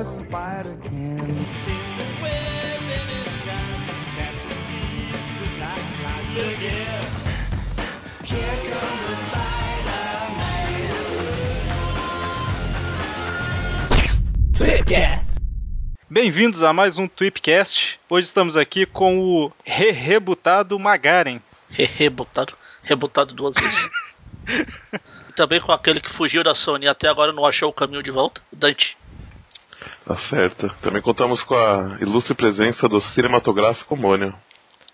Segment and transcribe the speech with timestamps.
[0.00, 2.40] A spider can.
[16.08, 18.00] Bem-vindos a mais um Tweepcast.
[18.08, 21.40] Hoje estamos aqui com o re-rebutado Magaren.
[21.68, 22.56] Re- Rebutado.
[22.82, 23.90] Rebutado duas vezes.
[25.28, 28.02] e também com aquele que fugiu da Sony e até agora não achou o caminho
[28.02, 28.96] de volta, o Dante.
[30.10, 30.68] Tá certo.
[30.82, 34.34] Também contamos com a ilustre presença do cinematográfico Mônio.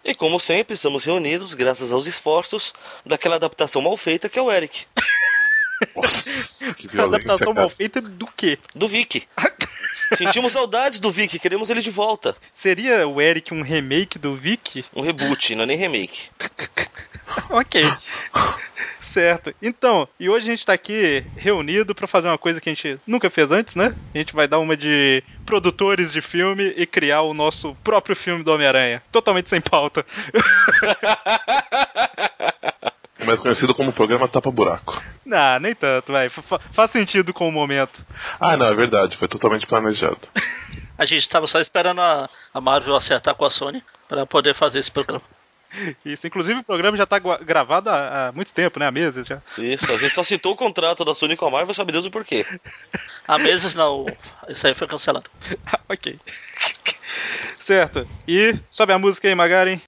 [0.05, 4.53] E como sempre, estamos reunidos graças aos esforços daquela adaptação mal feita que é o
[4.53, 4.85] Eric,
[6.77, 7.61] Que violência, Adaptação cara.
[7.61, 8.59] mal feita do quê?
[8.75, 9.27] do Vic.
[10.15, 12.37] Sentimos saudades do Vic, queremos ele de volta.
[12.53, 14.85] Seria o Eric um remake do Vic?
[14.95, 16.29] Um reboot, não é nem remake.
[17.51, 17.93] ok.
[19.03, 19.55] Certo.
[19.63, 23.01] Então, e hoje a gente tá aqui reunido pra fazer uma coisa que a gente
[23.07, 23.95] nunca fez antes, né?
[24.15, 28.45] A gente vai dar uma de produtores de filme e criar o nosso próprio filme
[28.45, 29.03] do Homem-Aranha.
[29.11, 30.05] Totalmente sem pauta.
[33.27, 35.03] Mais conhecido como programa Tapa Buraco.
[35.25, 36.29] Não, nem tanto, vai.
[36.29, 38.05] Fa- faz sentido com o momento.
[38.41, 39.17] Ah, não, é verdade.
[39.19, 40.21] Foi totalmente planejado.
[40.99, 44.79] A gente estava só esperando a, a Marvel acertar com a Sony para poder fazer
[44.79, 45.21] esse programa.
[46.03, 48.87] Isso, inclusive o programa já tá gua- gravado há, há muito tempo, né?
[48.87, 49.43] Há meses já.
[49.59, 52.11] Isso, a gente só citou o contrato da Sony com a Marvel, sabe Deus o
[52.11, 52.47] porquê.
[53.29, 54.07] Há meses não,
[54.49, 55.29] isso aí foi cancelado.
[55.87, 56.19] ok.
[57.61, 58.09] certo.
[58.27, 59.79] E sobe a música aí, Magaren.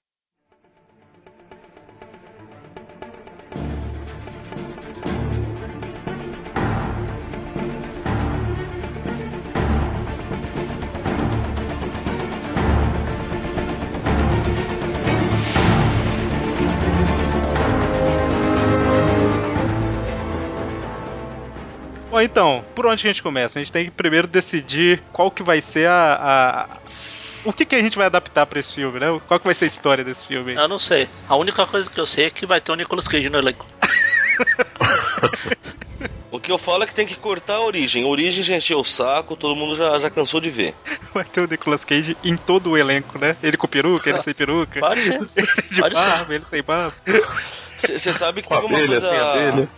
[22.25, 23.59] Então, por onde que a gente começa?
[23.59, 26.15] A gente tem que primeiro decidir qual que vai ser a...
[26.15, 26.81] a-
[27.45, 29.07] O que, que a gente vai adaptar pra esse filme, né?
[29.27, 30.55] Qual que vai ser a história desse filme?
[30.55, 31.09] Eu não sei.
[31.29, 33.67] A única coisa que eu sei é que vai ter o Nicolas Cage no elenco.
[36.31, 38.05] O que eu falo é que tem que cortar a origem.
[38.05, 40.75] A origem já encheu o saco, todo mundo já, já cansou de ver.
[41.15, 43.35] Vai ter o Nicolas Cage em todo o elenco, né?
[43.43, 44.79] Ele com peruca, ele sem peruca.
[44.79, 45.15] Pode ser.
[45.35, 46.05] Ele de Pode ser.
[46.05, 46.95] barba, ele sem barba.
[47.79, 49.71] Você sabe que Com tem uma abelha, coisa.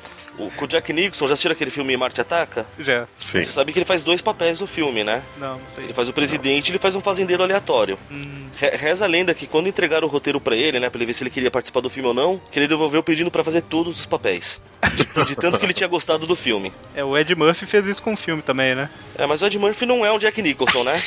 [0.47, 2.67] O, com o Jack Nixon, já assistiu aquele filme Marte Ataca?
[2.79, 3.07] Já.
[3.33, 3.43] Sim.
[3.43, 5.23] Você sabe que ele faz dois papéis no filme, né?
[5.37, 5.85] Não, não sei.
[5.85, 7.99] Ele faz o presidente e ele faz um fazendeiro aleatório.
[8.11, 11.07] Hum, Re- Reza a lenda que quando entregaram o roteiro pra ele, né, pra ele
[11.07, 13.63] ver se ele queria participar do filme ou não, que ele devolveu pedindo pra fazer
[13.63, 14.61] todos os papéis.
[14.95, 16.73] De, de tanto que ele tinha gostado do filme.
[16.95, 18.89] é, o Ed Murphy fez isso com o filme também, né?
[19.19, 21.01] É, mas o Ed Murphy não é um Jack Nicholson, né?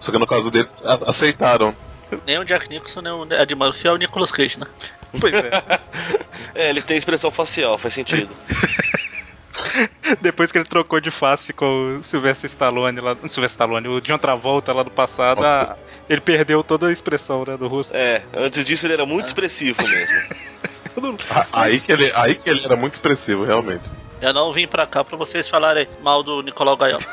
[0.00, 1.74] Só que no caso deles, a- aceitaram.
[2.26, 4.66] Nem o Jack Nicholson, nem o Ed Murphy é o Nicolas Cage, né?
[5.20, 5.50] Pois é.
[6.54, 8.30] É, eles têm expressão facial, faz sentido.
[10.22, 13.10] Depois que ele trocou de face com o Sylvester Stallone lá.
[13.14, 15.76] Não, Sylvester Stallone, o John Travolta lá do passado, a-
[16.08, 17.94] ele perdeu toda a expressão né, do rosto.
[17.94, 20.14] É, antes disso ele era muito expressivo mesmo.
[21.00, 21.16] Não-
[21.52, 23.84] Aí que, ele, aí que ele era muito expressivo, realmente.
[24.22, 27.04] Eu não vim pra cá pra vocês falarem mal do Nicolau Gaiola.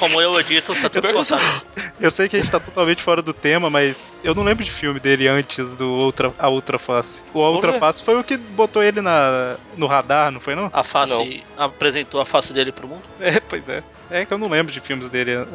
[0.00, 1.42] Como eu edito, tá tudo cortado.
[2.00, 4.70] Eu sei que a gente tá totalmente fora do tema, mas eu não lembro de
[4.70, 7.22] filme dele antes do Outra, A Outra Face.
[7.34, 7.74] O A Outra.
[7.74, 10.70] Face foi o que botou ele na, no radar, não foi não?
[10.72, 13.02] A face apresentou a face dele pro mundo.
[13.20, 13.82] É, pois é.
[14.10, 15.46] É que eu não lembro de filmes dele.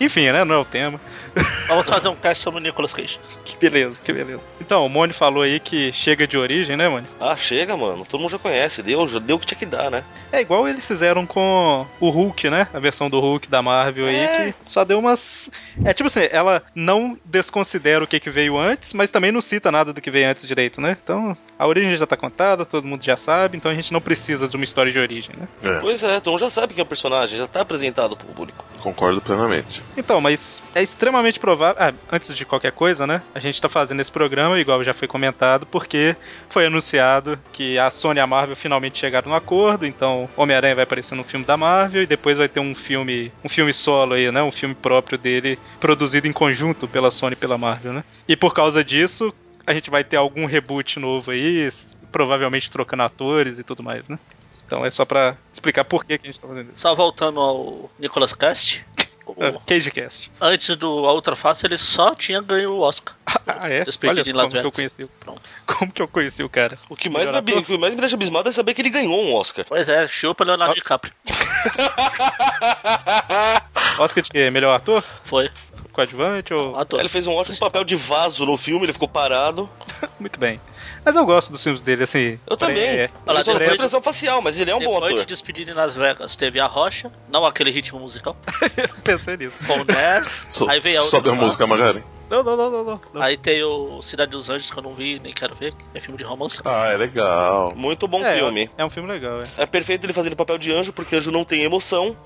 [0.00, 0.44] Enfim, né?
[0.44, 1.00] Não é o tema.
[1.66, 3.18] Vamos fazer um cast sobre o Nicolas Cage.
[3.44, 4.40] Que beleza, que beleza.
[4.60, 7.06] Então, o Mone falou aí que chega de origem, né, Mone?
[7.18, 8.06] Ah, chega, mano.
[8.08, 8.82] Todo mundo já conhece.
[8.82, 10.04] Deu, já deu o que tinha que dar, né?
[10.30, 12.68] É igual eles fizeram com o Hulk, né?
[12.72, 14.52] A versão do Hulk da Marvel aí, É.
[14.52, 15.50] que só deu umas.
[15.84, 19.70] É tipo assim, ela não desconsidera o que, que veio antes, mas também não cita
[19.70, 20.96] nada do que veio antes direito, né?
[21.02, 24.48] Então, a origem já tá contada, todo mundo já sabe, então a gente não precisa
[24.48, 25.46] de uma história de origem, né?
[25.62, 28.26] É, Pois é, todo mundo já sabe quem é o personagem, já tá apresentado pro
[28.28, 28.64] público.
[28.80, 29.82] concordo plenamente.
[29.96, 31.82] Então, mas é extremamente provável.
[31.82, 33.22] Ah, antes de qualquer coisa, né?
[33.34, 36.14] A gente tá fazendo esse programa, igual já foi comentado, porque
[36.48, 39.86] foi anunciado que a Sony e a Marvel finalmente chegaram no acordo.
[39.86, 43.48] Então, Homem-Aranha vai aparecer no filme da Marvel e depois vai ter um filme, um
[43.48, 44.42] filme solo aí, né?
[44.42, 48.04] Um filme próprio dele, produzido em conjunto pela Sony e pela Marvel, né?
[48.26, 49.32] E por causa disso,
[49.66, 51.68] a gente vai ter algum reboot novo aí,
[52.10, 54.18] provavelmente trocando atores e tudo mais, né?
[54.66, 56.80] Então é só pra explicar por que, que a gente tá fazendo isso.
[56.80, 58.84] Só voltando ao Nicolas Cast.
[59.26, 60.30] O- Ah, Cagecast.
[60.40, 63.14] Antes do A Outra Face, ele só tinha ganho o Oscar.
[63.46, 63.84] Ah, é?
[64.06, 64.74] Olha em Las como que eu Vegas.
[64.74, 65.06] conheci.
[65.20, 65.42] Pronto.
[65.66, 66.78] Como que eu conheci o cara?
[66.88, 69.18] O que mais, me, o que mais me deixa abismado é saber que ele ganhou
[69.22, 69.64] um Oscar.
[69.68, 70.74] Pois é, chupa Leonardo Ah.
[70.74, 71.12] DiCaprio.
[73.98, 74.50] Oscar de quê?
[74.50, 75.04] Melhor ator?
[75.22, 75.50] Foi.
[75.94, 76.76] Coadjuvante ou.
[76.76, 77.00] Ator.
[77.00, 79.68] Ele fez um ótimo papel de vaso no filme, ele ficou parado.
[80.20, 80.60] muito bem.
[81.04, 82.38] Mas eu gosto dos filmes dele, assim.
[82.46, 82.82] Eu também.
[82.84, 85.26] É, eu Olha só depois- expressão facial, mas ele é um bom Depois de ator.
[85.26, 88.36] despedir em Las Vegas, teve a Rocha, não aquele ritmo musical,
[89.04, 89.58] pensei nisso.
[89.66, 92.02] com o Nair, So- aí veio a outra Sobe a música, Magari.
[92.30, 93.00] Não, não, não, não, não.
[93.12, 93.22] não.
[93.22, 96.00] aí tem o Cidade dos Anjos, que eu não vi, nem quero ver, que é
[96.00, 96.60] filme de romance.
[96.64, 97.72] Ah, é legal.
[97.76, 98.70] Muito bom é, filme.
[98.76, 99.62] É um filme legal, é.
[99.62, 102.16] É perfeito ele fazendo papel de anjo, porque anjo não tem emoção.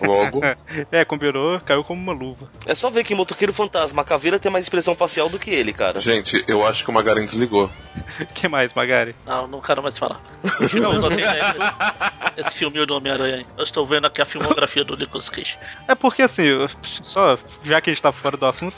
[0.00, 0.40] Logo,
[0.90, 2.48] É, combinou, caiu como uma luva.
[2.66, 5.72] É só ver que Motoqueiro Fantasma a caveira tem mais expressão facial do que ele,
[5.72, 6.00] cara.
[6.00, 7.70] gente, eu acho que o Magaren desligou.
[8.34, 9.14] que mais, Magari?
[9.24, 10.20] Não, não quero mais falar.
[10.58, 13.46] Continua você esse, esse filme do Homem-Aranha.
[13.56, 15.58] Eu estou vendo aqui a filmografia do Nicolas Cage.
[15.86, 16.46] É porque assim,
[16.82, 18.76] só já que a gente tá fora do assunto,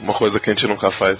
[0.00, 1.18] Uma coisa que a gente nunca faz.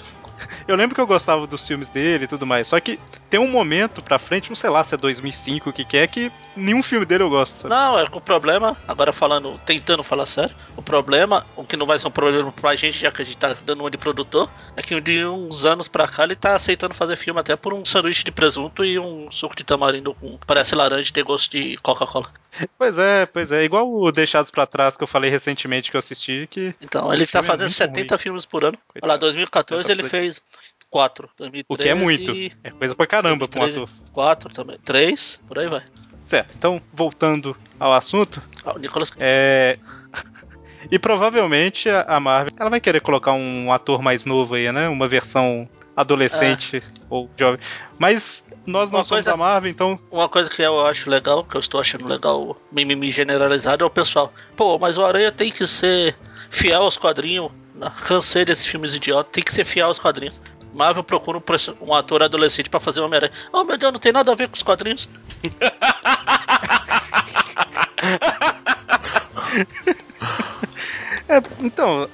[0.67, 2.67] Eu lembro que eu gostava dos filmes dele e tudo mais.
[2.67, 2.99] Só que
[3.29, 6.07] tem um momento pra frente, não sei lá se é 2005 o que que é,
[6.07, 7.57] que nenhum filme dele eu gosto.
[7.57, 7.73] Sabe?
[7.73, 11.85] Não, é que o problema, agora falando, tentando falar sério, o problema, o que não
[11.85, 14.49] vai ser um problema pra gente, já que a gente tá dando uma de produtor,
[14.75, 17.85] é que de uns anos pra cá ele tá aceitando fazer filme até por um
[17.85, 21.77] sanduíche de presunto e um suco de tamarindo com parece laranja e tem gosto de
[21.77, 22.27] Coca-Cola.
[22.77, 23.63] Pois é, pois é.
[23.63, 26.73] Igual o Deixados pra Trás que eu falei recentemente que eu assisti, que.
[26.81, 28.77] Então, ele tá é fazendo muito 70 filmes por ano.
[28.87, 29.03] Coitado.
[29.03, 30.07] Olha lá, 2014 ele 70%.
[30.07, 30.41] fez
[30.89, 32.31] 4, 2013 O que é muito.
[32.63, 34.13] É coisa pra caramba pra um 2013, ator.
[34.13, 35.83] 4 também, 3, por aí vai.
[36.25, 39.23] Certo, então, voltando ao assunto, Ah, o Nicolas Cage.
[39.25, 39.77] é.
[40.89, 44.87] E provavelmente a Marvel ela vai querer colocar um ator mais novo aí, né?
[44.87, 47.59] Uma versão adolescente ou jovem.
[47.99, 49.99] Mas nós não Uma somos coisa- a Marvel, então.
[50.09, 53.89] Uma coisa que eu acho legal, que eu estou achando legal, mimimi generalizado, é o
[53.89, 54.31] pessoal.
[54.55, 56.15] Pô, mas o Aranha tem que ser
[56.49, 57.51] fiel aos quadrinhos.
[58.07, 60.41] Cansei desses filmes idiotas, tem que ser fiel aos quadrinhos.
[60.77, 61.43] Marvel procura um,
[61.87, 63.33] um ator adolescente pra fazer o Homem-Aranha.
[63.51, 65.09] Oh meu Deus, não tem nada a ver com os quadrinhos.
[71.27, 72.09] É, então.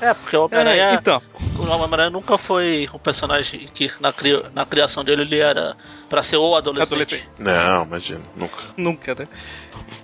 [0.00, 0.94] É, porque o É, Homem-Aranha.
[0.94, 1.22] então.
[1.58, 5.76] O Homem-Aranha nunca foi um personagem que na, cri- na criação dele ele era
[6.08, 6.92] pra ser o adolescente.
[6.94, 7.28] Adolescente.
[7.38, 8.56] Não, imagina, nunca.
[8.76, 9.28] Nunca, né?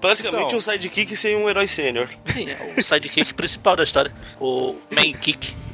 [0.01, 0.59] Praticamente Então.
[0.59, 2.09] um sidekick sem um herói sênior.
[2.27, 4.13] Sim, é o sidekick principal da história.
[4.41, 5.55] O main kick.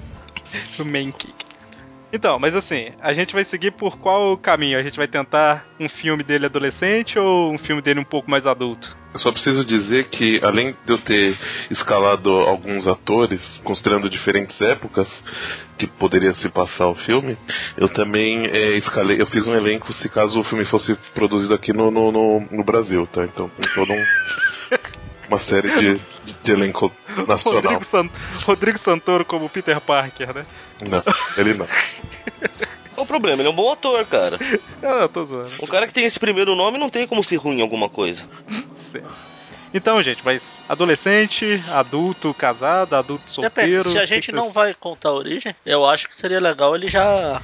[0.81, 1.33] O main kick.
[2.13, 4.79] Então, mas assim, a gente vai seguir por qual caminho?
[4.79, 8.47] A gente vai tentar um filme dele adolescente ou um filme dele um pouco mais
[8.47, 8.97] adulto?
[9.13, 11.37] Eu só preciso dizer que, além de eu ter
[11.71, 15.09] escalado alguns atores, considerando diferentes épocas
[15.79, 17.37] que poderia se passar o filme,
[17.77, 21.73] eu também é, escalei, eu fiz um elenco se caso o filme fosse produzido aqui
[21.73, 23.25] no, no, no, no Brasil, tá?
[23.25, 24.05] Então, com todo um.
[25.31, 25.95] Uma série de,
[26.25, 26.93] de, de elenco
[27.29, 27.63] nacional.
[27.63, 28.11] Rodrigo, San...
[28.45, 30.45] Rodrigo Santoro como Peter Parker, né?
[30.89, 31.03] Não,
[31.39, 31.67] ele não.
[32.95, 33.41] Qual o problema?
[33.41, 34.39] Ele é um bom ator, cara.
[34.83, 35.53] Ah, tô zoando.
[35.63, 38.25] Um cara que tem esse primeiro nome não tem como ser ruim em alguma coisa.
[38.73, 39.09] Certo.
[39.73, 43.85] Então, gente, mas adolescente, adulto, casado, adulto solteiro.
[43.85, 46.41] Depende, se a o gente não vocês- vai contar a origem, eu acho que seria
[46.41, 47.41] legal ele já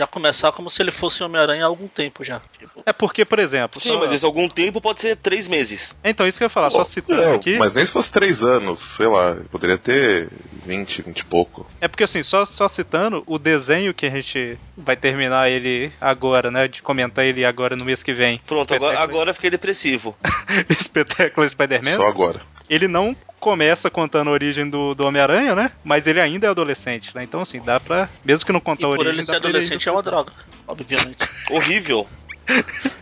[0.00, 2.40] já começar como se ele fosse Homem-Aranha há algum tempo já.
[2.58, 3.78] Tipo, É porque, por exemplo.
[3.78, 5.94] Sim, só- mas esse algum tempo pode ser três meses.
[6.02, 7.58] Então, isso que eu ia falar, só citando Não, aqui.
[7.58, 10.28] Mas nem se fosse três anos, sei lá, poderia ter
[10.64, 11.66] 20, 20 e pouco.
[11.82, 16.50] É porque assim, só, só citando o desenho que a gente vai terminar ele agora,
[16.50, 16.66] né?
[16.66, 18.40] De comentar ele agora no mês que vem.
[18.46, 20.16] Pronto, agora, agora eu fiquei depressivo.
[20.70, 21.96] Espetáculo Spider-Man.
[21.96, 22.40] Só agora.
[22.68, 25.70] Ele não começa contando a origem do, do Homem-Aranha, né?
[25.82, 27.24] Mas ele ainda é adolescente, né?
[27.24, 28.08] Então, assim, dá pra.
[28.24, 29.14] Mesmo que não contar a por origem.
[29.14, 30.32] ele dá ser adolescente é ainda uma droga,
[30.68, 31.28] obviamente.
[31.50, 32.06] Horrível.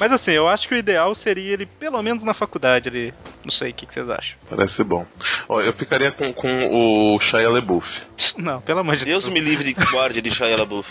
[0.00, 3.14] Mas assim, eu acho que o ideal seria ele, pelo menos na faculdade, ele.
[3.44, 4.36] Não sei, o que, que vocês acham?
[4.48, 5.04] Parece bom.
[5.48, 7.86] Ó, eu ficaria com, com o Shia LaBeouf.
[8.38, 10.88] Não, pelo amor de Deus me livre de guarde de Shia LaBeouf.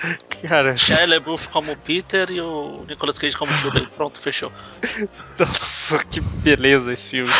[0.48, 3.86] Cara, Shia LaBeouf como Peter e o Nicolas Cage como Tio Ben.
[3.96, 4.50] Pronto, fechou.
[5.38, 7.30] nossa, que beleza esse filme.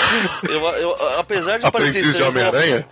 [0.49, 2.87] Eu, eu- apesar de parecer Aprendiz de estranho, Homem-Aranha?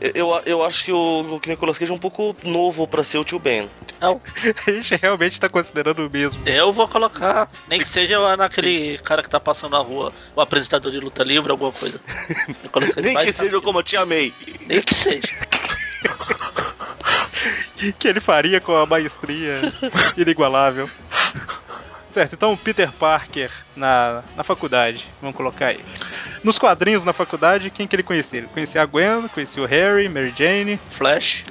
[0.00, 3.18] eu, eu, eu acho que o, o Nicolas Cage é um pouco novo pra ser
[3.18, 3.68] o tio Ben.
[4.00, 4.20] Não,
[4.66, 6.42] A gente realmente tá considerando o mesmo.
[6.46, 10.90] eu vou colocar, nem que seja naquele cara que tá passando na rua, o apresentador
[10.90, 12.00] de luta livre, alguma coisa.
[13.00, 13.64] Nem que seja aqui.
[13.64, 14.34] como eu te amei.
[14.66, 15.28] Nem que seja.
[17.98, 19.60] que ele faria com a maestria
[20.16, 20.90] inigualável.
[22.12, 25.80] Certo, então Peter Parker na, na faculdade, vamos colocar aí.
[26.42, 28.40] Nos quadrinhos na faculdade, quem que ele conhecia?
[28.40, 31.44] Ele conhecia a Gwen, conhecia o Harry, Mary Jane, Flash.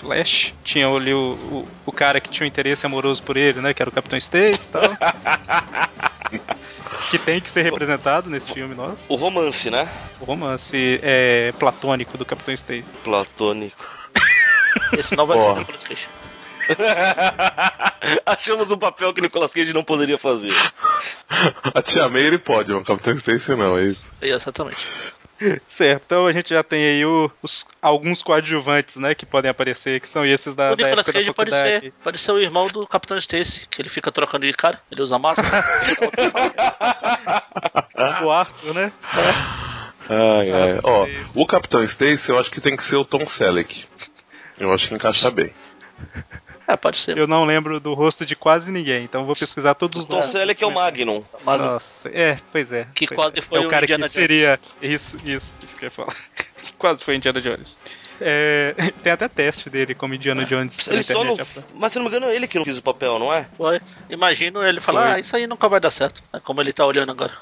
[0.00, 3.74] Flash, tinha ali o, o, o cara que tinha um interesse amoroso por ele, né?
[3.74, 4.82] Que era o Capitão Stacy e tal.
[7.10, 9.06] que tem que ser representado nesse filme nosso.
[9.08, 9.88] O romance, né?
[10.20, 12.96] O romance é, platônico do Capitão Stacy.
[13.02, 13.84] Platônico.
[14.96, 16.08] Esse não vai ser o Nicolas Cage.
[18.26, 20.52] Achamos um papel que Nicolas Cage não poderia fazer.
[21.28, 24.04] A Tia May ele pode, mas o Capitão Stacy não, é isso.
[24.20, 24.86] Exatamente.
[25.66, 30.00] Certo, então a gente já tem aí o- os, alguns coadjuvantes, né, que podem aparecer,
[30.00, 32.86] que são esses da, o da Nicolas Cage pode ser, pode ser o irmão do
[32.86, 35.64] Capitão Stacy, que ele fica trocando de cara, ele usa máscara.
[38.24, 38.92] O Arthur, né?
[40.08, 40.80] Ai, ai.
[40.82, 41.32] Ó, Stacy.
[41.38, 43.84] o Capitão Stacy eu acho que tem que ser o Tom Selleck.
[44.58, 45.52] Eu acho que encaixa bem.
[46.68, 47.16] É, pode ser.
[47.16, 50.30] Eu não lembro do rosto de quase ninguém, então vou pesquisar todos os Tom nomes.
[50.30, 51.24] Selleck é o Magnum.
[51.42, 52.86] Nossa, é, pois é.
[52.94, 53.42] Que pois quase é.
[53.42, 54.60] foi é o cara Indiana que seria.
[54.82, 56.14] Isso, isso, isso que eu ia falar.
[56.58, 57.78] Que quase foi Indiana Jones.
[58.20, 60.88] É, tem até teste dele como Indiana Jones.
[60.88, 61.36] na Ele só não.
[61.74, 63.46] Mas se não me engano, é ele que não quis o papel, não é?
[63.56, 63.80] foi.
[64.10, 65.12] Imagino ele falar, Foi.
[65.12, 66.20] ah, isso aí nunca vai dar certo.
[66.32, 67.32] É como ele tá olhando agora.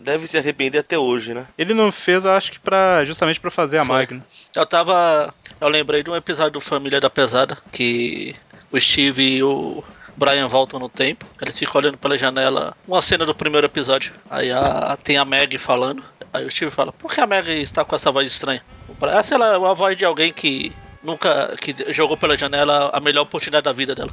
[0.00, 1.46] Deve se arrepender até hoje, né?
[1.56, 3.94] Ele não fez, eu acho que pra, justamente pra fazer a Foi.
[3.94, 4.22] Magnum.
[4.54, 5.34] Eu tava.
[5.60, 8.34] Eu lembrei de um episódio do Família da Pesada que
[8.72, 9.82] o Steve e o
[10.16, 11.26] Brian voltam no tempo.
[11.40, 12.74] Eles ficam olhando pela janela.
[12.86, 14.12] Uma cena do primeiro episódio.
[14.30, 16.02] Aí a, tem a Meg falando.
[16.32, 18.62] Aí o Steve fala: Por que a Meg está com essa voz estranha?
[19.00, 21.54] Lá, é uma voz de alguém que nunca.
[21.60, 24.10] que jogou pela janela a melhor oportunidade da vida dela.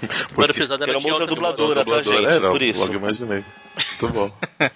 [0.28, 2.26] Primeiro Porque- episódio ela era tinha uma outra dubladora, tá, Dublador, gente?
[2.26, 2.80] é, não, Por isso.
[2.80, 3.44] Logo imaginei.
[4.00, 4.30] Muito bom.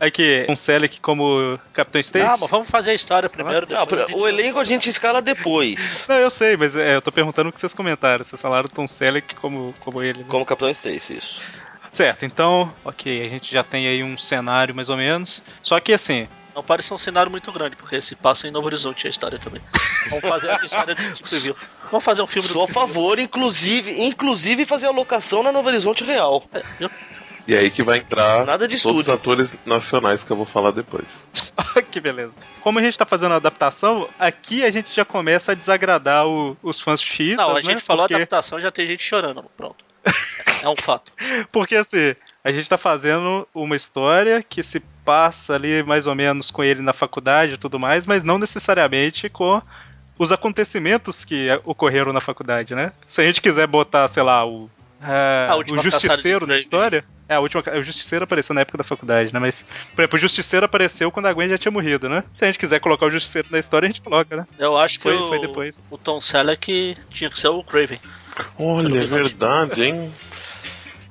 [0.00, 2.24] É que um Selleck como Capitão Stacy.
[2.24, 3.66] Ah, mas vamos fazer a história primeiro.
[3.68, 6.06] Não, depois o elenco a gente escala depois.
[6.08, 8.24] Não, eu sei, mas é, eu tô perguntando o que vocês comentaram.
[8.24, 10.20] Vocês falaram Tom Selleck como, como ele.
[10.20, 10.24] né?
[10.28, 11.42] Como Capitão Stacy, isso.
[11.90, 15.42] Certo, então, ok, a gente já tem aí um cenário mais ou menos.
[15.62, 19.06] Só que assim, Não parece um cenário muito grande, porque se passa em Novo Horizonte
[19.06, 19.60] a história também.
[20.10, 21.56] Vamos fazer essa história de tipo viu.
[21.90, 25.68] Vamos fazer um filme Sou a do favor, inclusive, inclusive fazer a locação na Novo
[25.68, 26.44] Horizonte Real.
[26.52, 26.62] É?
[27.48, 30.72] E aí que vai entrar Nada de todos os atores nacionais que eu vou falar
[30.72, 31.06] depois.
[31.92, 32.32] que beleza.
[32.60, 36.56] Como a gente tá fazendo a adaptação, aqui a gente já começa a desagradar o-
[36.62, 37.36] os fãs X.
[37.36, 37.62] Não, a né?
[37.62, 39.44] gente falou porque, adaptação, já tem gente chorando.
[39.56, 39.84] Pronto.
[40.62, 41.12] É um fato.
[41.52, 46.50] Porque assim, a gente tá fazendo uma história que se passa ali mais ou menos
[46.50, 49.60] com ele na faculdade e tudo mais, mas não necessariamente com
[50.18, 52.92] os acontecimentos que ocorreram na faculdade, né?
[53.06, 54.68] Se a gente quiser botar, sei lá, o.
[55.56, 56.60] última o Justiceiro na Grave.
[56.62, 57.04] história.
[57.28, 57.62] É, a última.
[57.76, 59.38] O Justiceiro apareceu na época da faculdade, né?
[59.38, 59.62] Mas,
[59.94, 62.24] por exemplo, o Justiceiro apareceu quando a Gwen já tinha morrido, né?
[62.32, 64.46] Se a gente quiser colocar o Justiceiro na história, a gente coloca, né?
[64.58, 65.82] Eu acho que Foi- o, foi depois.
[65.90, 67.98] o Tom Selleck tinha que ser o Craven.
[68.58, 70.12] Olha, é verdade, hein?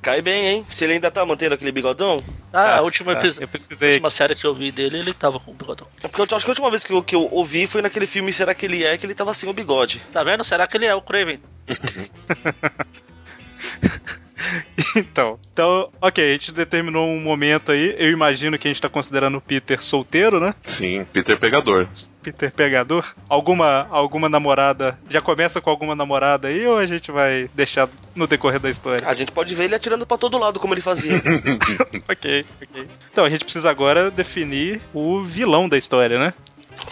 [0.05, 0.65] Cai bem, hein?
[0.69, 2.23] Se ele ainda tá mantendo aquele bigodão.
[2.53, 3.25] Ah, Tá, a última, tá.
[3.41, 3.89] Eu pesquisei.
[3.93, 5.87] última série que eu vi dele, ele tava com o bigodão.
[6.03, 8.05] É porque eu acho que a última vez que eu, que eu ouvi foi naquele
[8.05, 8.99] filme Será que ele é?
[8.99, 10.03] Que ele tava sem o bigode.
[10.13, 10.43] Tá vendo?
[10.43, 11.39] Será que ele é o Craven?
[14.95, 17.95] Então, então, ok, a gente determinou um momento aí.
[17.97, 20.55] Eu imagino que a gente tá considerando o Peter solteiro, né?
[20.77, 21.87] Sim, Peter Pegador.
[22.25, 23.05] Peter pegador.
[23.29, 24.97] Alguma, alguma namorada.
[25.09, 29.07] Já começa com alguma namorada aí ou a gente vai deixar no decorrer da história?
[29.07, 31.21] A gente pode ver ele atirando pra todo lado, como ele fazia.
[32.09, 32.87] ok, ok.
[33.11, 36.33] Então a gente precisa agora definir o vilão da história, né?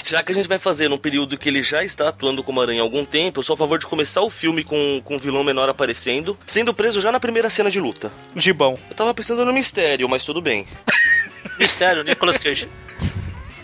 [0.03, 2.81] Já que a gente vai fazer num período que ele já está atuando como aranha
[2.81, 5.43] há algum tempo, eu sou a favor de começar o filme com, com um vilão
[5.43, 8.11] menor aparecendo, sendo preso já na primeira cena de luta.
[8.35, 8.77] Gibão.
[8.89, 10.67] Eu tava pensando no mistério, mas tudo bem.
[11.59, 12.67] Mistério, Nicolas Cage.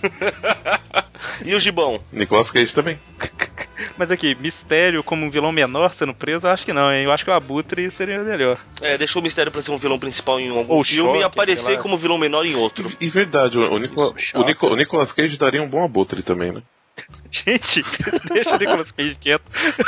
[1.45, 1.99] E o Gibão?
[2.11, 2.99] Nicolas Cage também.
[3.97, 7.03] Mas aqui, mistério como um vilão menor sendo preso, eu acho que não, hein?
[7.05, 8.57] Eu acho que o Abutre seria melhor.
[8.81, 11.23] É, deixou o mistério pra ser um vilão principal em algum Ou filme Choque, e
[11.23, 12.91] aparecer como vilão menor em outro.
[12.99, 16.21] E verdade, o, o, Nicola- Isso, o, Nico- o Nicolas Cage daria um bom abutre
[16.23, 16.61] também, né?
[17.31, 17.83] Gente,
[18.33, 19.43] deixa o Nicolas Cage quieto.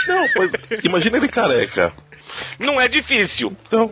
[0.08, 0.52] Não, pois,
[0.84, 1.92] imagina ele careca.
[2.60, 3.92] Não é difícil, Então,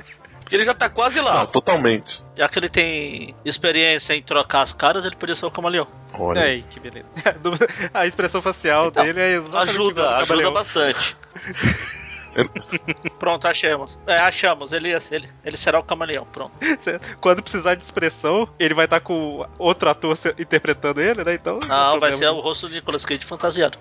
[0.49, 1.45] porque ele já tá quase não, lá.
[1.45, 2.11] totalmente.
[2.35, 5.85] Já que ele tem experiência em trocar as caras, ele podia ser o camaleão.
[6.17, 7.05] Olha, Aí, que beleza.
[7.93, 11.15] A expressão facial Então, dele é Ajuda, ajuda bastante.
[13.19, 13.99] Pronto, achamos.
[14.07, 14.71] É, achamos.
[14.73, 16.25] Ele, ia ser- ele, ele será o camaleão.
[16.31, 16.51] Pronto.
[17.21, 21.35] Quando precisar de expressão, ele vai estar com outro ator interpretando ele, né?
[21.35, 21.59] Então.
[21.59, 23.77] Não, vai ser o rosto do Nicolas Cage fantasiado.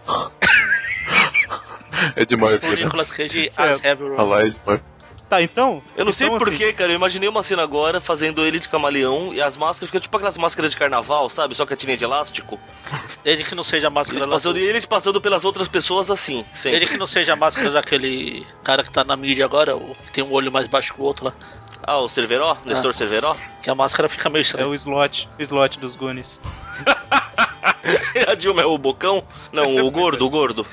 [2.17, 2.63] é demais.
[2.63, 2.77] O Né?
[2.85, 4.23] Nicolas Cage as Heavy A Road.
[4.31, 4.81] lá é demais.
[5.29, 5.83] Tá, então.
[5.95, 6.91] Eu não sei então, assim, porquê, cara.
[6.91, 10.39] Eu imaginei uma cena agora fazendo ele de camaleão e as máscaras ficam tipo aquelas
[10.39, 11.55] máscaras de carnaval, sabe?
[11.55, 12.59] Só que a tirinha de elástico.
[13.23, 16.45] Desde que não seja a máscara Eles passando, e eles passando pelas outras pessoas assim,
[16.55, 16.79] sempre.
[16.79, 20.25] Desde que não seja a máscara daquele cara que tá na mídia agora, que tem
[20.25, 21.35] um olho mais baixo que o outro lá.
[21.83, 22.57] Ah, o Cerveró?
[22.65, 23.37] Nestor Cerveró?
[23.63, 24.69] Que a máscara fica meio É estranha.
[24.69, 26.39] o slot, o slot dos Goonies.
[28.27, 29.23] a Dilma é o bocão?
[29.53, 30.67] Não, o gordo, o gordo.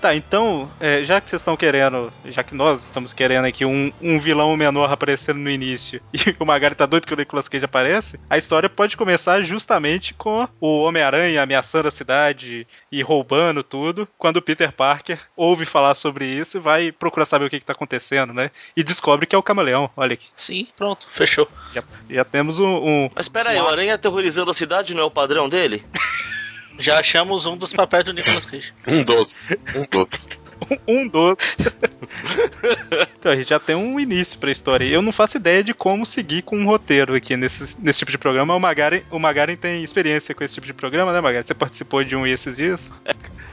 [0.00, 3.92] Tá, então, é, já que vocês estão querendo, já que nós estamos querendo aqui um,
[4.00, 7.66] um vilão menor aparecendo no início e o Magari tá doido que o Nicolas Cage
[7.66, 14.08] aparece, a história pode começar justamente com o Homem-Aranha ameaçando a cidade e roubando tudo,
[14.16, 17.66] quando o Peter Parker ouve falar sobre isso e vai procurar saber o que, que
[17.66, 18.50] tá acontecendo, né?
[18.74, 19.90] E descobre que é o camaleão.
[19.94, 20.28] Olha aqui.
[20.34, 21.46] Sim, pronto, fechou.
[21.74, 22.68] Já, já temos um.
[22.68, 25.84] um Mas espera aí, o Aranha aterrorizando a cidade não é o padrão dele?
[26.80, 28.72] Já achamos um dos papéis do Nicolas Cage.
[28.86, 29.32] Um doce.
[29.76, 30.40] Um doce.
[30.88, 31.56] um doce.
[33.18, 34.84] então a gente já tem um início pra história.
[34.84, 38.18] Eu não faço ideia de como seguir com um roteiro aqui nesse, nesse tipo de
[38.18, 38.54] programa.
[38.54, 41.44] O Magaren, o Magaren tem experiência com esse tipo de programa, né, Magaren?
[41.44, 42.90] Você participou de um esses dias?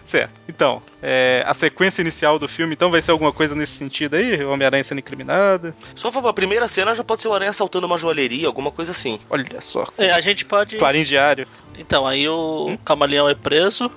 [0.08, 0.40] Certo.
[0.48, 4.42] Então, é, a sequência inicial do filme, então, vai ser alguma coisa nesse sentido aí?
[4.42, 5.76] Homem-Aranha sendo incriminado?
[5.96, 8.72] Só por favor, a primeira cena já pode ser o Aranha assaltando uma joalheria, alguma
[8.72, 9.20] coisa assim.
[9.30, 9.86] Olha só.
[9.98, 10.78] É, a gente pode.
[10.78, 11.46] Clarim diário.
[11.78, 13.92] Então, aí o camaleão é preso.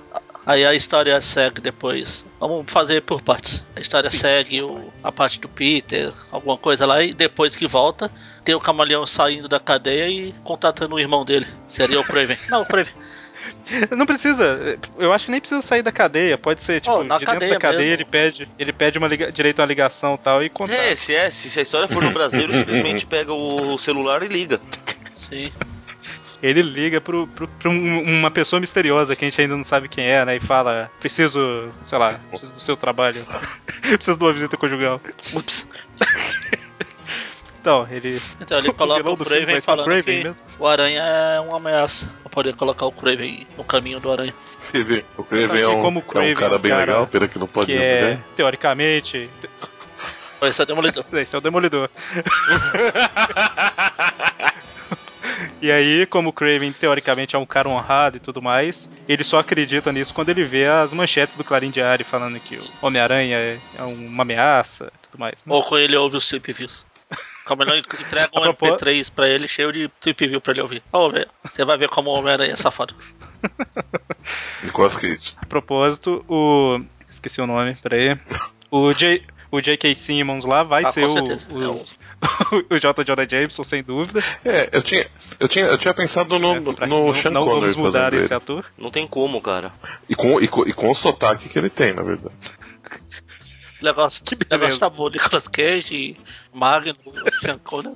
[0.45, 2.25] Aí a história segue depois.
[2.39, 3.63] Vamos fazer por partes.
[3.73, 8.11] A história segue o, a parte do Peter, alguma coisa lá, e depois que volta,
[8.43, 11.47] tem o camaleão saindo da cadeia e contatando o irmão dele.
[11.67, 12.37] Seria o Craven.
[12.49, 12.93] Não, o Craven.
[13.95, 16.37] Não precisa, eu acho que nem precisa sair da cadeia.
[16.37, 17.93] Pode ser, tipo, Oh, na de dentro cadeia da cadeia mesmo.
[17.93, 20.73] ele pede, ele pede uma liga- direito a uma ligação e tal e conta.
[20.73, 24.27] É, se é, se a história for no Brasil, ele simplesmente pega o celular e
[24.27, 24.59] liga.
[25.15, 25.51] Sim.
[26.43, 29.87] Ele liga pro, pro, pra um- uma pessoa misteriosa que a gente ainda não sabe
[29.87, 30.35] quem é, né?
[30.37, 33.25] E fala: preciso, sei lá, preciso do seu trabalho.
[33.81, 34.99] preciso de uma visita conjugal.
[35.35, 35.67] Ups.
[37.61, 38.19] Então, ele.
[38.41, 40.45] Então ele O coloca o do filme Craven ser o falando Craven que mesmo?
[40.57, 42.11] o Aranha é uma ameaça.
[42.23, 44.33] Pra poder colocar o Craven no caminho do Aranha.
[45.17, 46.85] O Craven Tá, é um, como o é Craven um cara é um bem cara
[46.85, 49.29] legal, pena que não pode que é, teoricamente.
[50.41, 51.05] Esse é o Demolidor.
[51.13, 51.89] Esse é o Demolidor.
[55.61, 59.37] E aí, como o Craven teoricamente é um cara honrado e tudo mais, ele só
[59.37, 63.59] acredita nisso quando ele vê as manchetes do Clarim Diário falando que o Homem-Aranha é,
[63.77, 65.43] é uma ameaça e tudo mais.
[65.47, 66.51] Ou quando ele ouve os Trip
[67.41, 67.45] Views.
[67.45, 70.61] O Camelão entrega um A propó- MP3 pra ele cheio de Trip View pra ele
[70.61, 70.83] ouvir.
[70.93, 71.27] Ó, velho.
[71.51, 72.95] Você vai ver como o Homem-Aranha é safado.
[74.63, 75.33] Nicolas Cage.
[75.41, 76.79] A propósito, o.
[77.09, 78.17] Esqueci o nome, peraí.
[78.69, 79.23] O J.
[79.53, 79.93] O J.K.
[79.95, 81.45] Simmons lá vai Ah, ser com o, certeza.
[81.51, 83.03] É o, o- o J.
[83.03, 84.23] Jonah Jameson, sem dúvida.
[84.45, 85.09] É, eu tinha,
[85.41, 88.13] eu tinha, eu tinha pensado no, É, pra- no não, Sean não Connery vamos mudar
[88.13, 88.33] esse ele.
[88.33, 88.65] ator.
[88.77, 89.73] Não tem como, cara.
[90.07, 92.33] E com, e, com, e com o sotaque que ele tem, na verdade.
[93.81, 95.09] Negócio, Que negócio tá bom.
[95.09, 96.17] Nicolas Cage,
[96.53, 96.95] Magno,
[97.41, 97.95] Sean Connery.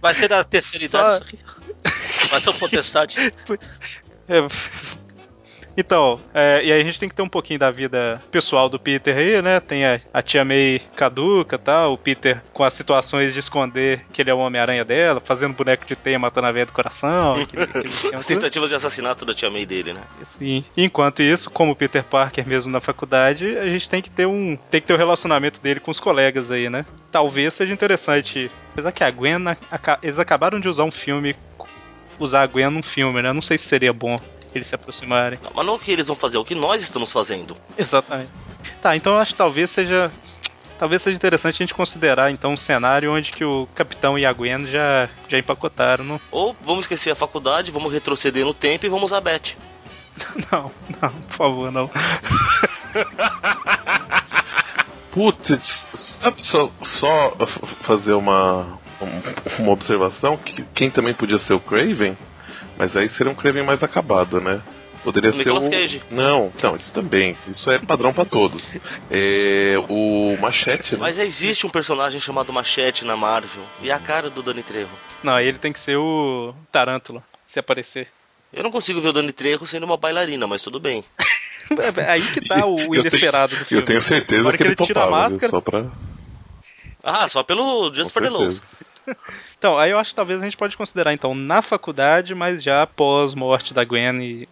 [0.00, 2.28] Vai ser da terceira idade Só- isso aqui.
[2.30, 3.16] Vai ser o Potestade.
[4.28, 4.40] É.
[5.76, 8.78] Então, é, e aí a gente tem que ter um pouquinho da vida pessoal do
[8.78, 9.60] Peter aí, né?
[9.60, 14.22] Tem a, a tia May caduca tal, o Peter com as situações de esconder que
[14.22, 17.34] ele é o Homem-Aranha dela, fazendo boneco de teia, matando a veia do coração.
[17.42, 20.00] aquele- aquele esquema As tentativas de assassinato da tia May dele, né?
[20.24, 20.64] Sim.
[20.76, 24.56] Enquanto isso, como o Peter Parker mesmo na faculdade, a gente tem que ter um
[24.70, 26.86] tem que ter o relacionamento dele com os colegas aí, né?
[27.12, 31.36] Talvez seja interessante, apesar que a Gwen aca- eles acabaram de usar um filme
[32.18, 33.30] usar a Gwen num filme, né?
[33.32, 34.18] Não sei se seria bom
[34.56, 35.38] eles se aproximarem.
[35.42, 37.56] Não, mas não o que eles vão fazer, é o que nós estamos fazendo.
[37.78, 38.30] Exatamente.
[38.82, 40.10] Tá, então eu acho que talvez seja
[40.78, 44.32] talvez seja interessante a gente considerar então um cenário onde que o Capitão e a
[44.32, 46.20] Gwen já já empacotaram, não?
[46.30, 49.54] Ou vamos esquecer a faculdade, vamos retroceder no tempo e vamos usar a Beth.
[50.50, 50.70] Não,
[51.02, 51.90] não, por favor, não.
[55.12, 55.62] Putz,
[56.42, 57.36] só, só
[57.82, 62.16] fazer uma, um- uma observação que quem também podia ser o Craven,
[62.78, 64.60] mas aí seria um Craven mais acabado, né?
[65.04, 65.70] Poderia ser Nicolas o...
[65.70, 66.02] Cage.
[66.10, 67.36] Não, não, isso também.
[67.46, 68.66] Isso é padrão pra todos.
[69.10, 70.98] É o Machete, né?
[71.00, 73.62] Mas existe um personagem chamado Machete na Marvel.
[73.82, 74.88] E é a cara do Dani Trejo.
[75.22, 78.08] Não, ele tem que ser o Tarântula, se aparecer.
[78.52, 81.04] Eu não consigo ver o Dani Trejo sendo uma bailarina, mas tudo bem.
[81.98, 83.82] É aí que tá o Eu inesperado do filme.
[83.82, 85.30] Eu tenho certeza que, que ele ele tira a topava, viu?
[85.32, 85.86] máscara- só pra...
[87.02, 88.62] Ah, só pelo Just Com for the Lows.
[89.58, 92.82] Então, aí eu acho que talvez a gente pode considerar então na faculdade, mas já
[92.82, 94.48] após morte da Gwen e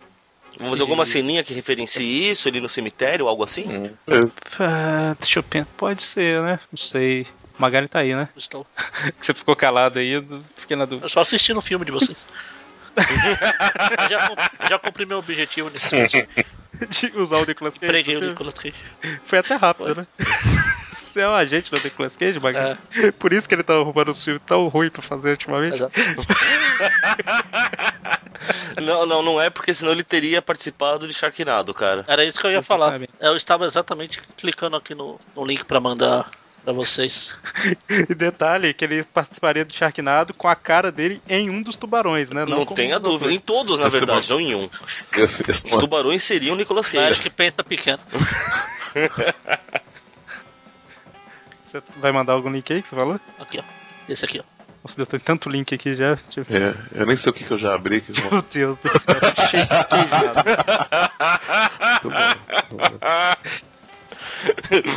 [0.57, 3.65] Vamos fazer alguma ceninha que referencie isso ali no cemitério, algo assim?
[4.09, 4.31] Hum.
[4.59, 5.69] Ah, deixa eu pensar.
[5.77, 6.61] Pode ser, né?
[6.73, 7.27] Não sei.
[7.59, 8.29] Magali tá aí, né?
[8.37, 8.65] Estou.
[9.19, 11.07] Você ficou calado aí, eu fiquei na dúvida.
[11.07, 12.25] Eu só assisti no filme de vocês.
[14.09, 16.29] já, cum- eu já cumpri meu objetivo nesse filme.
[16.89, 17.93] De usar o Nicolas Cage.
[17.93, 18.21] Preguei o.
[18.21, 18.75] Nicolas Cage.
[19.25, 20.07] Foi até rápido, né?
[21.15, 22.77] Você é um agente do Nicolas Cage, Magali?
[23.21, 25.81] Por isso que ele tá arrumando um filme tão ruim pra fazer ultimamente.
[28.83, 32.05] Não, não, não é porque senão ele teria participado de Sharknado, cara.
[32.07, 32.89] Era isso que eu ia falar.
[32.89, 33.13] Exatamente.
[33.21, 36.29] Eu estava exatamente clicando aqui no, no link pra mandar
[36.63, 37.39] pra vocês.
[37.89, 42.31] E detalhe que ele participaria do Sharknado com a cara dele em um dos tubarões,
[42.31, 42.45] né?
[42.45, 43.33] Não, como tenha dúvida.
[43.33, 44.69] Em todos, na é verdade, não em um.
[45.65, 47.23] Os tubarões seriam o Nicolas Eu acho Cage.
[47.23, 48.01] que pensa pequeno.
[51.75, 53.19] Você vai mandar algum link aí que você falou?
[53.41, 53.63] Aqui, ó.
[54.09, 54.45] Esse aqui, ó.
[54.85, 56.15] Nossa, eu tenho tanto link aqui já.
[56.15, 56.63] Deixa eu ver.
[56.95, 58.01] É, eu nem sei o que, que eu já abri.
[58.03, 58.31] Que eu...
[58.31, 60.45] Meu Deus do céu, bom.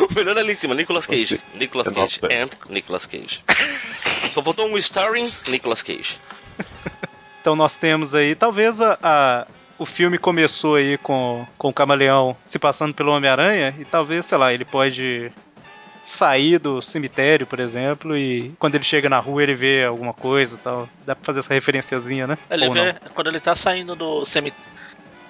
[0.09, 1.39] O melhor é ali em cima, Nicolas Cage.
[1.55, 2.35] Nicolas É Cage nossa.
[2.35, 3.43] and Nicolas Cage.
[4.31, 6.19] Só faltou um starring Nicolas Cage.
[7.41, 9.47] Então nós temos aí, talvez a, a-
[9.79, 14.37] o filme começou aí com, com o Camaleão se passando pelo Homem-Aranha e talvez, sei
[14.37, 15.31] lá, ele pode
[16.07, 20.55] sair do cemitério, por exemplo, e quando ele chega na rua ele vê alguma coisa
[20.55, 20.87] e tal.
[21.05, 22.37] Dá pra fazer essa referenciazinha, né?
[22.49, 22.99] Ele Ou vê, não?
[23.13, 24.53] quando ele tá saindo do, cemi-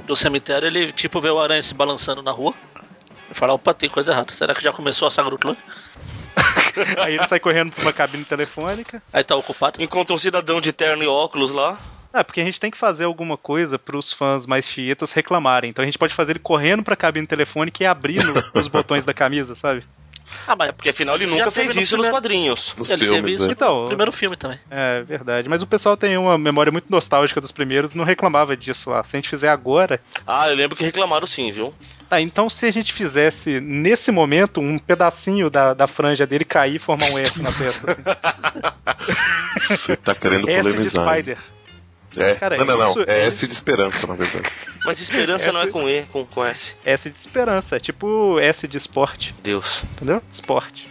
[0.06, 2.54] do cemitério, ele tipo vê o aranha se balançando na rua.
[3.30, 4.32] E fala, opa, tem coisa errada.
[4.34, 5.56] Será que já começou a saga do clã?
[7.04, 9.02] Aí ele sai correndo pra uma cabine telefônica.
[9.12, 9.82] Aí tá ocupado.
[9.82, 11.78] Encontra um cidadão de terno e óculos lá.
[12.14, 15.72] Ah, porque a gente tem que fazer alguma coisa pros fãs mais chiitas reclamarem.
[15.72, 19.14] Então a gente pode fazer ele correndo pra cabine telefônica e abrindo os botões da
[19.14, 19.84] camisa, sabe?
[20.48, 22.76] Ah, mas Porque afinal ele nunca teve fez no isso nos primeiro- quadrinhos.
[22.78, 23.52] Nos ele teve filmes, isso né?
[23.54, 24.60] Então, no primeiro filme também.
[24.70, 25.48] É verdade.
[25.50, 29.04] Mas o pessoal tem uma memória muito nostálgica dos primeiros não reclamava disso lá.
[29.04, 30.00] Se a gente fizer agora.
[30.26, 31.74] Ah, eu lembro que reclamaram sim, viu?
[32.10, 36.76] Tá, então se a gente fizesse nesse momento um pedacinho da, da franja dele cair
[36.76, 37.92] e formar um S na testa.
[37.92, 38.02] Assim.
[39.86, 41.08] Você tá querendo S de polemizar.
[41.14, 41.38] Spider.
[42.24, 42.36] É.
[42.36, 42.90] Cara, não, não, não.
[42.92, 44.50] isso- É S de esperança, na verdade.
[44.86, 46.76] Mas esperança não é com E, com, com S.
[46.86, 47.76] S de esperança.
[47.76, 49.34] É tipo S de esporte.
[49.44, 49.84] Deus.
[49.94, 50.22] Entendeu?
[50.32, 50.90] Esporte.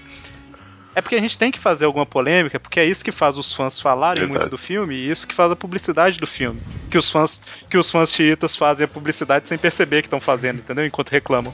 [0.95, 3.53] É porque a gente tem que fazer alguma polêmica, porque é isso que faz os
[3.53, 4.39] fãs falarem Verdade.
[4.41, 6.59] muito do filme e isso que faz a publicidade do filme.
[6.91, 10.61] Que os fãs, que os fãs chiitas fazem a publicidade sem perceber que estão fazendo,
[10.61, 10.87] entendeu?
[10.87, 11.53] Enquanto reclamam.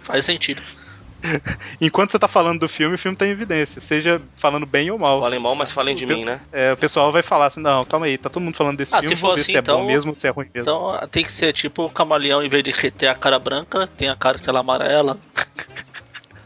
[0.00, 0.60] Faz sentido.
[1.80, 4.98] Enquanto você tá falando do filme, o filme tá em evidência, seja falando bem ou
[4.98, 5.20] mal.
[5.20, 6.40] Falem mal, mas falem de mim, né?
[6.52, 9.00] É, o pessoal vai falar assim, não, calma aí, tá todo mundo falando desse Ah,
[9.00, 10.46] filme, se for vamos ver assim, se é então- bom mesmo ou se é ruim
[10.54, 10.60] mesmo.
[10.70, 14.08] Então tem que ser tipo o camaleão, em vez de ter a cara branca, tem
[14.08, 15.18] a cara, sei lá, amarela.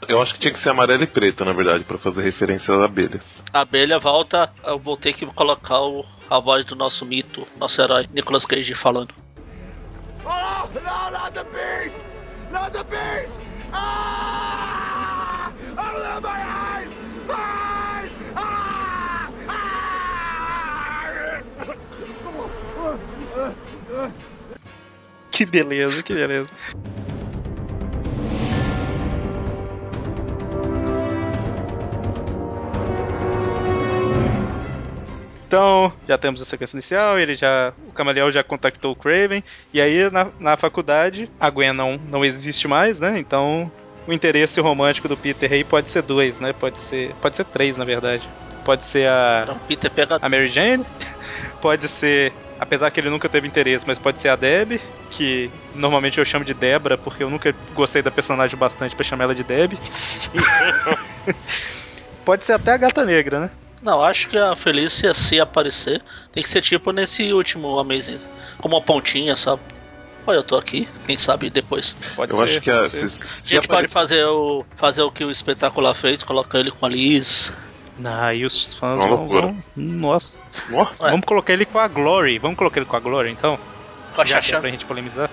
[0.08, 2.80] Eu acho que tinha que ser amarelo e preto, na verdade, pra fazer referência às
[2.80, 3.22] abelhas.
[3.52, 7.80] A abelha volta, eu vou ter que colocar o, a voz do nosso mito, nosso
[7.80, 9.14] herói, Nicolas Cage falando.
[10.24, 11.92] Oh, no, not the bees!
[12.50, 13.38] Not the bees!
[13.72, 14.59] Ah!
[15.80, 16.92] Open my eyes!
[17.30, 18.12] Eyes!
[18.36, 19.30] Ah!
[19.48, 19.70] Ah!
[25.30, 26.48] Que beleza, que beleza.
[35.46, 37.72] Então, já temos a sequência inicial, ele já.
[37.88, 42.24] O Camaleão já contactou o Craven, e aí na, na faculdade a Gwen não, não
[42.24, 43.18] existe mais, né?
[43.18, 43.72] Então
[44.06, 46.52] o interesse romântico do Peter aí pode ser dois, né?
[46.52, 47.14] Pode ser.
[47.20, 48.28] Pode ser três, na verdade.
[48.64, 49.40] Pode ser a.
[49.44, 50.84] Então Peter pega a Mary Jane,
[51.60, 56.18] pode ser, apesar que ele nunca teve interesse, mas pode ser a Deb, que normalmente
[56.18, 59.44] eu chamo de Debra, porque eu nunca gostei da personagem bastante pra chamar ela de
[59.44, 59.72] Deb.
[62.24, 63.50] pode ser até a Gata Negra, né?
[63.82, 68.20] Não, acho que a Felícia, se aparecer, tem que ser tipo nesse último Amazing.
[68.60, 69.62] Como uma pontinha, sabe?
[70.26, 71.96] Olha, eu tô aqui, quem sabe depois.
[72.14, 72.44] Pode Eu ser.
[72.50, 73.10] acho que a, ser.
[73.10, 76.86] se- A gente pode fazer o, fazer o que o espetacular fez, colocar ele com
[76.86, 77.52] a Liz.
[78.04, 80.42] Ah, e os fãs vão, vão- Nossa.
[80.70, 80.86] Ué.
[80.98, 82.38] Vamos colocar ele com a Glory.
[82.38, 83.58] Vamos colocar ele com a Glory, então?
[84.14, 84.60] Com a Já que é Xaxã.
[84.60, 85.28] pra gente polemizar.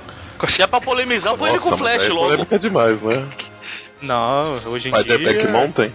[0.48, 2.26] Se é pra polemizar, põe ele com mas flash é logo.
[2.26, 3.28] polêmica demais, né?
[4.02, 5.18] Não, hoje em Mas dia...
[5.18, 5.94] The Back Mountain.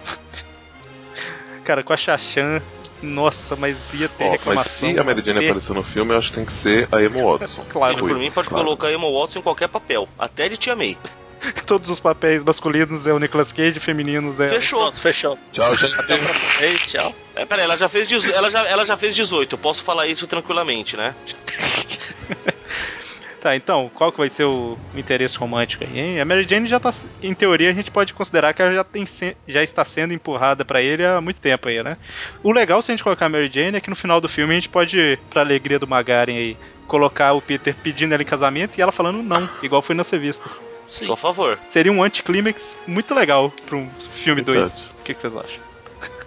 [1.63, 2.61] Cara, com a Xaxã...
[3.03, 4.89] Nossa, mas ia ter mas reclamação.
[4.93, 7.01] se a Mary Jane ter- aparecer no filme, eu acho que tem que ser a
[7.03, 7.65] Emma Watson.
[7.69, 8.63] Claro, Por mim, pode Claro.
[8.65, 10.07] colocar Emma Watson em qualquer papel.
[10.17, 10.97] Até de Tia May.
[11.67, 14.47] Todos os papéis masculinos é o Nicolas Cage, femininos é.
[14.47, 14.79] Fechou.
[14.79, 15.37] Pronto, fechou.
[15.51, 15.99] Tchau, gente.
[15.99, 17.13] Até a próxima vez, tchau.
[17.35, 19.53] É, peraí, ela já fez 18, ela já, ela já fez 18.
[19.55, 21.13] Eu posso falar isso tranquilamente, né?
[23.43, 26.21] Tá, então, qual que vai ser o, interesse romântico aí, hein?
[26.21, 26.91] A Mary Jane já tá.
[27.21, 29.03] Em teoria, a gente pode considerar que ela já, tem,
[29.45, 31.97] já está sendo empurrada pra ele há muito tempo aí, né?
[32.41, 34.53] O legal se a gente colocar a Mary Jane é que no final do filme
[34.53, 38.77] a gente pode, pra alegria do Magaren aí, colocar o Peter pedindo ela em casamento
[38.77, 40.63] e ela falando não, igual foi nas revistas.
[40.87, 41.03] Sim.
[41.03, 41.59] Sou a favor.
[41.67, 44.57] Seria um anticlímax muito legal pra um filme 2.
[44.57, 44.91] Verdade.
[45.01, 45.59] O que, que vocês acham?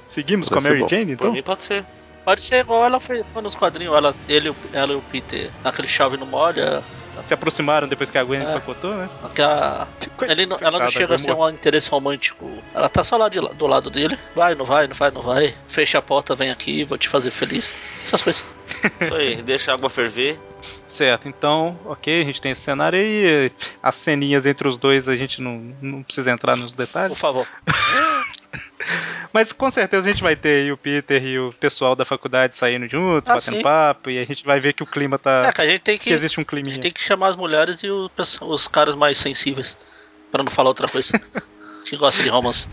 [0.07, 0.85] Seguimos com a Mary.
[0.87, 1.33] Jane, Por então?
[1.33, 1.83] mim pode ser.
[2.27, 6.17] Pode ser igual ela fez nos quadrinhos, ela, ele, ela e o Peter, naquele chave
[6.17, 6.83] no molha.
[7.25, 8.51] Se aproximaram depois que a Gwen É.
[8.51, 9.09] empacotou, né?
[9.35, 9.87] Que a,
[10.23, 12.49] ele não- ela não chega a ser um interesse romântico.
[12.75, 14.19] Ela tá só lá de, do lado dele.
[14.35, 15.55] Vai, não vai, não vai, não vai.
[15.69, 17.75] Fecha a porta, vem aqui, vou te fazer feliz.
[18.05, 18.45] Essas coisas.
[19.01, 20.39] Isso aí, deixa a água ferver.
[20.89, 23.53] Certo, então, ok, a gente tem esse cenário aí.
[23.83, 27.19] As ceninhas entre os dois a gente não, não precisa entrar nos Por detalhes.
[27.19, 27.47] favor.
[29.33, 32.57] Mas com certeza a gente vai ter aí o Peter e o pessoal da faculdade
[32.57, 33.63] saindo junto, Ah, batendo sim.
[33.63, 35.47] papo, e a gente vai ver que o clima tá.
[35.47, 36.75] É, que a gente tem que que, existe um a climinha.
[36.75, 38.11] gente tem que chamar as mulheres e o
[38.43, 39.77] os caras mais sensíveis.
[40.31, 41.13] Pra não falar outra coisa.
[41.85, 42.69] que gosta de romance.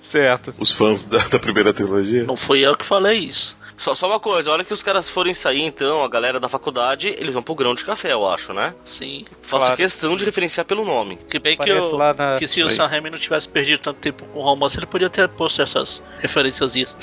[0.00, 0.54] Certo.
[0.58, 2.24] Os fãs da, da primeira trilogia.
[2.24, 3.56] Não fui eu que falei isso.
[3.82, 6.48] Só, só uma coisa, a hora que os caras forem sair, então, a galera da
[6.48, 8.72] faculdade, eles vão pro grão de café, eu acho, né?
[8.84, 9.24] Sim.
[9.42, 9.76] Faço Claro.
[9.76, 11.16] questão de referenciar pelo nome.
[11.28, 12.74] Que bem que, eu, lá na- que se o Aí.
[12.76, 16.96] Sam Raimi não tivesse perdido tanto tempo com romance, ele podia ter posto essas referências.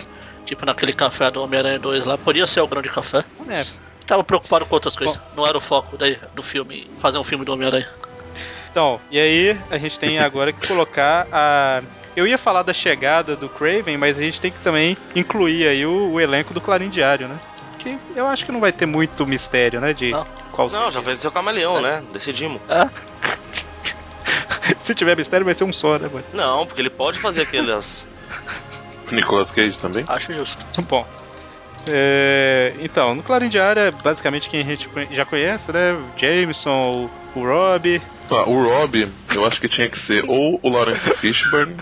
[0.46, 2.18] Tipo naquele café do Homem-Aranha 2 lá.
[2.18, 3.26] Podia ser o grão de café.
[3.50, 3.65] É,
[4.08, 5.20] Tava preocupado com outras coisas.
[5.36, 7.88] Não era o foco da- do filme, fazer um filme do Homem-Aranha.
[8.72, 11.82] Então, e aí a gente tem agora que colocar a.
[12.15, 15.86] Eu ia falar da chegada do Craven, mas a gente tem que também incluir aí
[15.86, 17.39] o, o elenco do Clarim Diário, né?
[17.78, 19.93] Que eu acho que não vai ter muito mistério, né?
[19.93, 20.26] De Não.
[20.52, 22.04] qual Não, já fez seu camaleão, né?
[22.12, 22.62] Decidimos.
[22.67, 22.89] É?
[24.80, 26.26] Se tiver mistério, vai ser um só, né, mano?
[26.34, 28.08] Não, porque ele pode fazer aquelas.
[29.12, 30.04] Nicolas Cage também.
[30.08, 30.63] Acho justo.
[30.84, 31.08] Bom.
[31.88, 35.93] é, então, no Clarim Diário é basicamente quem a gente já conhece, né?
[35.93, 38.02] O Jameson, o, o Rob.
[38.30, 41.78] Ah, o Rob, eu acho que tinha que ser ou o Lawrence Fishburne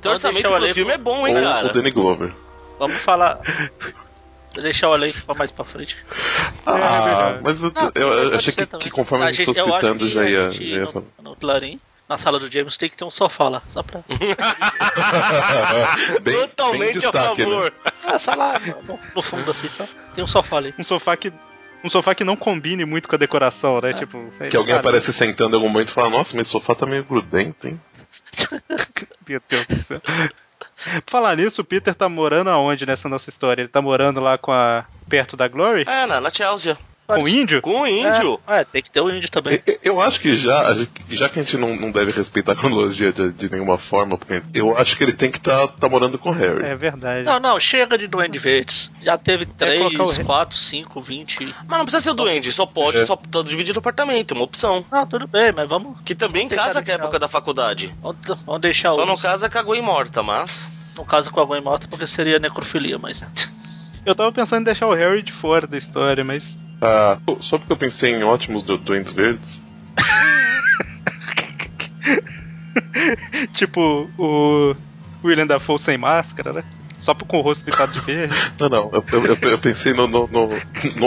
[0.00, 1.66] Então, o orçamento deixar o pro filme é bom, hein, ou cara?
[1.68, 2.32] o Danny Glover.
[2.78, 3.38] Vamos falar.
[4.52, 5.96] Vou deixar o elenco pra mais pra frente.
[6.66, 6.72] Ah,
[7.04, 7.40] melhor.
[7.42, 10.22] mas eu, Não, eu- eu achei que, que conforme a gente eu citando que já
[10.22, 11.04] a ia, gente, já ia no, falar.
[11.22, 13.62] no Clarim, na sala do James, tem que ter um sofá lá.
[13.68, 14.00] Só pra.
[16.22, 17.64] bem, Totalmente bem destaque, a favor.
[17.64, 17.70] Né?
[18.04, 19.86] Ah, só lá no, no fundo assim, só.
[20.14, 20.74] Tem um sofá ali.
[20.78, 21.32] Um sofá que.
[21.82, 23.92] Um sofá que não combine muito com a decoração, né?
[23.92, 24.22] Tipo.
[24.50, 26.86] Que alguém cara, aparece sentando em algum momento e fala, nossa, mas esse sofá tá
[26.86, 27.80] meio grudento, hein?
[29.28, 30.00] Meu Deus do céu.
[31.06, 33.62] Falar nisso, o Peter tá morando aonde nessa nossa história?
[33.62, 34.84] Ele tá morando lá com a.
[35.08, 35.84] perto da Glory?
[35.86, 36.76] É, na, na Chelsea.
[37.10, 37.62] Com o índio?
[37.62, 38.40] Com o índio.
[38.46, 39.62] É, é, tem que ter o índio também.
[39.66, 40.74] Eu- Eu acho que já,
[41.10, 44.42] já que a gente não, não deve respeitar a cronologia de, de nenhuma forma, porque
[44.54, 46.64] eu acho que ele tem que estar tá, morando com o Harry.
[46.64, 47.24] É verdade.
[47.24, 48.90] Não, não, chega de Duende Verdes.
[49.02, 51.44] Já teve colocar o 3, re- 4, 5, 20.
[51.66, 53.06] Mas não precisa ser o duende, só pode, É.
[53.06, 54.84] só tá dividir o apartamento, é uma opção.
[54.90, 56.00] Não, tudo bem, mas vamos.
[56.04, 57.94] Que também Vamos casa com a deixar época da faculdade.
[58.00, 59.06] Vamos, vamos deixar Só o.
[59.06, 60.70] não casa com a Gwen morta, mas.
[60.96, 63.24] Não casa com a mãe morta porque seria necrofilia, mas.
[64.04, 66.68] Eu tava pensando em deixar o Harry de fora da história, mas.
[66.82, 69.60] Ah, só porque eu pensei em ótimos do, Duendes Verdes.
[73.54, 74.74] tipo, o
[75.22, 76.64] William Dafoe sem máscara, né?
[77.00, 78.34] Só com o rosto pintado de verde.
[78.60, 80.48] Não, não, eu, eu, eu- pensei no, no, no,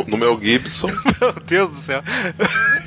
[0.08, 0.88] no- Mel Gibson
[1.22, 2.02] Meu Deus do céu.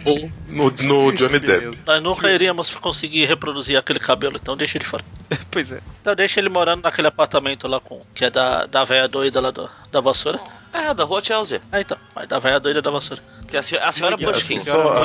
[0.04, 1.78] ou no, no Johnny Depp.
[1.86, 5.04] Nós nunca iríamos conseguir reproduzir aquele cabelo, então deixa ele fora.
[5.50, 5.80] Pois é.
[6.00, 8.00] Então deixa ele morando naquele apartamento lá com.
[8.14, 10.40] Que é da, da velha doida lá do, da vassoura.
[10.72, 11.60] É, da rua Chelsea.
[11.72, 11.96] Ah, então.
[12.14, 13.22] Mas da velha doida da vassoura.
[13.48, 14.58] Que é a, se- a senhora a senhora- Bushkin,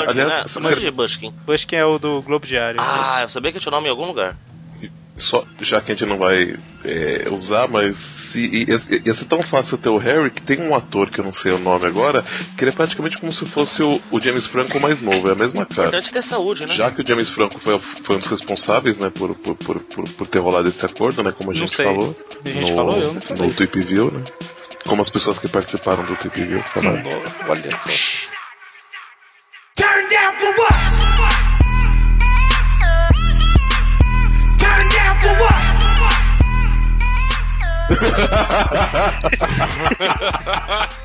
[0.09, 0.45] aliás, né?
[0.87, 1.31] é Bushkin.
[1.45, 2.79] Bushkin é o do Globo Diário.
[2.81, 4.35] Ah, eu sabia que tinha nome em algum lugar.
[5.17, 7.95] Só, já que a gente não vai é, usar, mas
[8.31, 11.25] se, ia, ia ser tão fácil ter o Harry que tem um ator que eu
[11.25, 12.23] não sei o nome agora,
[12.57, 15.35] que ele é praticamente como se fosse o, o James Franco mais novo, é a
[15.35, 15.89] mesma cara.
[15.89, 16.75] Importante ter saúde, né?
[16.75, 20.09] Já que o James Franco foi, foi um dos responsáveis, né, por, por, por, por,
[20.09, 21.85] por ter rolado esse acordo, né, como a Não gente sei.
[21.85, 22.15] falou.
[22.45, 23.47] A gente no, falou, eu não falei.
[23.47, 24.23] No Tweep View, né.
[24.87, 27.03] Como as pessoas que participaram do Tweep View falaram.
[27.47, 27.89] Olha só.
[29.75, 31.30] Turn down for what?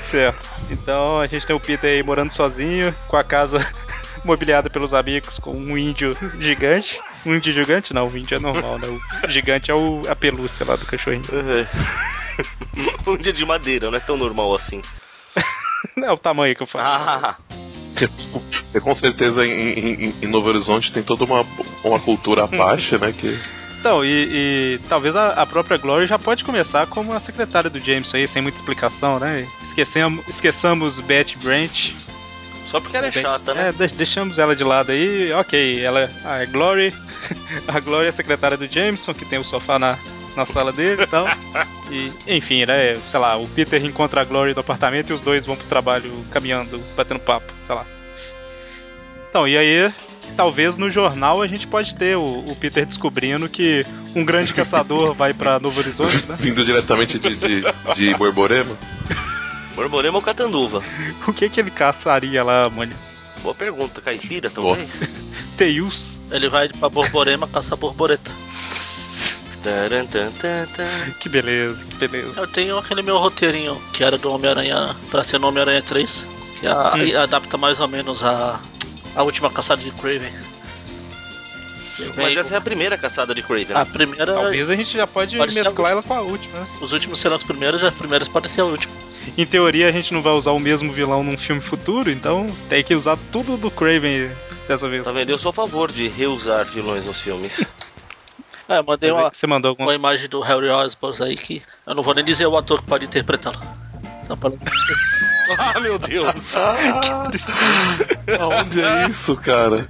[0.00, 0.50] Certo.
[0.70, 3.66] Então a gente tem o Peter aí morando sozinho, com a casa
[4.24, 7.00] mobiliada pelos amigos, com um índio gigante.
[7.24, 7.92] Um índio gigante?
[7.92, 8.86] Não, o índio é normal, né?
[8.88, 11.24] O gigante é o, a pelúcia lá do cachorrinho.
[13.06, 14.80] um dia de madeira, não é tão normal assim.
[15.96, 16.84] Não é o tamanho que eu falo.
[16.86, 17.36] Ah,
[18.74, 19.50] E com certeza em,
[20.08, 21.44] em, em Novo Horizonte tem toda uma,
[21.84, 23.38] uma cultura Apache, né, que...
[23.80, 27.78] Então, e, e talvez a, a própria Glory já pode começar como a secretária do
[27.78, 29.46] Jameson aí, sem muita explicação, né?
[29.62, 31.90] Esquecemos, esqueçamos Betty Brant.
[32.70, 33.68] só porque ela é chata, né?
[33.68, 35.84] É, de- deixamos ela de lado aí, ok.
[35.84, 36.94] Ela a Glory.
[37.68, 39.98] A Glory é a secretária do Jameson, que tem o sofá na,
[40.36, 41.26] na sala dele e tal.
[41.90, 42.98] E, enfim, né?
[42.98, 46.10] Sei lá, o Peter encontra a Glory no apartamento e os dois vão pro trabalho
[46.30, 47.86] caminhando, batendo papo, sei lá.
[49.28, 49.92] Então, e aí,
[50.36, 53.82] talvez no jornal a gente pode ter o, o Peter descobrindo que
[54.14, 56.36] um grande caçador vai pra Novo Horizonte, né?
[56.38, 58.76] Vindo diretamente de, de, de Borborema.
[59.74, 60.82] Borborema ou catanduva?
[61.26, 62.94] O que que ele caçaria lá, mano?
[63.42, 64.00] Boa pergunta.
[64.00, 64.88] Caipira, talvez?
[65.58, 66.20] Teius?
[66.30, 68.30] Ele vai pra Borborema caçar borboleta.
[71.20, 72.40] Que beleza, que beleza.
[72.40, 76.26] Eu tenho aquele meu roteirinho que era do Homem-Aranha pra ser no Homem-Aranha 3,
[76.60, 77.18] que a- Hum.
[77.22, 78.60] adapta mais ou menos a,
[79.16, 80.32] a última caçada de Craven.
[82.16, 83.76] Mas essa é a primeira caçada de Craven.
[83.76, 84.34] A primeira.
[84.34, 86.58] Talvez a gente já pode Pode mesclar ela com a última.
[86.60, 86.66] né?
[86.80, 88.92] Os últimos serão os primeiros e as primeiras podem ser a última.
[89.38, 92.82] Em teoria, a gente não vai usar o mesmo vilão num filme futuro, então tem
[92.84, 94.30] que usar tudo do Craven
[94.68, 95.04] dessa vez.
[95.04, 95.30] Tá vendo?
[95.30, 97.64] Eu sou a favor de reusar vilões nos filmes.
[98.68, 101.94] É, eu mandei uma, Você mandou alguma uma imagem do Harry Osborn aí que eu
[101.94, 103.60] não vou nem dizer o ator que pode interpretá-lo.
[104.22, 104.50] Só pra
[105.58, 106.56] ah, meu Deus!
[108.40, 109.86] Aonde é isso, cara?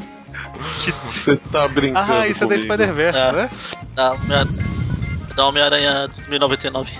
[0.78, 2.72] Você tá brincando Ah, isso é da comigo.
[2.74, 3.32] Spider-Verse, É.
[3.32, 3.50] né?
[3.94, 4.64] da Homem-
[5.37, 6.92] da Homem-Aranha 2099.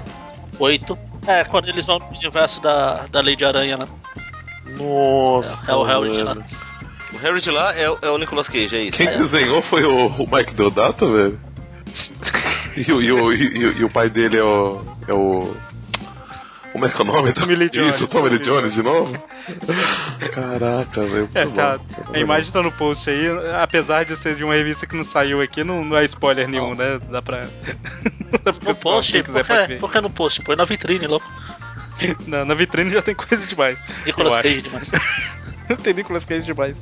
[0.59, 0.99] 8.
[1.27, 3.87] É, quando eles vão no universo da, da Lei de Aranha, né?
[4.79, 5.59] Nossa.
[5.67, 6.37] É, é o Harry de lá.
[7.13, 8.97] O Harry de lá é, o- é o Nicolas Cage, é isso?
[8.97, 11.41] Quem desenhou foi o, o Mike Deodato, velho?
[12.77, 14.83] E, o- e, o- e, o- e o pai dele é o.
[15.09, 15.57] É o.
[16.73, 17.33] Como é que é o nome?
[17.33, 17.95] Tommy Lee Jones.
[18.01, 19.13] Isso, Tommy Lee Jones de novo?
[20.33, 21.29] Caraca, velho.
[21.35, 21.79] É, tá.
[22.13, 23.27] A imagem tá no post aí,
[23.63, 26.75] apesar de ser de uma revista que não saiu aqui, não, não é spoiler nenhum,
[26.75, 26.99] né?
[27.11, 27.43] Dá pra.
[28.45, 30.43] Dá pra No post, por que, por que no post?
[30.43, 31.27] Põe na vitrine, louco.
[32.27, 33.79] Na, na vitrine já tem coisa demais.
[34.05, 34.43] Nicolas.
[34.43, 34.91] Cage demais.
[35.85, 36.77] tem Nicolas Cage demais.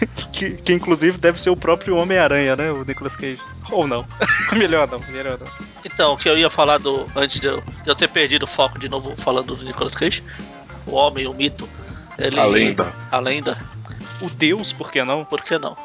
[0.32, 2.70] Que, que inclusive deve ser o próprio Homem-Aranha, né?
[2.72, 3.40] O Nicolas Cage.
[3.70, 4.04] Ou não.
[4.52, 5.46] melhor não, melhor não.
[5.84, 7.06] Então, o que eu ia falar do.
[7.14, 10.22] Antes de eu, de eu ter perdido o foco de novo falando do Nicolas Cage,
[10.86, 11.68] o homem, o mito.
[12.18, 12.92] Ele, A lenda.
[13.12, 13.58] A lenda,
[14.20, 15.24] O Deus, por que não?
[15.24, 15.76] por que não?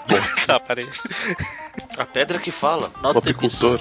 [0.48, 0.90] tá, parei.
[1.98, 2.92] A pedra que fala.
[3.00, 3.64] O Not the beast.
[3.64, 3.80] apicultor.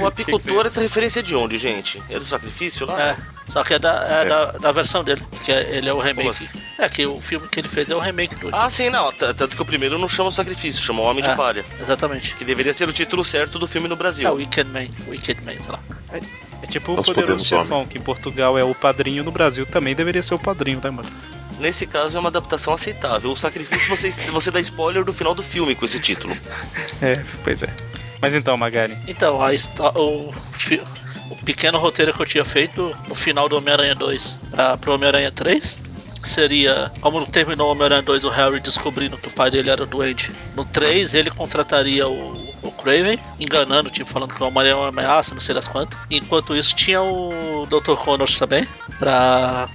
[0.00, 2.02] O apicultor, essa referência é de onde, gente?
[2.08, 3.00] É do sacrifício lá?
[3.00, 4.24] É, só que é da, é É.
[4.24, 6.28] Da, da versão dele, que é- ele é o remake.
[6.30, 6.48] assim?
[6.78, 8.48] É, que o filme que ele fez é o remake do.
[8.52, 9.12] Ah, sim, não.
[9.12, 11.34] Tanto que o primeiro não chama sacrifício, chama Homem de É.
[11.36, 11.64] Palha.
[11.80, 12.34] Exatamente.
[12.36, 14.26] Que deveria ser o título certo do filme no Brasil.
[14.28, 15.78] É o Wicked Man, Wicked Man, sei lá.
[16.62, 19.64] É tipo o Nós Poderoso podemos, Chefão, que em Portugal é o padrinho, no Brasil
[19.66, 21.08] também deveria ser o padrinho, né, mano?
[21.58, 23.30] Nesse caso é uma adaptação aceitável.
[23.30, 26.34] O sacrifício você, você dá spoiler do final do filme com esse título.
[27.02, 27.68] É, pois é.
[28.20, 29.50] Mas então, Magari, Então, a,
[29.98, 30.32] o,
[31.30, 35.32] o pequeno roteiro que eu tinha feito no final do Homem-Aranha 2 pra, pro Homem-Aranha
[35.32, 35.78] 3
[36.22, 40.30] seria como terminou o Homem-Aranha 2, o Harry descobrindo que o pai dele era doente.
[40.54, 44.88] No 3, ele contrataria o, o Craven, enganando, tipo, falando que o Homem-Aranha é uma
[44.88, 45.98] ameaça, não sei das quantas.
[46.10, 47.94] Enquanto isso, tinha o Dr.
[47.94, 48.66] Connors também,
[48.98, 49.68] pra.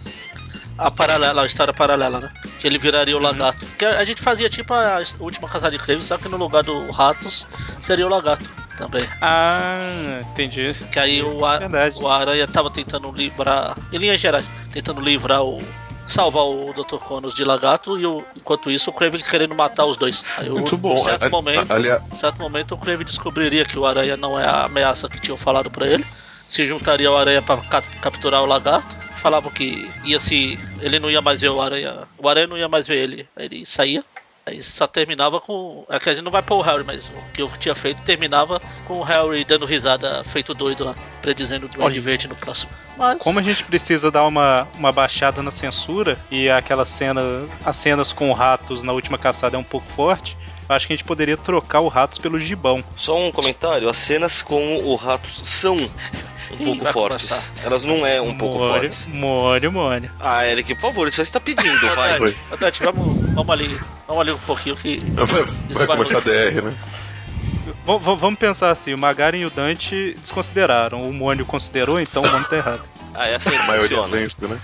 [0.77, 2.29] A paralela, a história paralela, né?
[2.59, 3.65] Que ele viraria o lagarto.
[3.77, 6.63] Que a a gente fazia tipo a última casada de Craven, só que no lugar
[6.63, 7.47] do Ratos
[7.81, 9.01] seria o lagarto também.
[9.21, 10.73] Ah, entendi.
[10.91, 11.97] Que aí o, a- Verdade.
[11.97, 15.61] o Aranha tava tentando livrar, em linhas gerais, tentando livrar o.
[16.07, 16.97] salvar o Dr.
[16.97, 20.23] Connors de lagarto e o, enquanto isso o Kraven querendo matar os dois.
[20.38, 20.93] Aí o- Muito bom.
[20.93, 24.17] Em certo A- a- momento, aliás- em certo momento o Kraven descobriria que o Aranha
[24.17, 26.05] não é a ameaça que tinham falado pra ele.
[26.49, 29.04] Se juntaria ao Aranha pra ca- capturar o lagarto.
[29.25, 30.59] Falavam que ia se.
[30.79, 32.03] ele não ia mais ver o Aranha.
[32.15, 33.27] O Aranha não ia mais ver ele.
[33.35, 34.05] Aí ele saía.
[34.45, 35.83] Aí só terminava com.
[35.89, 37.99] É que a gente não vai pôr o Harry, mas o que eu tinha feito
[38.03, 41.99] terminava com o Harry dando risada feito doido lá, predizendo o Duende.
[41.99, 42.71] Verde no próximo.
[42.95, 43.23] Mas.
[43.23, 47.23] Como a gente precisa dar uma, uma baixada na censura e aquela cena,
[47.65, 50.38] as cenas com ratos na última caçada é um pouco forte,
[50.69, 52.84] acho que a gente poderia trocar o ratos pelo gibão.
[52.95, 57.28] Só um comentário: as cenas com o Ratos são um pouco vai fortes.
[57.30, 57.54] começar.
[57.65, 59.08] Elas não é um pouco Mole, fortes.
[59.08, 60.10] Mole, mole.
[60.19, 62.13] Ah, Eric, por favor, isso aí você tá pedindo, vai.
[62.60, 63.80] Tati, vamos, vamos ali.
[64.08, 64.97] Vamos ali um pouquinho que.
[64.97, 65.25] Vai,
[65.69, 66.73] Isso começar a DR, né?
[67.86, 72.28] V- vamos pensar assim, o Magaren e o Dante desconsideraram, o Mônio considerou, então o
[72.32, 72.82] Mônio tá errado.
[73.17, 74.17] Ah, é assim A que maioria funciona.
[74.17, 74.60] pensa, né?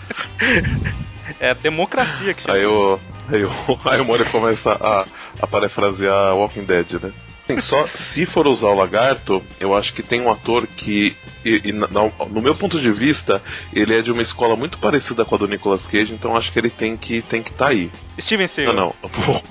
[1.39, 2.73] É a democracia que chama Aí isso.
[2.73, 2.99] o,
[3.33, 5.05] aí o, aí o Mori começa a,
[5.41, 7.11] a parafrasear Walking Dead, né?
[7.49, 11.61] Assim, só se for usar o lagarto, eu acho que tem um ator que, e-
[11.65, 11.87] e na-
[12.29, 13.41] no meu ponto de vista,
[13.73, 16.59] ele é de uma escola muito parecida com a do Nicolas Cage, então acho que
[16.59, 17.91] ele tem que tem que tá aí.
[18.19, 18.75] Steven Não, Seagal.
[18.75, 18.95] não.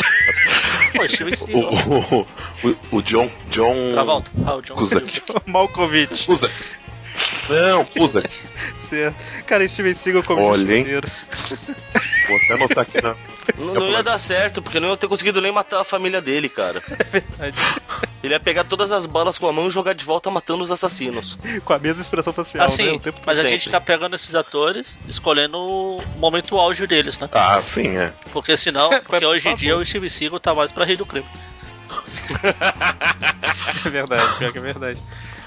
[0.97, 1.63] Pô, Steven O, Seagal.
[1.63, 4.31] o, o, o John John Travolta.
[4.47, 4.75] Ah, o John.
[4.77, 5.23] Cusack.
[5.47, 6.27] Malkovich.
[7.49, 7.87] Não.
[8.89, 9.17] Certo.
[9.47, 10.85] Cara, Steven Seagal como Olha, hein?
[10.87, 11.09] justiceiro.
[12.29, 13.17] Vou até anotar aqui na.
[13.59, 16.49] Não, não ia dar certo, porque não ia ter conseguido nem matar a família dele,
[16.49, 16.81] cara.
[18.23, 20.71] Ele ia pegar todas as balas com a mão e jogar de volta matando os
[20.71, 21.39] assassinos.
[21.65, 22.73] Com a mesma expressão facial, né?
[22.73, 23.57] Assim, O tempo mas a sempre.
[23.57, 27.29] gente tá pegando esses atores, escolhendo o momento auge deles, né?
[27.33, 28.13] Ah, sim, é.
[28.33, 31.07] Porque senão, porque Por hoje em dia o Steven Seagal tá mais pra rir do
[31.07, 31.27] crime.
[33.85, 35.03] É verdade, pior que é verdade.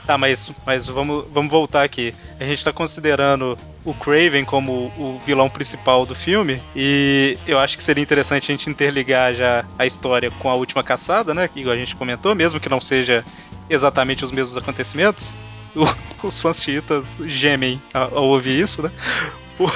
[0.05, 2.13] Tá, mas, mas vamos, vamos voltar aqui.
[2.39, 7.77] A gente tá considerando o Craven como o vilão principal do filme, e eu acho
[7.77, 11.47] que seria interessante a gente interligar já a história com a última caçada, né?
[11.47, 13.23] Que a gente comentou, mesmo que não seja
[13.69, 15.33] exatamente os mesmos acontecimentos.
[15.75, 15.85] O-
[16.27, 18.91] os fãs chiitas gemem ao, ao ouvir isso, né?
[19.57, 19.67] O-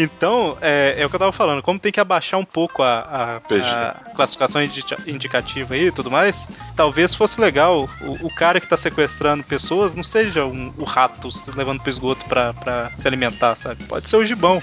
[0.00, 3.00] Então, é, é o que eu tava falando, como tem que abaixar um pouco a,
[3.00, 6.46] a- a classificação indi- indicativa aí e tudo mais,
[6.76, 11.32] talvez fosse legal o, o cara que tá sequestrando pessoas não seja um, o rato
[11.32, 13.84] se levando pro esgoto pra, pra se alimentar, sabe?
[13.86, 14.62] Pode ser o gibão.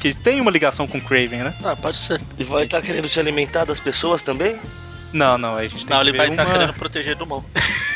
[0.00, 1.54] Que tem uma ligação com o Craven, né?
[1.64, 2.20] Ah, pode ser.
[2.38, 4.56] E vai estar querendo se alimentar das pessoas também?
[5.12, 7.26] Não, não, a gente tem Não, que ele ver vai estar uma- querendo proteger do
[7.26, 7.44] mal.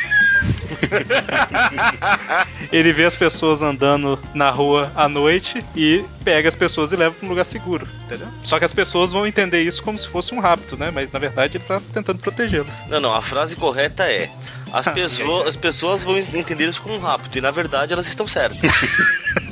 [2.73, 7.15] Ele vê as pessoas andando na rua à noite e pega as pessoas e leva
[7.15, 8.27] pra um lugar seguro, entendeu?
[8.43, 10.91] Só que as pessoas vão entender isso como se fosse um rapto, né?
[10.93, 12.87] Mas na verdade ele tá tentando protegê-las.
[12.89, 14.31] Não, não, a frase correta é:
[14.73, 18.07] as, Ah, pessoas, as pessoas vão entender isso como um rapto, e na verdade elas
[18.07, 18.59] estão certas.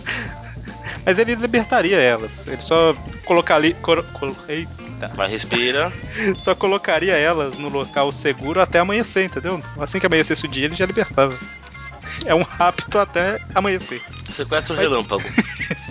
[1.05, 2.47] Mas ele libertaria elas.
[2.47, 3.75] Ele só colocaria.
[3.83, 4.37] Cor, colo-
[5.03, 5.09] eita.
[5.15, 5.93] Vai, respira.
[6.37, 9.61] Só colocaria elas no local seguro até amanhecer, entendeu?
[9.79, 11.37] Assim que amanhecesse o dia, ele já libertava.
[12.25, 14.01] É um rapto até amanhecer.
[14.29, 15.25] Sequestro relâmpago.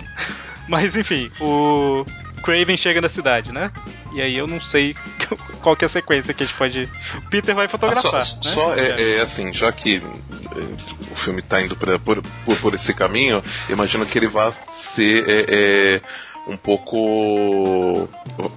[0.68, 2.04] Mas enfim, o
[2.42, 3.70] Craven chega na cidade, né?
[4.14, 4.94] E aí eu não sei
[5.60, 6.88] qual que é a sequência que a gente pode.
[7.16, 8.26] O Peter vai Ah, fotografar.
[8.26, 8.54] só né?
[8.54, 12.74] só é, é assim, já que é, o filme tá indo pra, por, por, por
[12.74, 14.52] esse caminho, imagino que ele vai
[14.94, 16.00] ser é, é,
[16.46, 18.08] um pouco.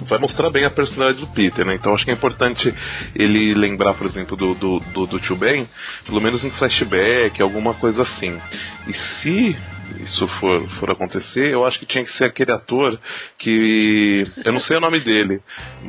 [0.07, 1.75] Vai mostrar bem a personalidade do Peter, né?
[1.75, 2.73] Então acho que é importante
[3.15, 5.67] ele lembrar, por exemplo, do, do, do, do Tio Ben,
[6.05, 8.39] pelo menos em flashback, alguma coisa assim.
[8.87, 9.57] E se
[10.03, 12.99] isso for, for acontecer, eu acho que tinha que ser aquele ator
[13.37, 14.23] que.
[14.45, 15.41] Eu não sei o nome dele,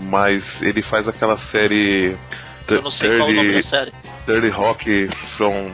[0.05, 2.17] mas ele faz aquela série.
[2.69, 3.93] Eu não sei qual o nome da Dirty- série.
[4.27, 5.71] Dirty Rock from,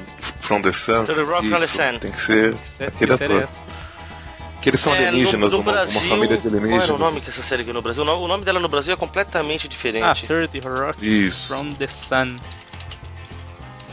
[0.47, 1.05] from the Sun.
[1.05, 1.99] Dirty Rock from the Sun.
[1.99, 3.43] Tem que ser Que aquele série ator.
[3.45, 3.63] essa?
[4.63, 7.01] Que eles são É, alienígenas, no, no uma, Brasil, uma família de Qual era alienígenas.
[7.01, 8.03] o nome que essa série ganhou no Brasil?
[8.05, 10.27] O nome- dela no Brasil é completamente Ah, diferente.
[10.27, 11.49] 30 Rock Isso.
[11.49, 12.39] from the Sun.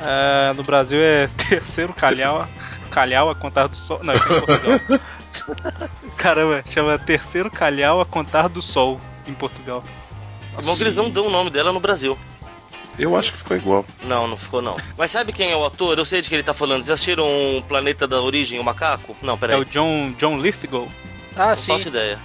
[0.01, 2.47] Ah, no Brasil é terceiro calhau,
[2.91, 3.99] calhau a contar do sol.
[4.03, 4.80] Não, isso é em Portugal.
[6.17, 9.84] Caramba, chama terceiro calhau a contar do sol em Portugal.
[10.63, 12.17] Bom que eles não dão o nome dela no Brasil.
[12.97, 13.85] Eu acho que ficou igual.
[14.03, 14.75] Não, não ficou não.
[14.97, 15.97] Mas sabe quem é o ator?
[15.97, 16.79] Eu sei de que ele tá falando.
[16.81, 19.15] Vocês assistiram um Planeta da Origem, o Macaco?
[19.21, 19.59] Não, É peraí.
[19.61, 20.87] o John, John Lithgow.
[21.35, 21.71] Ah, Não sim.
[21.73, 22.19] faço ideia.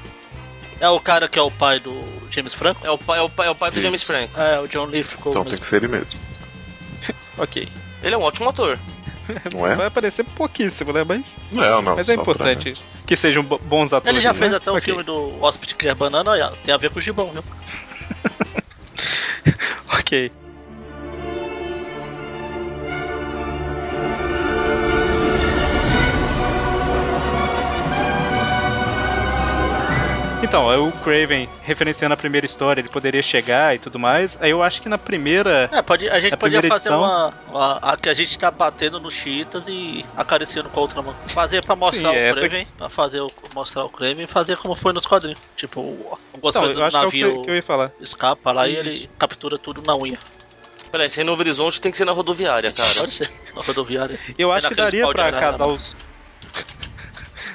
[0.80, 2.84] É o cara que é o pai do James Franco?
[2.84, 3.82] É o pai, é o pai, é o pai do Isso.
[3.84, 4.38] James Franco.
[4.40, 5.64] É, o John Lithgow Então tem mesmo.
[5.64, 6.18] que ser ele mesmo.
[7.38, 7.68] Ok.
[8.02, 8.78] Ele é um ótimo ator.
[9.52, 9.74] Não é?
[9.74, 11.02] Vai aparecer pouquíssimo, né?
[11.04, 11.96] Mas, Não, não.
[11.96, 12.74] mas é importante
[13.06, 14.12] que sejam bo- bons atores.
[14.16, 14.38] Ele já né?
[14.38, 14.84] fez até o Ok.
[14.84, 17.42] filme do Hóspede que quer banana, olha, tem a ver com o Gibão, viu?
[19.98, 20.30] Ok.
[30.44, 34.36] Então, aí o Craven, referenciando a primeira história, ele poderia chegar e tudo mais.
[34.40, 35.70] Aí eu acho que na primeira.
[35.72, 39.00] É, pode, a gente podia fazer edição- uma, uma- A que a gente tá batendo
[39.00, 41.14] nos chiitas e acariciando com a outra mão.
[41.28, 44.56] Fazer pra mostrar Sim, o essa- Kraven, pra fazer o, mostrar o Kraven e fazer
[44.58, 45.40] como foi nos quadrinhos.
[45.56, 45.80] Tipo,
[46.32, 47.62] algumas Então, coisas eu do acho que é o que, navio você- que eu ia
[47.62, 47.90] falar.
[47.98, 48.80] escapa lá e Isso.
[48.80, 50.18] ele captura tudo na unha.
[50.92, 53.00] Peraí, se é Novo Horizonte tem que ser na rodoviária, cara.
[53.00, 54.18] Pode ser, na rodoviária.
[54.38, 55.72] Eu É acho que daria pra casar né?
[55.72, 55.96] os.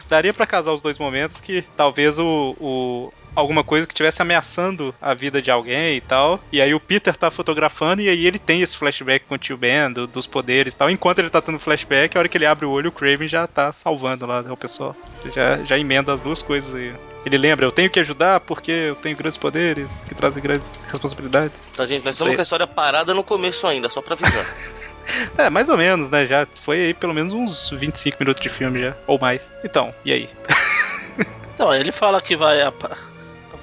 [0.10, 4.94] Daria pra casar os dois momentos que talvez o, o- alguma coisa que estivesse ameaçando
[5.02, 6.40] a vida de alguém e tal.
[6.52, 9.56] E aí o Peter tá fotografando e aí ele tem esse flashback com o tio
[9.56, 10.90] Ben, do- dos poderes e tal.
[10.90, 13.46] Enquanto ele tá tendo flashback, a hora que ele abre o olho, o Craven já
[13.48, 14.96] tá salvando lá né, o pessoal.
[15.22, 16.94] Você já, já emenda as duas coisas aí.
[17.26, 21.62] Ele lembra, eu tenho que ajudar porque eu tenho grandes poderes que trazem grandes responsabilidades.
[21.76, 24.46] Tá, gente, nós estamos com a história parada no começo ainda, só pra avisar.
[25.38, 26.26] É, mais ou menos, né?
[26.28, 29.54] Já foi aí pelo menos uns 25 minutos de filme já, ou mais.
[29.64, 30.30] Então, e aí?
[31.60, 32.60] Então, ele fala que vai.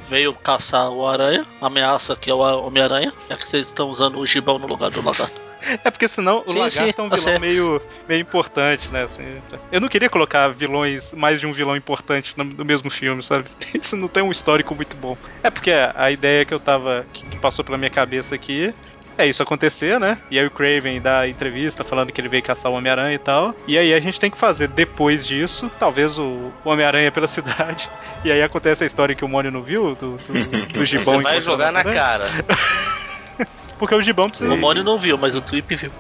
[0.07, 4.27] Veio caçar o aranha, ameaça que é o Homem-Aranha, já que vocês estão usando o
[4.27, 5.41] gibão no lugar do lagarto.
[5.83, 9.05] É porque senão o Sim, lagarto sim, é um tá vilão meio, meio importante, né?
[9.05, 9.25] Assim,
[9.73, 13.49] eu não queria colocar vilões, mais de um vilão importante no, no mesmo filme, sabe?
[13.75, 15.17] Isso não tem um histórico muito bom.
[15.43, 17.07] É porque a, ideia que eu tava.
[17.13, 18.75] Que passou pela minha cabeça aqui.
[19.19, 20.19] É isso acontecer, né?
[20.31, 23.55] E aí o Craven dá entrevista falando que ele veio caçar o Homem-Aranha e tal.
[23.67, 27.89] E aí a gente tem que fazer depois disso, talvez o, Homem-Aranha pela cidade.
[28.25, 31.23] E aí acontece a história que o Mônio não viu, do, do, do Gibão Você
[31.23, 32.27] vai jogar na cara.
[33.79, 34.53] Porque o Gibão precisa.
[34.53, 35.91] O Mônio não viu, mas o Tweep viu.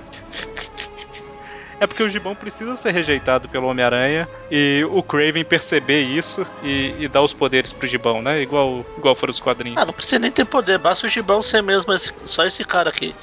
[1.79, 6.95] É porque o Gibão precisa ser rejeitado pelo Homem-Aranha e o Craven perceber isso e,
[7.01, 8.41] e dar os poderes pro Gibão, né?
[8.41, 9.81] Igual, igual foram os quadrinhos.
[9.81, 12.89] Ah, não precisa nem ter poder, basta o gibão ser mesmo esse- só esse cara
[12.89, 13.15] aqui.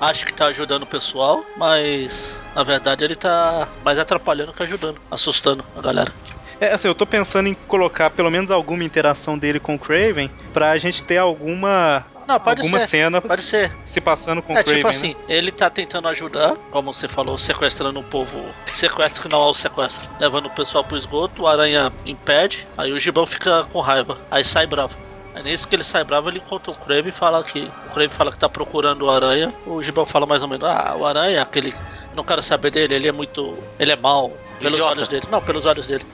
[0.00, 5.00] Acha que tá ajudando o pessoal, mas na verdade ele tá mais atrapalhando que ajudando,
[5.10, 6.12] assustando a galera.
[6.60, 10.30] É, assim, eu tô pensando em colocar pelo menos alguma interação dele com o Craven
[10.52, 12.86] pra gente ter alguma Não, pode alguma ser.
[12.88, 13.72] cena Pode ser.
[13.84, 14.94] se passando com o É Craven, tipo né?
[14.94, 18.44] assim, ele tá tentando ajudar, como você falou, sequestrando o povo.
[18.74, 20.08] Sequestro que não é o sequestro.
[20.18, 24.18] Levando o pessoal pro esgoto, o aranha impede, aí o gibão fica com raiva.
[24.30, 24.96] Aí sai bravo.
[25.34, 27.70] Aí nisso que ele sai bravo, ele encontra o Crave e fala que.
[27.88, 29.52] O Crave fala que tá procurando o aranha.
[29.66, 31.74] O gibão fala mais ou menos, ah, o aranha, aquele.
[32.14, 33.56] Não quero saber dele, ele é muito.
[33.78, 34.32] Ele é mau.
[34.58, 34.92] Pelos Idiota.
[34.94, 35.26] olhos dele.
[35.30, 36.04] Não, pelos olhos dele.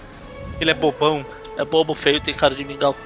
[0.61, 1.25] Ele é bobão.
[1.57, 2.97] É bobo, feio, tem cara de mingau.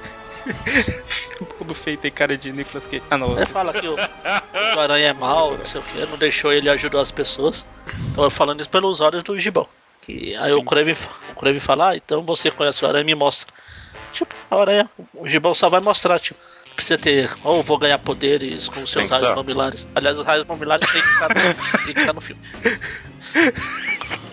[1.59, 3.03] Bobo feio tem cara de Nicolas Cage.
[3.09, 3.35] Ah, não.
[3.35, 6.69] Ele fala que o, o aranha é mau, não sei o que, não deixou ele
[6.69, 7.65] ajudar as pessoas.
[8.11, 9.67] Então eu falando isso pelos olhos do Gibão.
[10.01, 10.95] Que, aí o Kraven,
[11.31, 13.53] o Kraven fala, ah, então você conhece o aranha me mostra.
[14.13, 16.39] Tipo, a aranha, o Gibão só vai mostrar, tipo.
[16.75, 19.87] Precisa ter, ou vou ganhar poderes com seus raios mamilares.
[19.95, 22.41] Aliás, os raios mamilares tem que estar no, tem que estar no filme.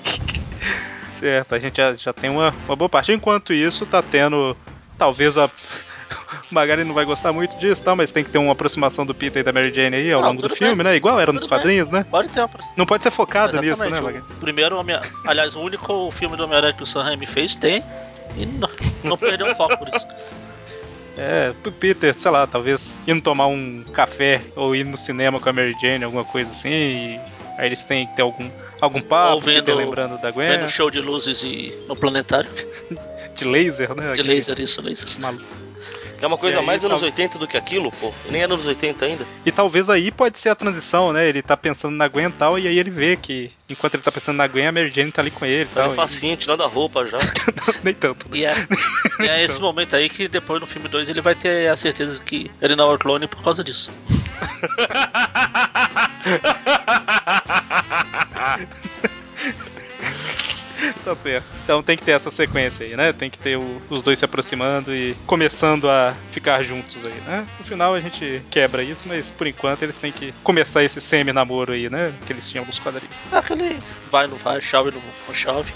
[1.24, 3.10] Certo, a gente já, já tem uma, uma boa parte.
[3.10, 4.54] Enquanto isso, tá tendo.
[4.98, 5.50] Talvez a.
[6.50, 7.94] O Magari não vai gostar muito disso, tá?
[7.94, 10.28] Mas tem que ter uma aproximação do Peter e da Mary Jane aí ao Não,
[10.28, 10.84] longo do filme, bem.
[10.84, 10.96] né?
[10.96, 11.58] Igual era nos Tudo bem.
[11.60, 12.04] quadrinhos, né?
[12.10, 14.02] Pode ter uma Não pode ser focado nisso, né, Exatamente.
[14.02, 14.24] Magari?
[14.32, 17.82] o primeiro Homem Aliás, o único filme do Homem-Aranha que o Sam Raimi fez tem.
[18.36, 18.68] E não,
[19.04, 20.06] não perdeu o foco por isso.
[21.16, 25.48] É, pro Peter, sei lá, talvez indo tomar um café ou ir no cinema com
[25.48, 27.20] a Mary Jane, alguma coisa assim, e
[27.56, 28.50] aí eles têm que ter algum,
[28.80, 32.50] algum papo, Ou vendo- Peter lembrando da Gwen, Vendo show de luzes e no planetário.
[33.36, 34.12] de laser, né?
[34.14, 35.08] De laser, isso, laser.
[35.20, 35.44] Maluco.
[36.24, 38.10] É uma coisa E aí, mais anos tal- 80 do que aquilo, pô.
[38.30, 39.26] Nem era anos 80 ainda.
[39.44, 41.28] E talvez aí pode ser a transição, né?
[41.28, 44.10] Ele tá pensando na Gwen e tal, e aí ele vê que enquanto ele tá
[44.10, 45.90] pensando na Gwen, a Mary Jane tá ali com ele e Tá tal.
[45.90, 47.18] facinho, tirando a roupa já.
[47.68, 48.26] e- Nem tanto.
[48.34, 48.54] E é,
[49.20, 52.22] e é esse momento aí que depois no filme 2 ele vai ter a certeza
[52.24, 53.90] que ele não é o clone por causa disso.
[61.04, 61.46] Tá certo.
[61.64, 63.12] Então tem que ter essa sequência aí, né?
[63.12, 67.46] Tem que ter o- os dois se aproximando e começando a ficar juntos aí, né?
[67.58, 71.72] No final a gente quebra isso, mas por enquanto eles têm que começar esse semi-namoro
[71.72, 72.12] aí, né?
[72.26, 73.14] Que eles tinham alguns quadrinhos.
[73.32, 73.76] Aquele
[74.10, 75.72] vai, não vai, chove, não, não chove.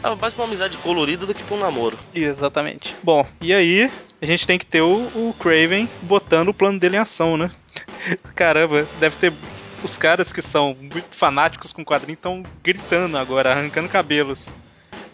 [0.00, 1.96] Tava mais pra uma amizade colorida do que pra um namoro.
[2.14, 2.94] Exatamente.
[3.02, 3.90] Bom, e aí
[4.20, 7.50] a gente tem que ter o, o Craven botando o plano dele em ação, né?
[8.34, 9.32] Caramba, deve ter.
[9.82, 14.48] Os caras que são muito fanáticos com quadrinho estão gritando agora, arrancando cabelos.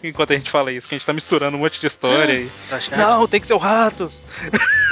[0.03, 2.49] Enquanto a gente fala isso, que a gente tá misturando um monte de história e.
[2.95, 4.21] Não, tem que ser o Ratos!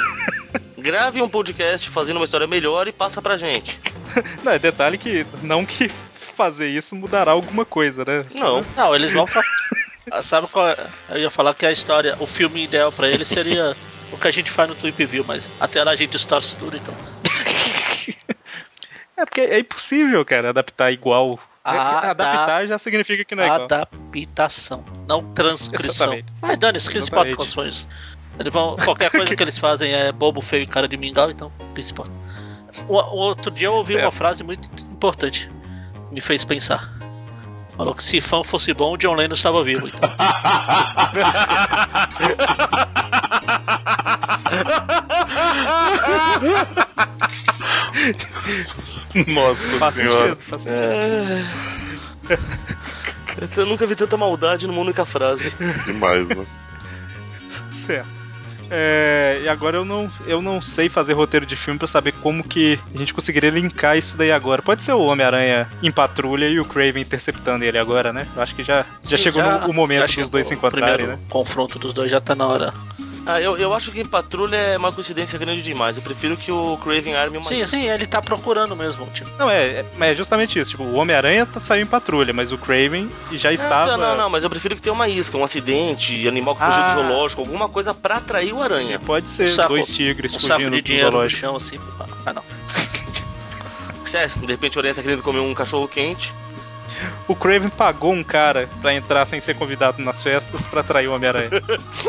[0.76, 3.78] Grave um podcast fazendo uma história melhor e passa pra gente.
[4.42, 8.24] Não, é detalhe que não que fazer isso mudará alguma coisa, né?
[8.34, 8.64] Não.
[8.76, 9.26] Não, eles vão.
[10.22, 10.86] Sabe qual é?
[11.10, 13.76] Eu ia falar que a história, o filme ideal pra ele seria
[14.12, 16.76] o que a gente faz no Tweep View, mas até lá a gente distorce tudo,
[16.76, 16.94] então.
[19.18, 21.40] É porque é impossível, cara, adaptar igual.
[21.64, 23.64] Ah, adaptar já significa que não é igual.
[23.64, 26.14] Adaptação, não transcrição.
[26.14, 26.32] Exatamente.
[26.40, 27.34] Mas dane-se, que eles podem.
[28.38, 31.50] Eles vão, qualquer coisa que eles fazem é bobo, feio e cara de mingau, então,
[31.74, 32.12] que se importa.
[32.86, 34.02] O, o outro dia eu ouvi É.
[34.02, 35.50] uma frase muito importante.
[36.12, 36.88] Me fez pensar.
[37.76, 39.88] Falou que se fã fosse bom, o John Lennon estava vivo.
[39.88, 40.08] Então.
[49.26, 50.28] Nossa Faz senhora.
[50.30, 51.48] sentido, faz sentido.
[53.56, 55.52] Eu nunca vi tanta maldade numa única frase.
[55.86, 56.44] Demais, né?
[57.86, 58.18] Certo.
[58.70, 62.44] É, e agora eu não, eu não sei fazer roteiro de filme pra saber como
[62.44, 64.60] que a gente conseguiria linkar isso daí agora.
[64.60, 68.26] Pode ser o Homem-Aranha em patrulha e o Craven interceptando ele agora, né?
[68.36, 70.56] Eu acho que já, já Sim, chegou já- no, o momento dos dois se O
[70.56, 71.18] encontrarem, né?
[71.30, 72.74] confronto dos dois já tá na hora.
[73.30, 75.98] Ah, eu, eu acho que em patrulha é uma coincidência grande demais.
[75.98, 77.44] Eu prefiro que o Craven arme uma.
[77.46, 79.04] Sim, sim, ele tá procurando mesmo.
[79.12, 80.70] Tipo, Não, é, é, mas é justamente isso.
[80.70, 83.98] Tipo, o Homem-Aranha tá, saiu em patrulha, mas o Craven já estava.
[83.98, 86.80] Não, não, não, mas eu prefiro que tenha uma isca, um acidente, animal que fugiu
[86.82, 86.94] Ah.
[86.94, 88.98] do zoológico, alguma coisa pra atrair o aranha.
[88.98, 91.40] Pode ser Um saco- dois tigres um fugindo de do dinheiro no zoológico.
[91.40, 91.78] chão, assim.
[92.24, 92.42] Ah, não.
[94.06, 96.32] Se de repente o aranha tá querendo comer um cachorro quente.
[97.26, 101.14] O Craven pagou um cara pra entrar sem ser convidado nas festas pra atrair o
[101.14, 101.50] Homem-Aranha.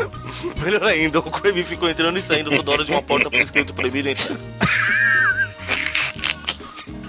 [0.62, 3.74] Melhor ainda, o Craven ficou entrando e saindo toda hora de uma porta por escrito
[3.74, 4.36] proibido entrar.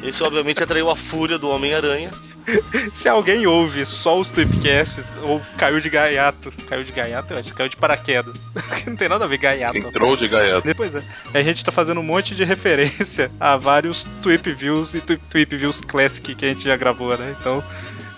[0.04, 2.12] Isso obviamente atraiu a fúria do Homem-Aranha.
[2.94, 6.52] Se alguém ouve só os Tweepcasts ou caiu de gaiato.
[6.68, 7.54] Caiu de gaiato, eu acho.
[7.54, 8.50] Caiu de paraquedas.
[8.86, 9.78] não tem nada a ver gaiato.
[9.78, 10.66] Entrou de gaiato.
[10.66, 11.02] Depois é.
[11.34, 15.56] A gente tá fazendo um monte de referência a vários Tweep Views e Tweep, Tweep
[15.56, 17.36] Views Classic que a gente já gravou, né?
[17.40, 17.64] Então,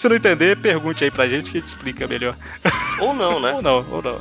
[0.03, 2.35] se não entender, pergunte aí pra gente que a gente explica melhor.
[2.99, 3.53] Ou não, né?
[3.55, 4.19] Ou não, ou não.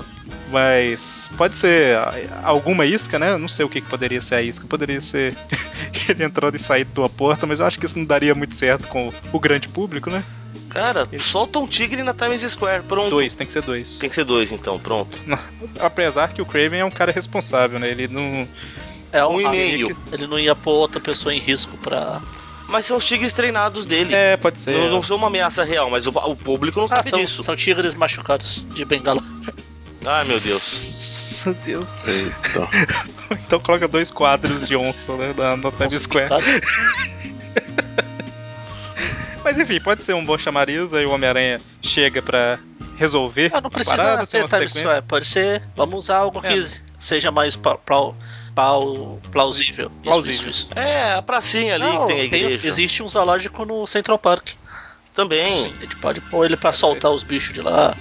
[0.48, 1.96] Mas pode ser
[2.44, 3.36] alguma isca, né?
[3.36, 4.64] Não sei o que, que poderia ser a isca.
[4.66, 5.34] Poderia ser
[6.08, 8.54] ele entrando e saindo de uma porta, mas eu acho que isso não daria muito
[8.54, 10.22] certo com o grande público, né?
[10.68, 13.10] Cara, solta um tigre na Times Square, pronto.
[13.10, 13.98] Dois, tem que ser dois.
[13.98, 15.18] Tem que ser dois então, pronto.
[15.80, 17.90] Apesar que o Craven é um cara responsável, né?
[17.90, 18.46] Ele não.
[19.10, 19.88] É Um um e meio.
[20.12, 22.22] Ele não ia pôr outra pessoa em risco pra.
[22.72, 24.14] Mas são os tigres treinados dele.
[24.14, 24.72] É, pode ser.
[24.72, 27.42] Não, não são uma ameaça real, mas o, o público não Ah, sabe são, disso.
[27.42, 29.22] são tigres machucados de bengala.
[30.06, 31.42] Ai, meu Deus.
[31.46, 31.88] Meu Deus.
[32.06, 32.68] Eita.
[33.46, 35.34] Então coloca dois quadros de onça, né?
[35.36, 36.28] Na, na Times Square.
[39.44, 42.58] Mas enfim, pode ser um bom chamariz, aí o Homem-Aranha chega pra
[42.96, 43.50] resolver.
[43.52, 44.72] Ah, não a precisa parada, ser Times.
[44.72, 45.62] Square, pode ser.
[45.76, 46.48] Vamos usar algo É.
[46.48, 46.54] que
[47.02, 48.14] seja mais pla- plau-
[48.54, 49.90] plau- plausível.
[50.02, 50.50] Plausível.
[50.50, 50.78] isso, isso.
[50.78, 52.68] É, a pracinha ali Não, que tem a igreja.
[52.68, 54.50] existe um zoológico no Central Park.
[55.14, 55.66] Também.
[55.78, 57.94] A gente pode pôr ele pra soltar os bichos de lá.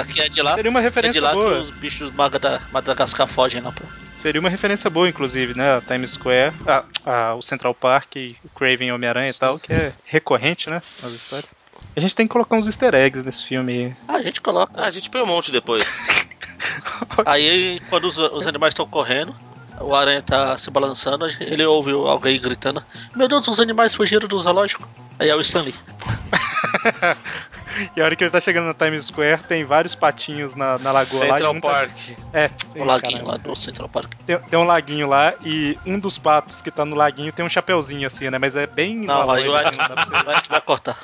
[0.00, 0.54] Aqui é de lá.
[0.54, 1.52] Seria uma É de referência lá boa.
[1.52, 3.86] que os bichos maga da Madagascar fogem lá pra.
[4.12, 5.76] Seria uma referência boa, inclusive, né?
[5.76, 9.38] A Times Square, a- a- o Central Park, o Craven Homem-Aranha e Sim.
[9.38, 10.82] tal, que é recorrente, né?
[11.02, 11.48] Nas histórias.
[11.96, 13.94] A gente tem que colocar uns easter eggs nesse filme.
[14.08, 14.72] Ah, a gente coloca.
[14.76, 15.84] Ah, a gente põe um monte depois.
[17.26, 19.34] Aí quando os, os animais estão correndo,
[19.80, 22.82] o aranha tá se balançando, ele ouve alguém gritando:
[23.14, 24.88] Meu Deus, os animais fugiram do zoológico.
[25.18, 25.74] Aí é o Stanley.
[27.96, 30.92] E a hora que ele tá chegando na Times Square, tem vários patinhos na, na
[30.92, 31.26] lagoa lá.
[31.26, 31.92] Central um tá- Park.
[32.32, 33.26] É, O laguinho caralho.
[33.28, 34.12] lá do Central Park.
[34.26, 37.48] Tem, tem um laguinho lá e um dos patos que tá no laguinho tem um
[37.48, 38.38] chapeuzinho assim, né?
[38.38, 38.96] Mas é bem.
[38.96, 39.62] Não, lá aí longe,
[40.24, 40.96] vai, assim, cortar.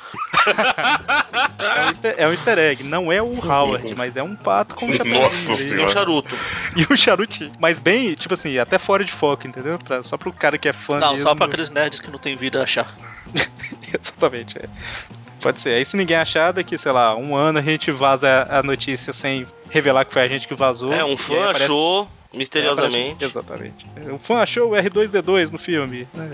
[1.59, 4.75] É um, easter, é um easter egg, não é o Howard, mas é um pato
[4.75, 5.79] com um chapeuzinho.
[5.81, 6.35] E um charuto.
[6.75, 7.51] E um charutinho.
[7.59, 9.77] Mas bem, tipo assim, até fora de foco, entendeu?
[9.79, 11.27] Pra- só pro cara que é fã Não, mesmo.
[11.27, 12.93] só pra aqueles nerds que não tem vida achar.
[13.93, 14.65] Exatamente, é.
[15.41, 15.71] Pode ser.
[15.75, 19.47] Aí se ninguém achar, daqui, sei lá, um ano a gente vaza a notícia sem
[19.69, 20.93] revelar que foi a gente que vazou.
[20.93, 23.25] É, um fã aparece- achou é, misteriosamente.
[23.25, 23.85] aparece- Exatamente.
[24.13, 26.07] O fã achou o R2D2 no filme.
[26.13, 26.31] né?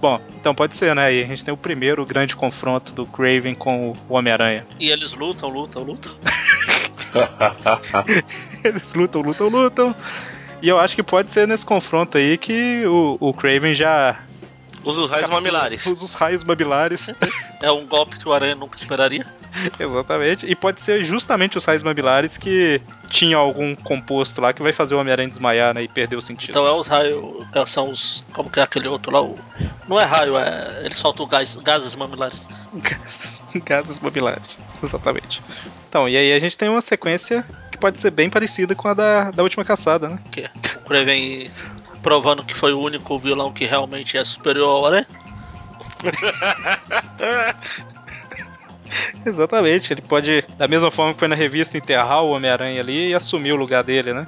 [0.00, 1.14] Bom, então pode ser, né?
[1.14, 4.66] E a gente tem o primeiro grande confronto do Craven com o Homem-Aranha.
[4.80, 6.12] E eles lutam, lutam, lutam.
[8.64, 9.94] Eles lutam, lutam, lutam.
[10.60, 14.18] E eu acho que pode ser nesse confronto aí que o, o Craven já
[14.84, 15.86] Usa os raios mamilares.
[15.86, 17.08] usa os raios babilares.
[17.60, 19.24] É um golpe que o aranha nunca esperaria.
[19.78, 20.46] Exatamente.
[20.46, 24.94] E pode ser justamente os raios babilares que tinham algum composto lá que vai fazer
[24.94, 25.82] o Homem-Aranha desmaiar, né?
[25.82, 26.50] E perder o sentido.
[26.50, 27.46] Então é os raios.
[27.54, 28.24] é, são os.
[28.32, 29.22] Como que é aquele outro lá?
[29.22, 29.38] O,
[29.86, 30.82] não é raio, é.
[30.84, 32.46] Ele solta o gás, gases mamilares.
[33.66, 34.58] Gases babilares.
[34.82, 35.42] Exatamente.
[35.86, 38.94] Então, e aí a gente tem uma sequência que pode ser bem parecida com a
[38.94, 40.18] da, da última caçada, né?
[40.30, 41.46] Que o Kraven
[42.02, 44.84] provando que foi o único vilão que realmente é superior ao.
[49.24, 49.92] Exatamente.
[49.92, 53.52] Ele pode, da mesma forma que foi na revista, enterrar o Homem-Aranha ali e assumir
[53.52, 54.26] o lugar dele, né?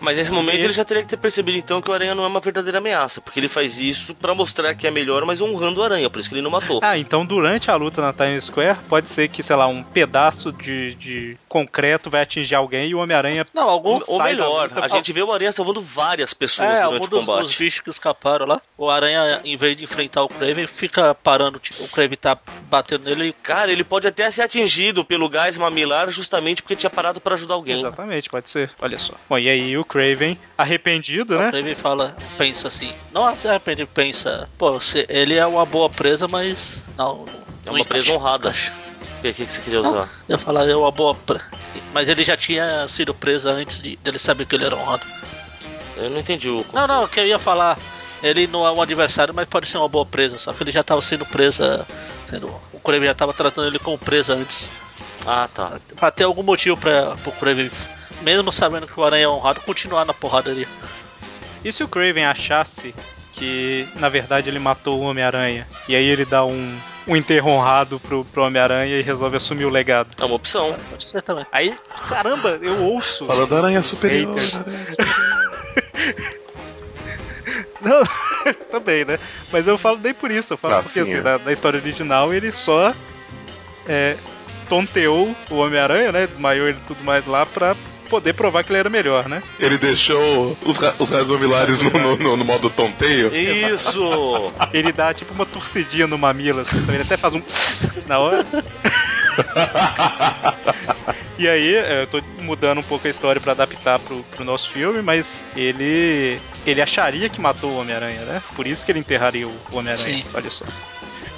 [0.00, 2.24] Mas nesse momento E- ele já teria que ter percebido então que o Aranha não
[2.24, 5.80] é uma verdadeira ameaça, porque ele faz isso pra mostrar que é melhor, mas honrando
[5.80, 6.80] o Aranha, por isso que ele não matou.
[6.82, 10.52] Ah, então durante a luta na Times Square, pode ser que, sei lá, um pedaço
[10.52, 14.08] de, de concreto vai atingir alguém e o Homem-Aranha Não, alguns.
[14.08, 17.08] Ou melhor, luta a gente vê o Aranha salvando várias pessoas É, durante algum o
[17.08, 17.42] dos, combate.
[17.42, 18.60] dos bichos que escaparam lá.
[18.76, 21.58] O aranha, em vez de enfrentar o Kraven, fica parando.
[21.58, 22.38] Tipo, o Kraven tá
[22.70, 26.90] batendo nele e Cara, ele pode até ser atingido pelo gás mamilar justamente porque tinha
[26.90, 27.78] parado pra ajudar alguém.
[27.78, 28.70] Exatamente, pode ser.
[28.78, 29.14] Olha só.
[29.28, 31.50] Bom, e aí o Craven, arrependido, o né?
[31.50, 32.92] Kraven fala, pensa assim.
[33.12, 34.48] Não se arrepende, pensa.
[34.58, 36.82] Pô, você, ele é uma boa presa, mas.
[36.96, 37.24] Não.
[37.64, 38.50] É não uma presa honrada.
[39.18, 40.08] O que, que você queria usar?
[40.28, 41.14] Eu ia falar, é uma boa.
[41.14, 41.40] pre-
[41.92, 45.04] Mas ele já tinha sido preso antes de, dele saber que ele era honrado.
[45.96, 46.64] Eu não entendi o.
[46.72, 47.76] Não, não, o que eu ia falar.
[48.22, 50.38] Ele não é um adversário, mas pode ser uma boa presa.
[50.38, 51.86] Só que ele já tava sendo presa.
[52.24, 54.68] Sendo, o Kraven já tava tratando ele como presa antes.
[55.26, 55.78] Ah, tá.
[55.96, 57.70] Pra ter algum motivo pra, pro Kraven,
[58.22, 60.68] mesmo sabendo que o Aranha é honrado, continuar na porradaria.
[61.64, 62.94] E se o Craven achasse
[63.32, 65.66] que, na verdade, ele matou o Homem-Aranha?
[65.88, 69.70] E aí ele dá um, um enterro honrado pro, pro Homem-Aranha e resolve assumir o
[69.70, 70.08] legado.
[70.20, 70.74] É uma opção.
[70.90, 71.46] Pode ser também.
[71.52, 71.74] Aí,
[72.08, 73.26] caramba, eu ouço.
[73.26, 74.34] Falando aranha superior.
[77.80, 78.02] Não,
[78.70, 79.18] também, né?
[79.52, 81.22] Mas eu falo nem por isso, eu falo porque sim, assim, é.
[81.22, 82.92] na, na história original ele só
[83.86, 84.16] é,
[84.68, 86.26] tonteou o Homem-Aranha, né?
[86.26, 87.76] Desmaiou ele e tudo mais lá pra
[88.08, 89.42] poder provar que ele era melhor, né?
[89.58, 93.34] Ele deixou os, os raios mamilares no, no, no- no modo tonteio.
[93.34, 94.52] Isso!
[94.72, 97.42] Ele dá tipo uma torcidinha no mamilo, assim, então ele até faz um
[98.06, 98.44] na hora.
[101.38, 104.70] E aí, é, eu tô mudando um pouco a história pra adaptar pro, pro nosso
[104.70, 108.42] filme, mas ele ele acharia que matou o Homem-Aranha, né?
[108.56, 109.96] Por isso que ele enterraria o Homem-Aranha.
[110.18, 110.24] Sim.
[110.34, 110.64] Olha só.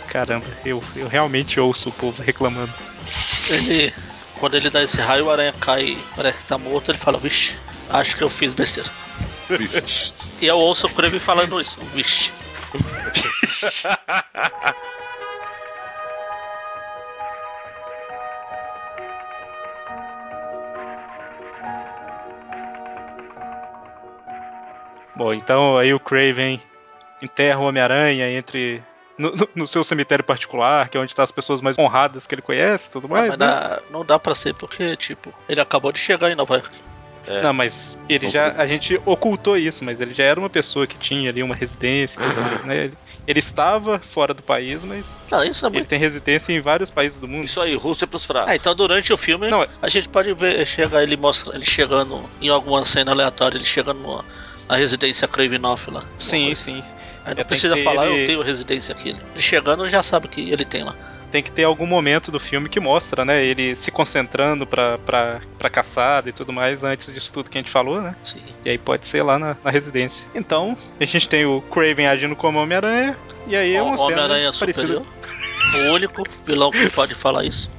[0.08, 2.72] Caramba, eu, eu realmente ouço o povo reclamando.
[3.48, 3.92] Ele.
[4.40, 7.54] Quando ele dá esse raio, o aranha cai, parece que tá morto, ele fala, vixe,
[7.90, 8.88] acho que eu fiz besteira.
[9.50, 10.14] Vixe.
[10.40, 12.32] E eu ouço o Kraven falando isso, vixe.
[25.16, 26.62] Bom, então aí o Craven
[27.20, 28.82] enterra o Homem-Aranha entre.
[29.20, 32.34] No, no- no seu cemitério particular, que é onde tá as pessoas mais honradas que
[32.34, 33.46] ele conhece e tudo Ah, mais, mas né?
[33.46, 36.70] dá- não dá pra ser porque, tipo, ele acabou de chegar em Nova York.
[37.28, 37.42] É.
[37.42, 38.52] Não, mas ele já.
[38.56, 42.18] A gente ocultou isso, mas ele já era uma pessoa que tinha ali uma residência
[42.18, 42.76] e tudo mais, né?
[42.84, 42.94] Ele,
[43.26, 45.88] ele estava fora do país, mas Não, isso é ele muito.
[45.88, 47.44] tem residência em vários países do mundo.
[47.44, 48.50] Isso aí, Rússia pros fracos.
[48.50, 51.62] Ah, então durante o filme Não, é- a gente pode ver chega ele mostra ele
[51.64, 54.24] chegando em alguma cena aleatória, ele chegando numa-
[54.70, 56.02] na residência Kravinoff lá.
[56.18, 56.82] Sim, sim.
[57.24, 59.10] Aí É, não precisa falar, ele- eu tenho residência aqui.
[59.10, 60.94] Ele chegando já sabe que ele tem lá.
[61.32, 63.44] Tem que ter algum momento do filme que mostra, né?
[63.44, 67.60] Ele se concentrando pra, pra, pra caçada e tudo mais, antes disso tudo que a
[67.60, 68.16] gente falou, né?
[68.20, 68.42] Sim.
[68.64, 70.26] E aí pode ser lá na, na residência.
[70.34, 73.16] Então, a gente tem o Craven agindo como Homem-Aranha,
[73.46, 75.04] e aí é uma cena Homem-Aranha superior.
[75.72, 77.70] O único vilão que pode falar isso.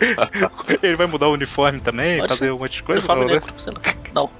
[0.82, 2.52] Ele vai mudar o uniforme também, Pode fazer ser.
[2.52, 2.98] um monte de coisa.
[2.98, 3.34] uniforme não, né?
[3.34, 3.80] negro, sei lá.
[4.12, 4.30] Não.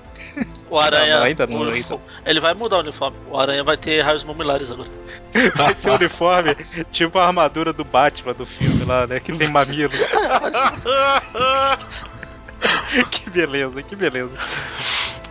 [0.71, 1.17] O Aranha.
[1.19, 1.99] Não, ainda não, o- ainda.
[2.25, 3.17] Ele vai mudar o uniforme.
[3.31, 4.89] O Aranha vai ter raios mamilares agora.
[5.55, 6.55] Vai ser o uniforme,
[6.91, 9.21] tipo a armadura do Batman do filme lá, né?
[9.21, 9.93] Que tem mamilo.
[13.11, 14.31] que beleza, que beleza.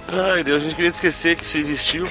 [0.08, 2.08] Ai, Deus, a gente queria esquecer que isso existiu.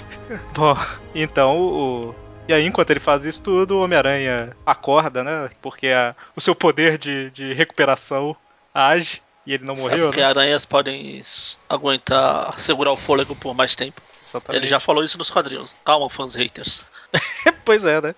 [0.55, 0.77] Bom,
[1.15, 2.15] então o.
[2.49, 5.49] E aí, enquanto ele faz isso tudo, o Homem-Aranha acorda, né?
[5.63, 8.37] Porque a- o seu poder de, de recuperação
[8.75, 10.27] age e ele não É morreu, porque né?
[10.27, 11.21] aranhas podem
[11.69, 14.01] aguentar segurar o fôlego por mais tempo.
[14.27, 14.63] Exatamente.
[14.63, 15.75] Ele já falou isso nos quadrinhos.
[15.85, 16.85] Calma, fãs haters.
[17.65, 18.15] pois é, né?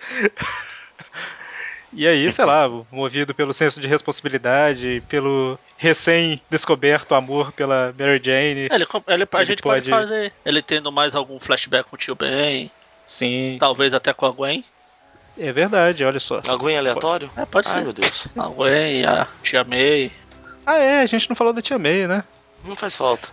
[1.93, 8.69] E aí, sei lá, movido pelo senso de responsabilidade, pelo recém-descoberto amor pela Mary Jane.
[8.71, 9.89] Ele, ele- a Ele gente pode...
[9.89, 10.33] pode- fazer.
[10.45, 12.71] Ele tendo mais algum flashback com o tio Ben,
[13.07, 14.65] Sim, talvez até com a Gwen.
[15.39, 16.43] é verdade, olha só.
[16.47, 17.31] Alguém aleatório?
[17.37, 17.81] É, pode Ai, ser.
[17.83, 18.27] meu Deus.
[18.37, 20.11] A Gwen, a tia May.
[20.67, 22.25] Ah, é, a gente não falou da Tia May, né?
[22.65, 23.29] Não faz falta.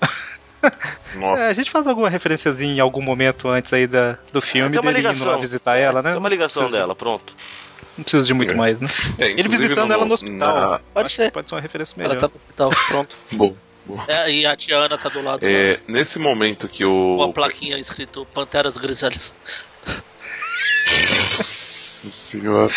[1.14, 4.76] Nossa, É, a gente faz alguma referenciazinha em algum momento antes aí da, do filme
[4.76, 5.32] uma dele indo ligação.
[5.32, 6.10] lá visitar ela, né?
[6.12, 7.34] Tem uma ligação Não precisa- dela, pronto.
[7.98, 8.56] Não precisa de muito É.
[8.56, 8.88] mais, né?
[9.18, 10.70] é, Ele visitando ela no hospital.
[10.70, 11.30] na- Pode ser.
[11.32, 12.20] Pode ser uma referência Ela melhor.
[12.20, 13.16] tá no hospital, pronto.
[13.32, 13.54] Bom.
[14.08, 17.22] É, e a tia Ana tá do lado lá, É, nesse momento que com o.
[17.22, 19.34] a plaquinha escrito Panteras Grisalhas.
[22.30, 22.70] Senhor,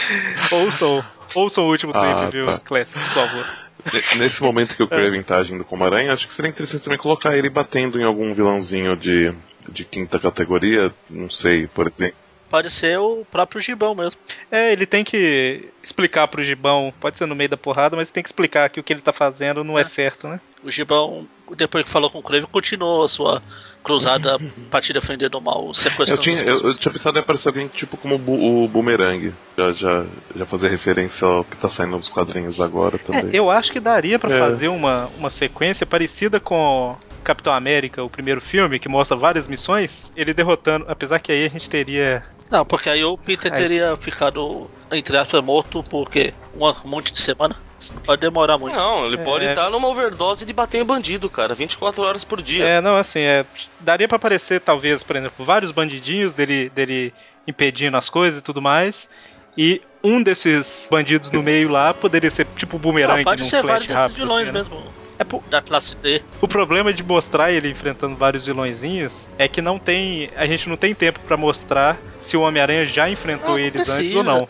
[0.52, 2.60] Ouçam, ouçam o último clipe, Ah, viu, tá.
[2.60, 3.46] Classic, por favor.
[3.92, 7.00] Ne- nesse momento que o Kraven tá agindo como aranha, acho que seria interessante também
[7.00, 9.34] colocar ele batendo em algum vilãozinho de,
[9.70, 12.23] de quinta categoria, não sei, por exemplo.
[12.54, 14.22] Pode ser o próprio Gibão mesmo.
[14.52, 18.22] É, ele tem que explicar pro Gibão, pode ser no meio da porrada, mas tem
[18.22, 19.84] que explicar que o que ele tá fazendo não é, É.
[19.84, 20.40] certo, né?
[20.64, 21.28] O Gibão,
[21.58, 23.42] depois que falou com o Kraven, continuou a sua
[23.84, 24.38] cruzada
[24.70, 27.48] pra te defender do mal, Eu sequestrando tinha, as eu, eu tinha pensado em aparecer
[27.48, 29.34] alguém tipo como o o Boomerang.
[29.58, 33.32] Já, já, já fazer referência ao que tá saindo nos quadrinhos agora também.
[33.34, 34.38] É, eu acho que daria pra É.
[34.38, 40.14] fazer uma, uma sequência parecida com Capitão América, o primeiro filme, que mostra várias missões,
[40.16, 43.98] ele derrotando, apesar que aí a gente teria Não, porque aí o Peter É, teria
[43.98, 46.34] ficado, entre aspas, morto por quê?
[46.56, 47.56] Um monte de semana?
[47.80, 48.76] Isso não pode demorar muito.
[48.76, 49.50] Não, ele pode É.
[49.50, 51.54] estar numa overdose de bater em bandido, cara.
[51.54, 52.64] 24 horas por dia.
[52.64, 53.46] É, não, assim, é,
[53.80, 57.14] daria pra aparecer, talvez, por exemplo, vários bandidinhos dele, dele
[57.48, 59.10] impedindo as coisas e tudo mais.
[59.58, 63.50] E um desses bandidos no meio lá poderia ser tipo o Não, boomerang pode num
[63.50, 64.82] ser flash vários desses rápido, vilões assim, né?
[65.20, 66.22] É, po- Da classe D.
[66.42, 70.30] o problema de mostrar ele enfrentando vários vilõezinhos é que não tem.
[70.36, 73.90] A gente não tem tempo pra mostrar se o Homem-Aranha já enfrentou Não, não eles
[73.90, 74.48] antes ou não.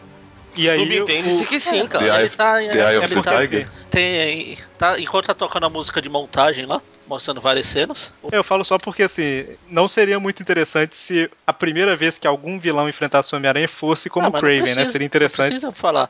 [0.55, 0.79] E aí.
[0.79, 2.05] Subentende-se o- que sim, cara.
[2.13, 3.67] The Ele tá, The é Tiger?
[3.67, 8.13] assim, tem, tá, enquanto tá tocando a música de montagem lá, mostrando várias cenas.
[8.31, 12.57] Eu falo só porque, assim, não seria muito interessante se a primeira vez que algum
[12.57, 14.63] vilão enfrentasse o Homem-Aranha fosse como Ah, o não Craven, né?
[14.63, 15.49] precisa, Seria Não interessante.
[15.49, 16.09] precisa falar.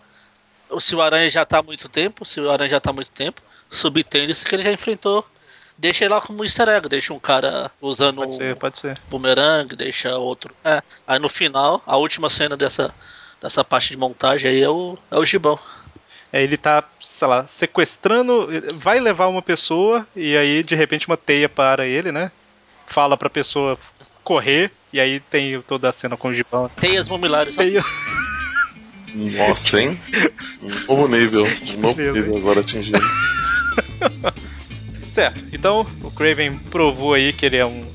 [0.80, 3.12] Se o Aranha já tá há muito tempo, se o Aranha já tá há muito
[3.12, 3.41] tempo,
[3.74, 5.26] subtende-se que ele já enfrentou.
[5.78, 8.97] Deixa ele lá como easter egg, deixa um cara usando Pode ser, o pode ser.
[9.09, 10.53] boomerang, deixa outro.
[10.63, 10.82] É.
[11.07, 12.93] Aí no final, a última cena dessa,
[13.41, 15.57] dessa parte de montagem aí é o, é o gibão.
[16.32, 18.47] É, ele tá, sei lá, sequestrando.
[18.76, 22.32] Vai levar uma pessoa e aí de repente uma teia para ele, né?
[22.86, 23.78] Fala pra pessoa
[24.24, 26.69] correr e aí tem toda a cena com o Gibão.
[26.80, 27.55] Teias mamilares.
[27.57, 27.61] ó.
[27.61, 27.84] Teia.
[29.15, 29.99] Nossa, hein?
[30.61, 31.45] Um novo nível.
[31.45, 32.99] Um novo nível agora atingido.
[35.14, 37.86] Certo, então o Craven provou aí que ele é um.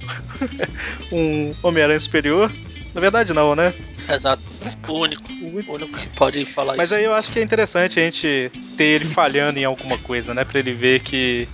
[1.11, 2.49] um Homem-Aranha superior.
[2.95, 3.75] Na verdade, não, né?
[4.09, 4.41] Exato.
[4.87, 5.25] O único.
[5.33, 6.95] O único que pode falar Mas isso.
[6.95, 10.45] aí eu acho que é interessante a gente ter ele falhando em alguma coisa, né?
[10.45, 11.49] Pra ele ver que.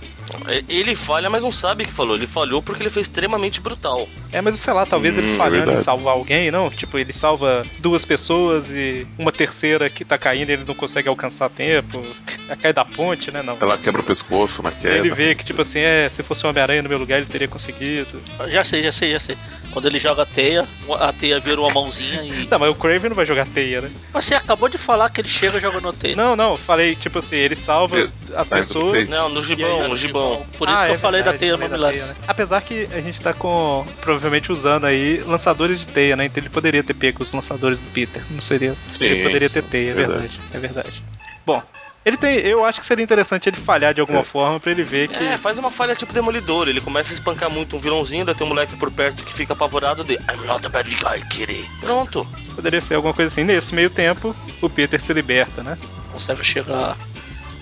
[0.69, 2.15] Ele falha, mas não sabe que falou.
[2.15, 4.07] Ele falhou porque ele foi extremamente brutal.
[4.35, 6.69] É, mas sei lá, talvez ele Hum, é falhando em salvar alguém, não?
[6.69, 11.45] Tipo, ele salva duas pessoas e uma terceira que tá caindo ele não consegue alcançar
[11.45, 12.01] a tempo.
[12.47, 13.41] Ela cai da ponte, né?
[13.41, 13.57] Não.
[13.61, 14.95] Ela quebra o pescoço na queda.
[14.97, 17.47] Ele vê que, tipo assim, é, se fosse o Homem-Aranha no meu lugar, ele teria
[17.47, 18.21] conseguido.
[18.49, 19.37] Já sei, já sei, já sei.
[19.71, 20.65] Quando ele joga a teia,
[20.99, 22.47] a teia vira uma mãozinha e.
[22.49, 23.91] Não, mas o Craven não vai jogar teia, né?
[24.13, 26.15] Você acabou de falar que ele chega jogando a teia.
[26.15, 29.09] Não, não, falei, tipo assim, ele salva Eu- as pessoas.
[29.09, 30.45] Não, no gibão, no gibão.
[30.57, 32.01] Por isso Ah, que eu é falei verdade, da teia falei da mamilares.
[32.03, 32.19] teia, né?
[32.27, 33.85] Apesar que a gente tá com,
[34.25, 36.25] provavelmente usando aí lançadores de teia, né?
[36.25, 38.21] Então ele poderia ter pego os lançadores do Peter.
[38.31, 38.75] Não seria.
[38.99, 40.19] ele Sim, poderia ter teia, é verdade.
[40.21, 40.39] verdade.
[40.53, 41.03] É verdade.
[41.45, 41.61] Bom,
[42.03, 42.37] ele tem.
[42.39, 44.23] Eu acho que seria interessante ele falhar de alguma É.
[44.23, 45.15] forma pra ele ver que.
[45.23, 46.67] É, faz uma falha tipo demolidor.
[46.67, 49.53] Ele começa a espancar muito um vilãozinho, daí tem um moleque por perto que fica
[49.53, 51.69] apavorado de I'm not a bad guy, kitty.
[51.81, 52.25] Pronto.
[52.55, 53.43] Poderia ser alguma coisa assim.
[53.43, 55.77] Nesse meio tempo, o Peter se liberta, né?
[56.11, 56.97] Consegue chegar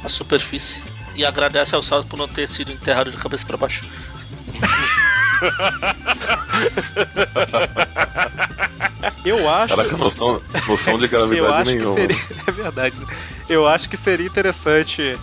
[0.04, 0.82] à superfície.
[1.16, 3.84] E agradece ao Salto por não ter sido enterrado de cabeça pra baixo.
[9.26, 9.76] Eu acho.
[9.76, 11.94] Caraca, noção, noção de Eu gravidade nenhuma.
[11.94, 12.18] seria.
[12.46, 13.00] É verdade.
[13.00, 13.06] né?
[13.48, 15.18] Eu acho que seria interessante.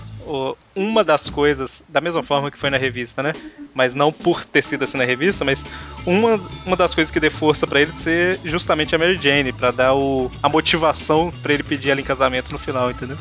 [0.77, 3.33] Uma das coisas, da mesma forma que foi na revista, né?
[3.75, 5.65] Mas não por ter sido assim na revista, mas
[6.07, 9.71] uma, uma das coisas que dê força pra ele ser justamente a Mary Jane, pra
[9.73, 13.17] dar o, a motivação pra ele pedir ela em casamento no final, entendeu?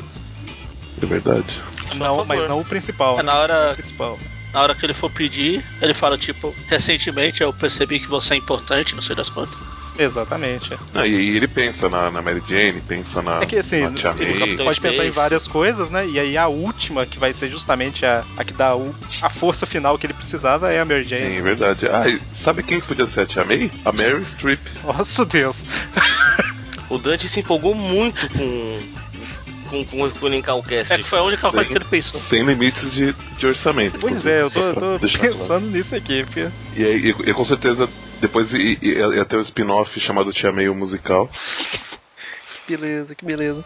[1.02, 1.60] É verdade.
[1.96, 3.18] Não, mas não o principal.
[3.18, 4.18] É, na hora O principal.
[4.52, 8.36] Na hora que ele for pedir, ele fala tipo, recentemente eu percebi que você é
[8.36, 9.58] importante, não sei das quantas.
[9.98, 10.70] Exatamente.
[10.94, 13.90] Não, e, e ele pensa na, na Mary Jane, pensa na, É que assim, na
[13.92, 15.10] Tia ele pode pensar em Space.
[15.16, 16.06] várias coisas, né?
[16.08, 19.66] E aí a última, que vai ser justamente a, a que dá o- a força
[19.66, 21.26] final que ele precisava, é a Mary Jane.
[21.26, 21.86] Sim, é verdade.
[21.88, 23.70] Ah, e sabe quem podia ser a Tia May?
[23.84, 24.60] A Mary Streep.
[24.84, 25.64] Nossa Deus.
[26.88, 28.80] O Dante se empolgou muito com.
[29.70, 30.92] Com, com, com o Linkcast.
[30.92, 32.20] É que foi a única coisa que ele pensou.
[32.22, 33.98] Sem limites de, de orçamento.
[34.00, 36.24] Pois é, eu tô, eu tô pensando nisso aqui.
[36.24, 37.90] porque- E, aí, e, e com certeza
[38.20, 41.30] depois ia, ia ter o spin-off chamado Tia May o musical.
[42.70, 43.64] Que beleza, que beleza.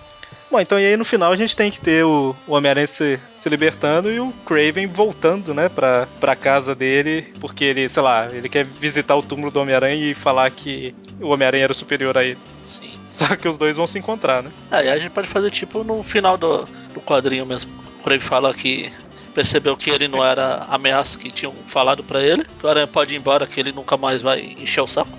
[0.50, 3.20] Bom, então e aí no final a gente tem que ter o, o Homem-Aranha se,
[3.36, 8.26] se libertando e o Craven voltando, né, pra, pra casa dele, porque ele, sei lá,
[8.32, 12.24] ele quer visitar o túmulo do Homem-Aranha e falar que o Homem-Aranha era superior a
[12.24, 12.38] ele.
[12.62, 12.92] Sim.
[13.06, 14.50] Só que os dois vão se encontrar, né?
[14.70, 17.70] Aí a gente pode fazer tipo no final do, do quadrinho mesmo.
[18.00, 18.90] O Crave fala que
[19.34, 22.44] percebeu que ele não era a ameaça que tinham falado pra ele.
[22.58, 25.13] Que o Aranha pode ir embora, que ele nunca mais vai encher o saco.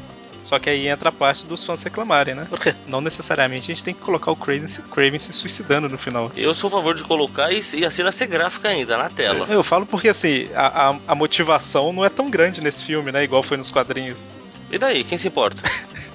[0.46, 2.46] Só que aí entra a parte dos fãs reclamarem, né?
[2.48, 2.74] Por quê?
[2.88, 6.32] Não necessariamente a gente tem que colocar o Craven se, Craven se suicidando no final.
[6.38, 9.48] Eu sou a favor de colocar e, e a cena ser gráfica ainda na tela.
[9.50, 13.24] Eu falo porque, assim, a, a, a motivação não é tão grande nesse filme, né?
[13.24, 14.28] Igual foi nos quadrinhos.
[14.72, 15.62] E daí, quem se importa?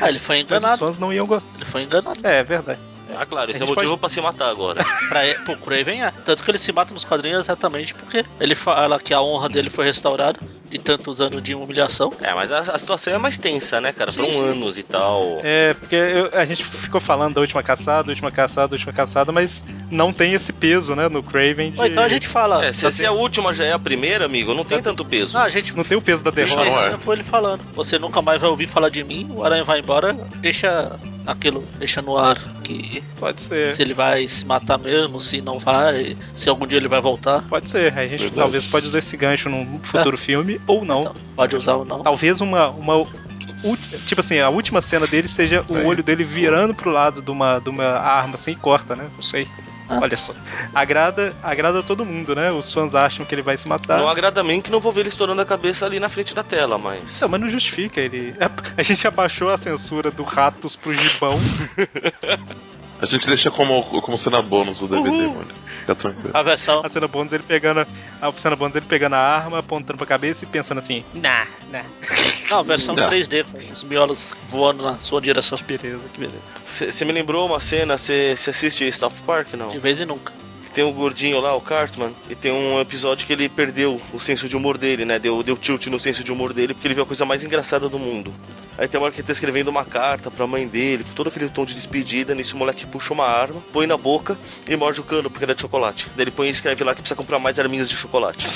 [0.00, 0.86] Ah, ele foi Mas os enganado.
[0.86, 1.50] fãs não iam gostar.
[1.56, 2.20] Ele foi enganado.
[2.22, 2.78] É, é verdade.
[3.16, 4.84] Ah, claro, esse é gente motivo pode- pra se matar agora.
[5.08, 6.10] Pra ele, pro Craven é.
[6.24, 9.70] Tanto que ele se mata nos quadrinhos exatamente porque ele fala que a honra dele
[9.70, 10.38] foi restaurada
[10.70, 12.12] de tantos anos de humilhação.
[12.20, 14.10] É, mas a, a situação é mais tensa, né, cara?
[14.10, 14.44] Sim, Foram sim.
[14.50, 15.40] anos e tal.
[15.42, 19.62] É, porque eu- a gente ficou falando da última caçada, última caçada, última caçada, mas
[19.90, 21.82] não tem esse peso, né, no Craven de...
[21.82, 22.64] Então a gente fala.
[22.66, 25.34] É, se, se a última já é a primeira, amigo, não tem tanto peso.
[25.36, 26.64] Não, a gente Não tem o peso da derrota.
[26.64, 26.96] Não, é.
[26.96, 27.62] com ele falando.
[27.74, 30.92] Você nunca mais vai ouvir falar de mim, o Aranha vai embora, deixa
[31.26, 33.74] aquilo, deixa no ar que Pode ser.
[33.74, 37.42] se ele vai se matar mesmo, se não vai, se algum dia ele vai voltar.
[37.48, 37.92] Pode ser.
[37.98, 38.34] A gente Verdade.
[38.36, 41.00] talvez pode usar esse gancho num futuro filme, ou não.
[41.00, 42.02] Então, pode usar ou não.
[42.02, 43.06] Talvez uma, uma
[44.06, 45.84] tipo assim, a última cena dele seja o Aí.
[45.84, 49.08] olho dele virando pro lado de uma, de uma arma assim e corta, né?
[49.14, 49.48] Não sei.
[49.88, 50.00] Ah.
[50.02, 50.34] Olha só.
[50.74, 52.50] Agrada, agrada todo mundo, né?
[52.50, 53.98] Os fãs acham que ele vai se matar.
[53.98, 56.34] Não agrada a mim que não vou ver ele estourando a cabeça ali na frente
[56.34, 57.20] da tela, mas.
[57.20, 58.34] Não, mas não justifica ele.
[58.76, 61.38] A gente abaixou a censura do Ratos pro Gibão.
[63.00, 65.46] A gente deixa como, como cena bônus o DVD, mano.
[65.80, 66.30] Fica tranquilo.
[66.34, 66.82] A versão.
[66.84, 67.86] A cena bônus ele pegando.
[68.20, 71.84] A cena bônus ele pegando a arma, apontando pra cabeça e pensando assim, nah, nah.
[72.50, 73.08] Não, a versão Não.
[73.08, 75.58] 3D com os miolos voando na sua direção.
[75.66, 76.38] Beleza, que beleza.
[76.66, 79.70] Você me lembrou uma cena, você assiste South Park, não?
[79.70, 80.32] De vez em nunca.
[80.78, 84.48] Tem um gordinho lá, o Cartman, e tem um episódio que ele perdeu o senso
[84.48, 85.18] de humor dele, né?
[85.18, 87.88] Deu, deu tilt no senso de humor dele porque ele viu a coisa mais engraçada
[87.88, 88.32] do mundo.
[88.78, 91.30] Aí tem uma hora que ele tá escrevendo uma carta pra mãe dele, com todo
[91.30, 92.32] aquele tom de despedida.
[92.32, 95.52] Nisso o moleque puxa uma arma, põe na boca e morde o cano porque era
[95.56, 96.06] de chocolate.
[96.14, 98.46] Daí ele põe e escreve lá que precisa comprar mais arminhas de chocolate.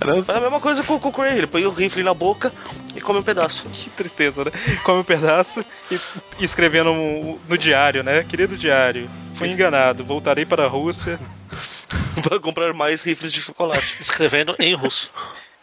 [0.00, 2.50] Era- Faz a mesma coisa com, com o Craig, ele põe o rifle na boca
[2.94, 3.66] e come um pedaço.
[3.76, 4.52] Que tristeza, né?
[4.84, 6.00] Come um pedaço e,
[6.42, 8.24] escrevendo um- no diário, né?
[8.26, 9.06] Querido diário,
[9.36, 11.18] fui enganado, voltarei para a Rússia.
[12.22, 13.96] pra comprar mais rifles de chocolate.
[14.00, 15.12] Escrevendo em russo.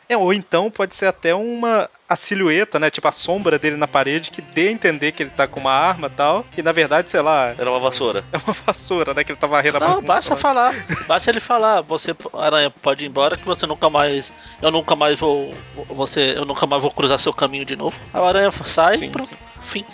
[0.08, 2.90] É, ou então pode ser até uma a silhueta, né?
[2.92, 5.72] Tipo a sombra dele na parede que dê a entender que ele tá com uma
[5.72, 6.46] arma e tal.
[6.58, 8.24] E na verdade, sei lá, Era uma vassoura.
[8.32, 9.24] é uma vassoura, né?
[9.24, 10.76] Que ele tá varrendo a Não, basta falar.
[11.08, 11.82] Basta ele falar.
[11.82, 14.34] Você, Aranha, pode ir embora que você nunca mais.
[14.62, 15.54] Eu nunca mais vou.
[15.90, 17.98] Você, eu nunca mais vou cruzar seu caminho de novo.
[18.14, 19.36] O Aranha sai Sim, pro sim.
[19.64, 19.86] fim.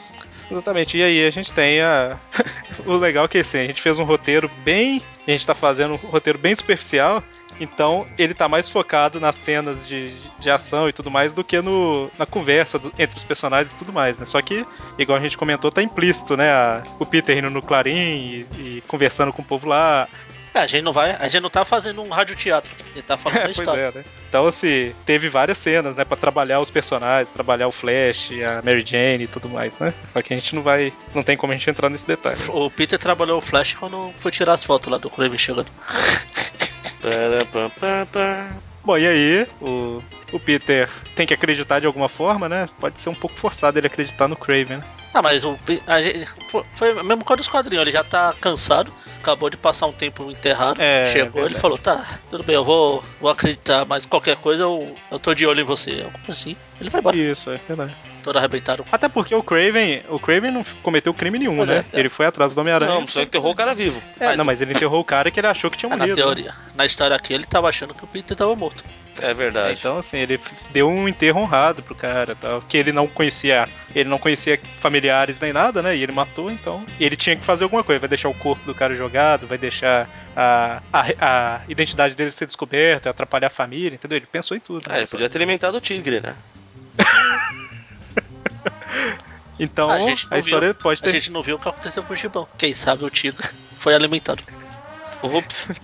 [0.49, 0.97] Exatamente.
[0.97, 2.17] E aí a gente tem a.
[2.85, 5.01] o legal é que assim, a gente fez um roteiro bem.
[5.27, 7.23] A gente tá fazendo um roteiro bem superficial.
[7.59, 11.59] Então ele tá mais focado nas cenas de, de ação e tudo mais do que
[11.61, 14.25] no, na conversa do- entre os personagens e tudo mais, né?
[14.25, 14.65] Só que,
[14.97, 16.49] igual a gente comentou, tá implícito, né?
[16.49, 18.47] A- o Peter indo no Clarim e,
[18.77, 20.07] e conversando com o povo lá.
[20.59, 21.11] É, a gente não vai.
[21.11, 22.71] A gente não tá fazendo um radioteatro.
[22.91, 23.81] Ele tá falando a pois história.
[23.81, 24.05] é, né?
[24.27, 26.03] Então, assim, teve várias cenas, né?
[26.03, 29.93] Pra trabalhar os personagens, trabalhar o Flash, a Mary Jane e tudo mais, né?
[30.11, 30.91] Só que a gente não vai.
[31.15, 32.37] Não tem como a gente entrar nesse detalhe.
[32.49, 35.71] O Peter trabalhou o Flash quando foi tirar as fotos lá do Kraven chegando.
[38.89, 42.67] Bom, e aí, o, o Peter tem que acreditar de alguma forma, né?
[42.79, 44.83] Pode ser um pouco forçado ele acreditar no Craven, né?
[45.13, 48.91] Ah, mas o, a gente, foi, foi mesmo com os quadrinhos, ele já tá cansado,
[49.19, 51.61] acabou de passar um tempo enterrado, É, chegou, ele verdade.
[51.61, 55.45] falou, tá, tudo bem, eu vou, vou acreditar, mas qualquer coisa eu, eu tô de
[55.45, 56.01] olho em você.
[56.03, 57.95] Algo assim, ele vai embora, Isso, é verdade.
[58.23, 58.85] todo arrebentado.
[58.91, 61.85] Até porque o Craven, o Craven não cometeu crime nenhum, Pois né?
[61.91, 61.99] é, é.
[61.99, 62.93] Ele foi atrás do Homem-Aranha.
[62.93, 64.01] Não, só enterrou o cara vivo.
[64.19, 66.15] É, não, mas ele enterrou o cara que ele achou que tinha na morrido.
[66.17, 66.21] né?
[66.23, 68.83] teoria, na história aqui, ele tava achando que o Peter tava morto.
[69.21, 69.77] É É, verdade.
[69.77, 70.39] Então, assim, ele
[70.71, 75.37] deu um enterro honrado pro cara, tal, que ele não conhecia, ele não conhecia familiares
[75.39, 75.95] nem nada, né?
[75.97, 76.85] E ele matou, então.
[76.97, 79.57] E ele tinha que fazer alguma coisa, vai deixar o corpo do cara jogado, vai
[79.57, 84.17] deixar a, a, a identidade dele ser descoberta, atrapalhar a família, entendeu?
[84.17, 84.85] Ele pensou em tudo.
[84.87, 84.99] Ah, né?
[84.99, 86.33] ele podia ter alimentado o tigre, né?
[89.59, 90.75] Então, A a, história viu.
[90.75, 91.11] pode A ter.
[91.11, 92.47] gente não viu o que aconteceu com o Gibão.
[92.57, 93.45] Quem sabe o Tigre
[93.77, 94.41] foi alimentado.
[95.21, 95.67] Ups.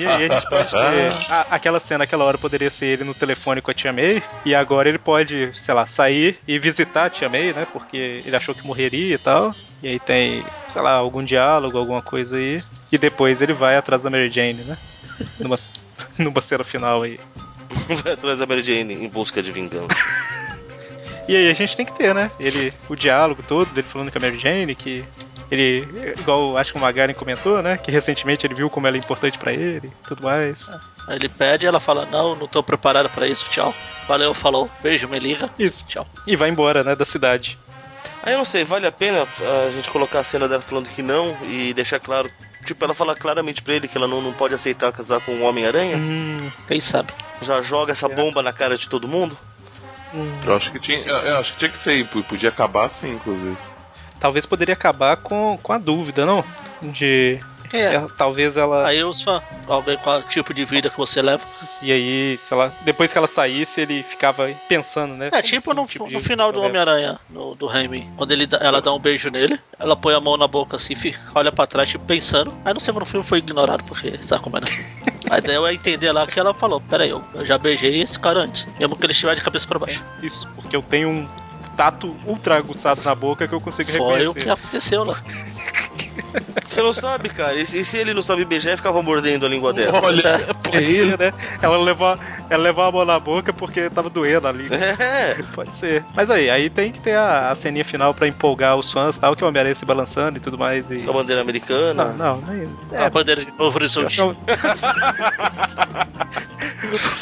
[0.00, 1.12] E aí a gente pode ter.
[1.30, 4.24] a- aquela cena, aquela hora poderia ser ele no telefone com a Tia May.
[4.44, 7.64] E agora ele pode, sei lá, sair e visitar a Tia May, né?
[7.72, 9.54] Porque ele achou que morreria e tal.
[9.80, 12.60] E aí tem, sei lá, algum diálogo, alguma coisa aí.
[12.90, 14.76] E depois ele vai atrás da Mary Jane, né?
[15.38, 15.56] Numa,
[16.18, 17.20] numa cena final aí.
[18.02, 19.88] Vai atrás da Mary Jane em busca de vingança.
[21.26, 22.30] E aí a gente tem que ter, né?
[22.38, 25.02] Ele, o diálogo todo dele falando com a Mary Jane, que
[25.50, 27.78] ele, igual acho que o Magaren comentou, né?
[27.78, 30.68] Que recentemente ele viu como ela é importante pra ele e tudo mais.
[31.08, 33.74] Aí ele pede, ela fala, não, não tô preparada pra isso, tchau.
[34.08, 35.48] Valeu, falou, beijo, me liga.
[35.58, 35.86] Isso.
[35.86, 36.06] Tchau.
[36.26, 36.94] E vai embora, né?
[36.96, 37.58] Da cidade.
[38.22, 39.26] Aí eu não sei, vale a pena
[39.66, 42.30] a gente colocar a cena dela falando que não e deixar claro.
[42.64, 45.44] Tipo, ela fala claramente pra ele que ela não, não pode aceitar casar com um
[45.44, 45.98] Homem-Aranha?
[45.98, 47.12] Hum, Quem sabe?
[47.40, 49.36] Já joga essa bomba na cara de todo mundo?
[50.44, 53.58] Eu acho que tinha, eu, eu acho que tinha que ser, podia acabar assim, inclusive.
[54.20, 56.44] talvez poderia acabar com, com a dúvida, não?
[56.92, 57.40] De.
[57.74, 57.96] É.
[57.96, 58.86] é, talvez ela.
[58.86, 61.42] Aí os fãs, ao ver qual tipo de vida que você leva.
[61.82, 65.28] E aí, sei lá, depois que ela saísse, ele ficava pensando, né?
[65.32, 66.62] É tipo assim, no, tipo no final do?
[66.62, 68.08] Homem-Aranha, do Raimi.
[68.16, 70.94] Quando ele, ela dá um beijo nele, ela põe a mão na boca assim,
[71.34, 72.54] olha pra trás, tipo, pensando.
[72.64, 74.66] Aí no segundo filme foi ignorado, porque sabe como é, né?
[75.30, 78.18] Aí daí eu ia entender lá que ela falou, peraí, eu, eu já beijei esse
[78.18, 78.68] cara antes.
[78.78, 80.02] Mesmo que ele estiver de cabeça pra baixo.
[80.22, 81.28] Isso, porque eu tenho um
[81.76, 84.28] tato ultra aguçado na boca que eu consigo Foi reconhecer.
[84.28, 85.22] o que aconteceu lá.
[86.68, 87.56] Você não sabe, cara.
[87.56, 90.00] E se, ele não sabe beijar, ficava mordendo a língua dela.
[90.02, 91.16] Olha, Pode é ser, ele.
[91.16, 91.32] né?
[91.62, 92.18] Ela levou,
[92.50, 94.68] ela levou a mão na boca porque tava doendo ali.
[94.72, 95.36] É.
[95.54, 96.04] Pode ser.
[96.14, 99.36] Mas aí, aí tem que ter a, a ceninha final pra empolgar os fãs tal,
[99.36, 100.90] que o Homem-Aranha se balançando e tudo mais.
[100.90, 101.08] E...
[101.08, 102.06] A bandeira americana.
[102.06, 102.68] Não, não, nem.
[102.98, 104.18] A bandeira de Novo Horizonte.
[104.18, 104.36] Não.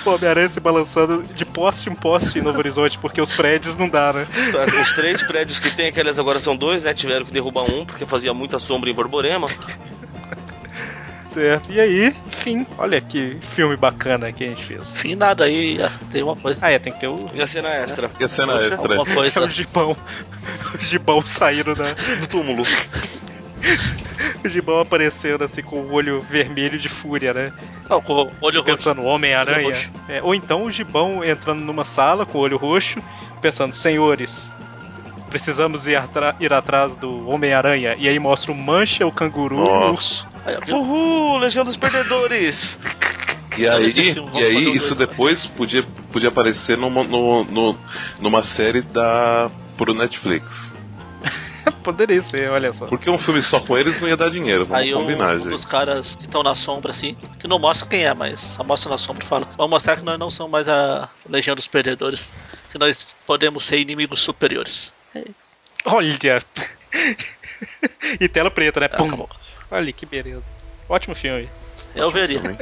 [0.05, 3.88] o Homem-Aranha se balançando de poste em poste em Novo Horizonte, porque os prédios não
[3.88, 4.26] dá, né?
[4.82, 6.93] Os três prédios que tem, aqueles agora são dois, né?
[6.95, 9.49] Tiveram que derrubar um porque fazia muita sombra em Borborema.
[11.33, 11.72] Certo.
[11.72, 14.95] E aí, enfim, olha que filme bacana que a gente fez.
[14.95, 16.66] Enfim, nada aí, ah, tem uma coisa.
[16.66, 17.30] Ah, é, tem que ter o.
[17.33, 18.11] E a cena extra.
[18.20, 18.76] E a cena extra?
[18.76, 19.41] Alguma É coisa.
[19.45, 19.97] o gibão.
[20.74, 21.85] O gibão saindo da.
[22.20, 22.64] Do túmulo.
[24.45, 27.53] O gibão aparecendo assim com o olho vermelho de fúria, né?
[27.89, 28.64] Não, com o olho roxo.
[28.64, 29.72] Pensando Homem-Aranha.
[30.09, 33.01] É, ou então o gibão entrando numa sala com o olho roxo,
[33.41, 34.53] pensando, senhores.
[35.33, 37.97] Precisamos ir, atra- ir atrás do Homem-Aranha.
[37.99, 40.28] E aí mostra o Mancha, o canguru e o urso.
[40.70, 42.78] Uhul, Legião dos Perdedores!
[43.59, 47.78] E aí, e aí um isso dois, depois podia, podia aparecer numa, no, no-
[48.18, 50.47] numa série da pro Netflix.
[51.85, 52.87] Poderia ser, olha só.
[52.87, 55.49] Porque um filme só com eles não ia dar dinheiro, vamos Aí combinar, um gente.
[55.51, 58.91] dos caras que estão na sombra, assim, que não mostra quem é, mas só mostra
[58.91, 62.30] na sombra e fala: Vamos mostrar que nós não somos mais a Legião dos Perdedores,
[62.70, 64.95] que nós podemos ser inimigos superiores.
[65.87, 66.43] Olha!
[68.21, 68.89] e tela preta, né?
[68.91, 69.27] Ah, Pum.
[69.71, 70.45] Olha que beleza.
[70.89, 71.49] Ótimo filme.
[71.95, 72.41] Eu Ótimo veria.
[72.41, 72.59] Filme.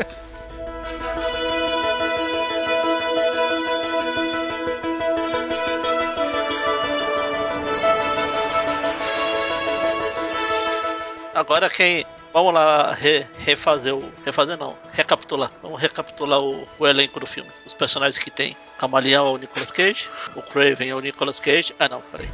[11.34, 14.04] Agora quem Vamos lá re- refazer o.
[14.24, 15.50] Refazer não, recapitular.
[15.62, 17.50] Vamos recapitular o, o elenco do filme.
[17.66, 18.56] Os personagens que tem.
[18.78, 21.74] Camaleão é o Nicolas Cage, o Craven é o Nicolas Cage.
[21.78, 22.28] Ah não, peraí.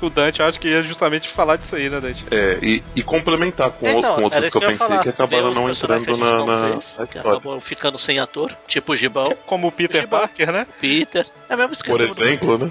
[0.00, 2.24] O Dante, eu acho que ia justamente falar disso aí, né, Dante?
[2.30, 5.02] É, e, e complementar com, Então, com outros que eu que eu ia pensei falar.
[5.02, 8.92] que acabaram não entrando na, não na, fez, na que acabou ficando sem ator, tipo
[8.92, 10.20] o Gibão, Como o Peter Gibão.
[10.20, 10.68] Parker, né?
[10.80, 11.26] Peter.
[11.48, 12.22] É mesmo Por esqueci.
[12.22, 12.70] exemplo, né?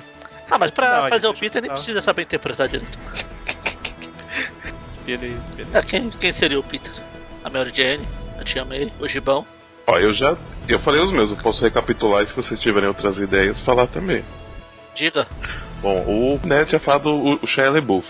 [0.50, 1.76] Ah, mas pra Não, fazer o Peter nem não.
[1.76, 2.98] precisa saber interpretar direito.
[5.08, 6.92] Ele, ele- É, quem, quem seria o Peter?
[7.44, 8.06] A Mary Jane,
[8.40, 9.46] a Tia May, o Gibão.
[9.86, 10.36] Ó, eu já.
[10.68, 14.24] Eu falei os meus, eu posso recapitular e se vocês tiverem outras ideias, falar também.
[14.94, 15.26] Diga.
[15.82, 18.06] Bom, o Ned tinha falado o, o Shia LaBeouf.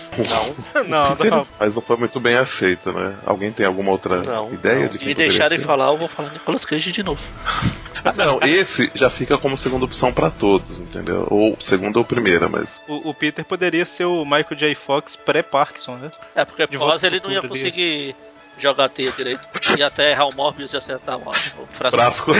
[0.88, 1.46] Não, não.
[1.60, 3.14] Mas não foi muito bem aceito, né?
[3.26, 4.86] Alguém tem alguma outra Não, ideia não.
[4.86, 5.66] de Se quem me deixarem ser?
[5.66, 7.20] falar, eu vou falar Nicolas Cage de novo.
[8.04, 11.26] Ah, Não, esse já fica como segunda opção pra todos, entendeu?
[11.30, 14.74] Ou segunda ou primeira, mas O, o Peter poderia ser o Michael J.
[14.74, 16.10] Fox pré-Parkinson, né?
[16.34, 18.14] É, porque De pós volta ele não ia conseguir
[18.58, 19.40] jogar a teia direito.
[19.76, 21.96] E até errar o Morbius e acertar o, o frasco.
[21.96, 22.32] frasco.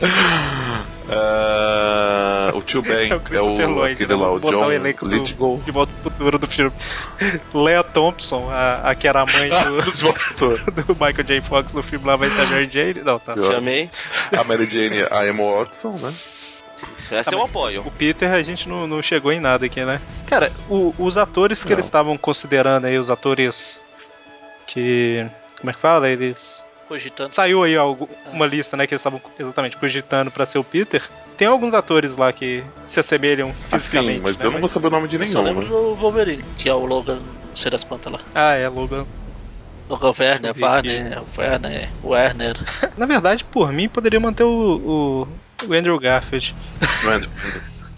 [2.56, 4.22] O tio Ben É o é Christopher o Lloyd, aquele né?
[4.26, 6.72] lá, o John o elenco do, de volta pro futuro do filme.
[7.54, 9.82] Lea Thompson, a, a que era a mãe do,
[10.84, 11.40] do Michael J.
[11.42, 13.02] Fox no filme lá vai ser a Mary Jane.
[13.04, 13.34] Não, tá.
[13.36, 13.90] Chamei.
[14.36, 16.14] A Mary Jane, a Emma Watson, né?
[17.10, 17.82] Essa eu apoio.
[17.86, 20.00] O Peter, a gente não, não chegou em nada aqui, né?
[20.26, 21.76] Cara, o- os atores que Não.
[21.76, 23.80] eles estavam considerando aí, os atores
[24.66, 25.24] que.
[25.60, 26.08] Como é que fala?
[26.08, 26.65] Eles.
[26.88, 27.32] Cogitando.
[27.32, 31.02] Saiu aí algu- uma lista, né, que eles estavam exatamente cogitando pra ser o Peter.
[31.36, 34.12] Tem alguns atores lá que se assemelham fisicamente.
[34.14, 35.68] Assim, mas né, eu não vou saber o nome de Eu só nenhum, lembro né?
[35.68, 38.20] do Wolverine, que é o Logan, não sei das quantas lá.
[38.34, 39.04] Ah, é, Logan.
[39.88, 40.54] Logan Werner.
[40.58, 42.56] Warner, Werner, Werner.
[42.96, 44.48] Na verdade, por mim, poderia manter o,
[45.62, 46.54] o, o Andrew Garfield.
[47.04, 47.20] Não é?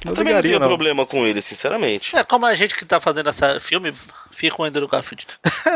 [0.04, 0.68] Não Eu também não tenho não.
[0.68, 2.16] problema com ele, sinceramente.
[2.16, 3.92] É, como a gente que tá fazendo essa filme,
[4.30, 5.26] fica com o Andrew Garfield.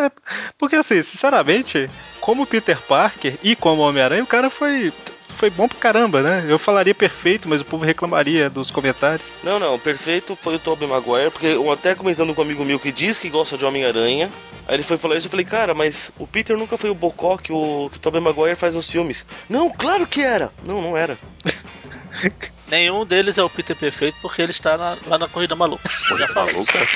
[0.56, 4.92] Porque assim, sinceramente, como Peter Parker e como Homem-Aranha, o cara foi.
[5.34, 6.44] Foi bom pra caramba, né?
[6.46, 9.26] Eu falaria perfeito, mas o povo reclamaria dos comentários.
[9.42, 12.78] Não, não, perfeito foi o Tobey Maguire, porque eu até comentando com um amigo meu
[12.78, 14.30] que diz que gosta de Homem-Aranha,
[14.68, 17.38] aí ele foi falar isso, eu falei, cara, mas o Peter nunca foi o bocó
[17.38, 19.26] que o, que o Tobey Maguire faz nos filmes.
[19.48, 20.52] Não, claro que era!
[20.64, 21.18] Não, não era.
[22.72, 25.86] Nenhum deles é o Peter perfeito porque ele está na- lá na Corrida Maluca.
[25.88, 26.26] Falei.
[26.34, 26.88] Maluca.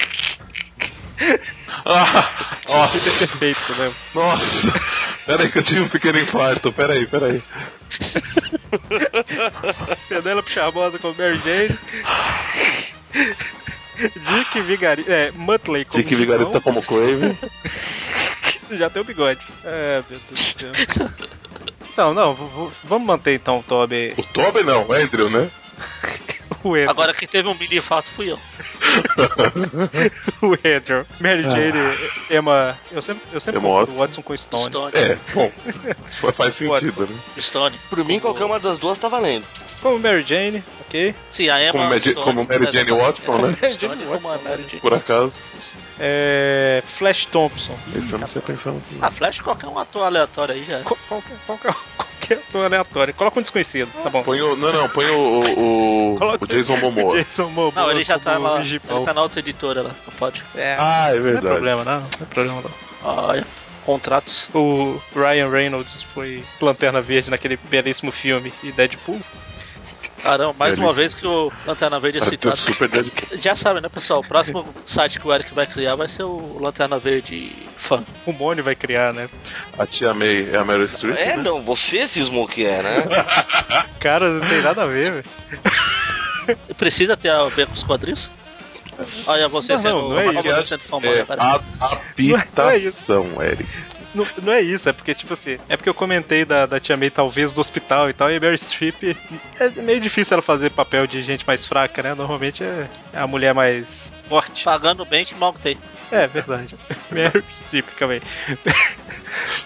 [1.88, 2.30] Ah,
[2.68, 3.94] nossa, Peter perfeito, você lembra?
[4.14, 4.44] nossa.
[5.24, 6.70] Pera aí que eu tive um pequeno infarto.
[6.72, 7.42] Pera aí, pera aí.
[10.08, 11.78] Penélope Charmosa como Mary Jane.
[14.14, 15.10] Dick Vigarista.
[15.10, 16.74] É, Muttley como Dick Vigarista Gibão.
[16.74, 17.38] como Crave.
[18.76, 19.40] Já tem o bigode.
[19.64, 20.60] É, meu Deus do
[20.94, 21.10] céu.
[21.96, 22.34] Não, não,
[22.84, 24.12] vamos manter então o Toby.
[24.18, 25.48] O Toby não, o Andrew, né?
[26.62, 26.90] O Andrew.
[26.90, 28.38] Agora quem teve um mini infarto fui eu.
[30.42, 31.04] o Andrew.
[31.20, 31.96] Mary Jane,
[32.30, 32.76] Emma.
[32.90, 33.96] Eu sempre, eu sempre Emma Watson.
[33.96, 34.70] Watson com Stone.
[34.70, 34.96] Stone.
[34.96, 35.52] É, bom.
[36.36, 37.02] Faz sentido, Watson.
[37.02, 37.18] né?
[37.38, 37.78] Stone.
[37.88, 39.44] Por mim, qualquer uma das duas tá valendo.
[39.86, 41.14] Como Mary Jane, ok.
[41.30, 42.14] Sim, a Emma Como, Mary- Stone.
[42.24, 43.56] como Mary Jane Watson, né?
[43.60, 45.32] Mary Stone Jane como a Watson, Mary Jane Por acaso.
[45.98, 46.82] É.
[46.86, 47.76] Flash Thompson.
[47.94, 48.82] Esse eu não tinha pensado.
[49.00, 50.80] A Flash, qualquer um ator aleatório aí já.
[50.80, 53.14] Qual- Qualquer, qualquer, qualquer ator aleatório.
[53.14, 54.22] Coloca um desconhecido, tá bom.
[54.22, 54.56] Põe o.
[54.56, 55.40] Não, não, põe o.
[55.40, 57.16] O, o, Jason Momoa.
[57.22, 58.60] Jason Momoa Não, ele já tá lá.
[58.60, 60.42] Ele tá na outra editora lá, não pode.
[60.56, 61.54] É, Ah, é isso não é verdade.
[61.54, 62.00] problema, não.
[62.00, 62.70] Não é problema, não.
[63.28, 63.46] Olha,
[63.84, 64.48] contratos.
[64.52, 69.20] O Ryan Reynolds foi Lanterna Verde naquele belíssimo filme e Deadpool.
[70.22, 72.56] Caramba, mais Ele- uma vez que o Lanterna Verde é citado.
[73.38, 74.20] Já sabe, né, pessoal?
[74.20, 78.02] O próximo site que o Eric vai criar vai ser o Lanterna Verde fã.
[78.24, 79.28] O Mone vai criar, né?
[79.78, 81.16] A tia May é a Meryl Streep.
[81.18, 81.42] É, né?
[81.42, 83.04] não, você cismou que é, né?
[84.00, 85.24] Cara, não tem nada a ver, velho.
[86.76, 88.30] Precisa ter a ver com os quadrinhos?
[89.26, 90.42] Olha, você Não, sendo, não, não é isso.
[90.42, 91.42] você sendo famoso É agora.
[91.42, 91.60] a
[92.72, 93.68] habitação, Eric.
[94.16, 96.96] Não, não é isso, é porque, tipo assim, é porque eu comentei da, da Tia
[96.96, 99.16] May, talvez, do hospital e tal, e a Mary Streep
[99.60, 102.14] é meio difícil ela fazer papel de gente mais fraca, né?
[102.14, 104.64] Normalmente é é a mulher mais forte.
[104.64, 105.78] Pagando bem que mal tem.
[106.10, 106.76] É, verdade.
[107.10, 108.22] Mary Streep, calma aí.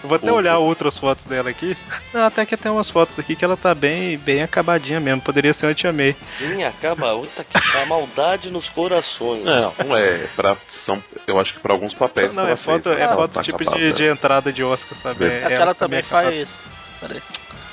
[0.03, 0.35] Vou até Opa.
[0.35, 1.77] olhar outras fotos dela aqui.
[2.13, 5.21] Não, até que tem umas fotos aqui que ela tá bem, bem acabadinha mesmo.
[5.21, 6.15] Poderia ser uma Tia May.
[6.37, 7.15] Sim, acaba.
[7.15, 9.43] Puta que a maldade nos corações.
[9.43, 10.27] Não, não é.
[10.35, 12.33] Pra, são, eu acho que pra alguns papéis.
[12.33, 15.25] Não, é foto, fez, é foto tá tipo de, de entrada de Oscar, sabe?
[15.25, 16.31] É, Aquela ela também acabada.
[16.31, 16.59] faz.
[16.99, 17.21] Peraí.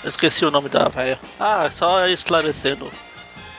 [0.03, 1.19] Eu esqueci o nome da velha.
[1.39, 2.91] Ah, só esclarecendo.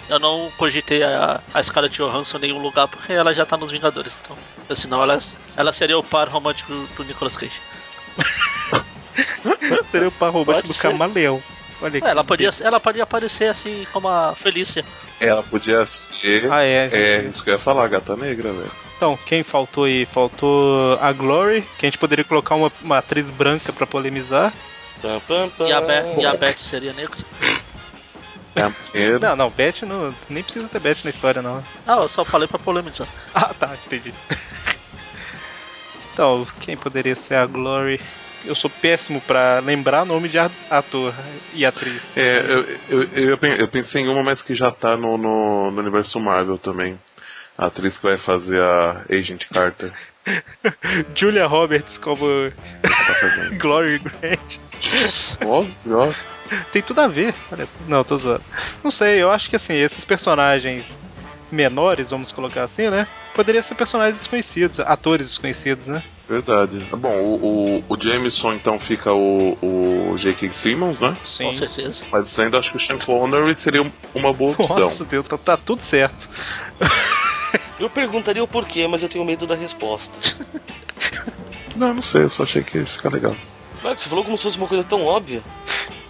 [0.07, 3.69] Eu não cogitei a, a Scarlett Johansson em nenhum lugar porque ela já tá nos
[3.71, 4.17] Vingadores.
[4.23, 5.17] Então, senão ela,
[5.55, 7.61] ela seria o par romântico do Nicolas Cage.
[9.85, 10.89] Seria o par romântico Pode do ser.
[10.91, 11.41] camaleão.
[11.81, 11.97] Olha.
[11.97, 14.83] É, ela, podia, ela podia aparecer assim como a Felícia.
[15.19, 15.87] Ela podia
[16.21, 16.51] ser.
[16.51, 16.89] Ah, é.
[16.91, 18.71] É, isso que eu ia falar, gata negra, velho.
[18.97, 20.05] Então, quem faltou aí?
[20.05, 24.53] Faltou a Glory, que a gente poderia colocar uma, uma atriz branca pra polemizar.
[25.01, 27.17] E a, Be e a Beth seria negra?
[28.93, 31.63] É, Não, não, Beth não, nem precisa ter Beth na história, não.
[31.85, 33.07] Não, eu só falei pra polemizar.
[33.33, 34.13] Ah, tá, entendi.
[36.11, 38.01] Então, quem poderia ser a Glory?
[38.45, 40.37] Eu sou péssimo pra lembrar nome de
[40.69, 41.13] ator
[41.51, 42.15] e atriz.
[42.17, 45.71] É, eu, eu, eu, pen- eu pensei em uma, mas que já tá no, no,
[45.71, 46.97] no universo Marvel também.
[47.57, 49.91] A atriz que vai fazer a Agent Carter.
[51.15, 52.25] Julia Roberts como
[52.81, 52.89] Tá.
[53.59, 54.57] Glory Grant.
[55.43, 56.19] Nossa, nossa.
[56.71, 57.77] Tem tudo a ver, parece.
[57.87, 58.43] Não, tô zoando.
[58.83, 60.97] Não sei, eu acho que assim, esses personagens
[61.51, 63.05] menores, vamos colocar assim, né?
[63.35, 66.01] Poderiam ser personagens desconhecidos, atores desconhecidos, né?
[66.29, 66.77] Verdade.
[66.91, 70.51] Bom, o, o, o Jameson então fica o, o J.K.
[70.61, 71.17] Simmons, né?
[71.25, 71.45] Sim.
[71.45, 72.03] Com certeza.
[72.11, 74.77] Mas ainda acho que o Sean Connery seria um- uma boa opção.
[74.77, 76.29] Nossa, Deus, tá, tá tudo certo.
[77.79, 80.19] Eu perguntaria o porquê, mas eu tenho medo da resposta.
[81.75, 83.35] Não, não sei, eu só achei que ia ficar legal.
[83.81, 85.41] Claro que você falou como se fosse uma coisa tão óbvia.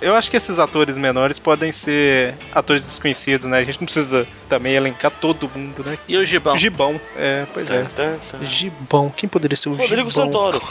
[0.01, 3.57] Eu acho que esses atores menores podem ser atores desconhecidos, né?
[3.59, 5.97] A gente não precisa também elencar todo mundo, né?
[6.07, 6.55] E o Gibão?
[6.55, 7.84] Gibão, é, pois é.
[7.84, 8.45] Tan, tan, tan.
[8.45, 10.26] Gibão, quem poderia ser o Rodrigo Gibão?
[10.26, 10.61] Santoro.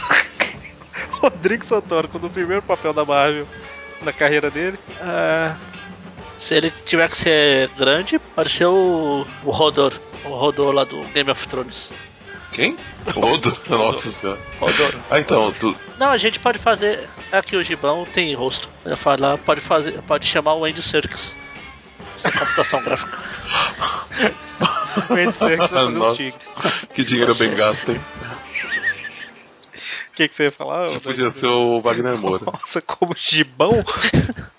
[1.20, 3.46] Rodrigo Santoro, quando o primeiro papel da Marvel
[4.02, 4.78] na carreira dele.
[5.00, 5.56] Ah,
[6.38, 9.92] Se ele tiver que ser grande, pode ser o, o Rodor.
[10.24, 11.92] O Rodor lá do Game of Thrones.
[12.52, 12.76] Quem?
[13.12, 13.56] Todo?
[13.68, 14.38] Nossa senhora.
[14.60, 14.94] Rodor.
[15.10, 17.08] Ah, então, tu, Não, a gente pode fazer.
[17.30, 18.68] Aqui o Gibão tem rosto.
[18.84, 20.00] Eu falar, pode fazer.
[20.02, 21.36] Pode chamar o Andy Serkis.
[22.16, 23.18] Essa computação gráfica.
[25.10, 26.54] o Andy Serkis vai fazer os tigres.
[26.94, 28.00] que dinheiro bem gasto, hein?
[30.10, 30.88] O que, que você ia falar?
[30.88, 32.44] ô, Podia ser o Wagner Moura.
[32.46, 33.70] Nossa, como Gibão?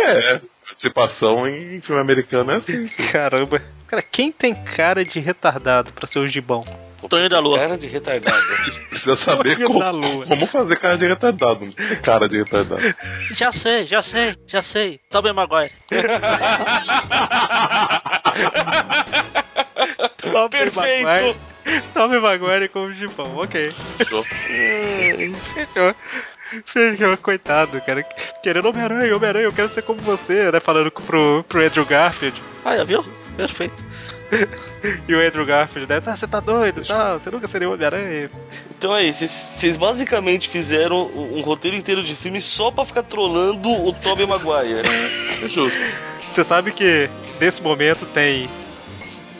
[0.00, 2.88] É, participação em filme americano é assim.
[3.12, 3.62] Caramba.
[3.86, 6.64] Cara, quem tem cara de retardado pra ser o Gibão?
[7.08, 7.58] Tonho da Lua.
[7.58, 8.36] Cara de retardado.
[8.90, 10.26] Precisa saber como, da lua.
[10.26, 11.64] como fazer cara de retardado.
[11.64, 12.82] Não precisa ter cara de retardado.
[13.34, 15.00] Já sei, já sei, já sei.
[15.10, 15.72] Tobey Maguire.
[20.32, 21.04] Tobey Perfeito.
[21.06, 21.36] Maguire.
[21.94, 23.72] Tobey Maguire como Gibão, ok.
[23.98, 24.24] Fechou?
[25.54, 25.94] Fechou.
[26.64, 28.02] Fechou, coitado, cara.
[28.42, 30.60] Querendo Homem-Aranha, Homem-Aranha, eu quero ser como você, né?
[30.60, 32.40] Falando pro, pro Andrew Garfield.
[32.64, 33.04] Ah, já viu?
[33.36, 33.74] Perfeito.
[35.06, 36.00] E o Andrew Garfield, né?
[36.00, 37.14] Tá, você tá doido, tá?
[37.18, 38.30] Você nunca seria o Homem-Aranha.
[38.78, 43.02] Então é isso, vocês- basicamente fizeram um um roteiro inteiro de filme só pra ficar
[43.02, 44.80] trolando o Tobey Maguire.
[45.44, 45.78] É justo.
[46.30, 47.10] Você sabe que
[47.40, 48.48] nesse momento tem.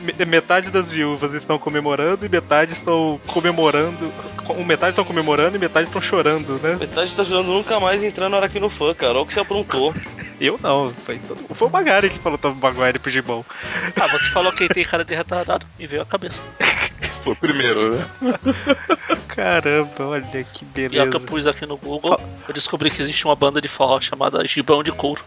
[0.00, 4.12] Me- Metade das viúvas estão comemorando e metade estão comemorando.
[4.46, 6.76] com- Metade estão comemorando e metade estão chorando, né?
[6.76, 9.12] Metade tá jurando nunca mais entrar no Aracnofã, cara.
[9.12, 9.94] Olha o que você aprontou.
[10.40, 13.44] Eu não, foi, todo- foi o Magari que falou Tobey Maguire pro Gibão.
[14.00, 16.42] Ah, você falou que tem cara de retardado e veio a cabeça.
[17.22, 18.06] Foi o primeiro, né?
[19.28, 21.10] Caramba, olha que E beleza.
[21.18, 22.18] eu pus aqui no Google,
[22.48, 25.22] eu descobri que existe uma banda de forró chamada Gibão de Couro.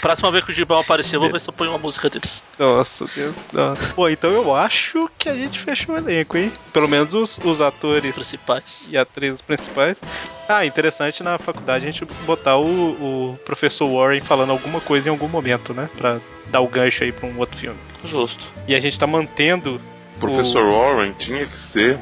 [0.00, 2.42] Próxima vez que o Gibão aparecer, eu vou ver se eu ponho uma música deles.
[2.58, 3.34] Nossa, Deus.
[3.52, 3.92] Nossa.
[3.94, 6.52] Bom, então eu acho que a gente fechou o elenco, hein?
[6.72, 8.88] Pelo menos os, os atores Principais.
[8.90, 10.00] e atrizes principais.
[10.48, 15.12] Ah, interessante na faculdade a gente botar o, o professor Warren falando alguma coisa em
[15.12, 15.88] algum momento, né?
[15.96, 17.78] Pra dar o gancho aí pra um outro filme.
[18.04, 18.44] Justo.
[18.66, 19.80] E a gente tá mantendo.
[20.16, 21.98] O professor Warren tinha que ser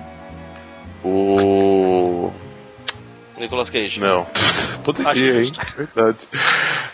[1.04, 2.32] o.
[3.40, 3.98] Nicolas Cage.
[4.00, 4.22] Não.
[4.34, 5.44] Acho Poderia, hein?
[5.44, 5.60] justo.
[5.76, 6.18] Verdade.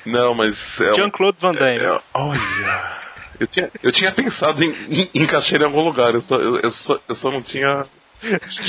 [0.07, 0.57] Não, mas.
[0.81, 1.79] É, Jean-Claude Van Damme.
[1.81, 2.97] é, olha.
[3.39, 6.71] Eu tinha, eu tinha pensado em, em encaixar em algum lugar, eu só, eu, eu
[6.71, 7.83] só, eu só não tinha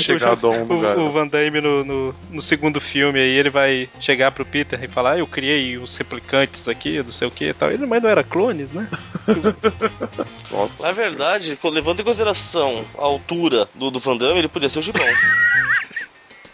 [0.04, 0.98] chegado a um O- lugar.
[0.98, 4.86] O, Van Damme no, no, no segundo filme aí, ele vai chegar pro Peter e
[4.86, 7.70] falar: ah, Eu criei os replicantes aqui, não sei o que e tal.
[7.70, 8.86] Ele, mas não era clones, né?
[10.80, 14.82] Na verdade, levando em consideração a altura do, do Van Damme, ele podia ser o
[14.82, 15.02] Gibão.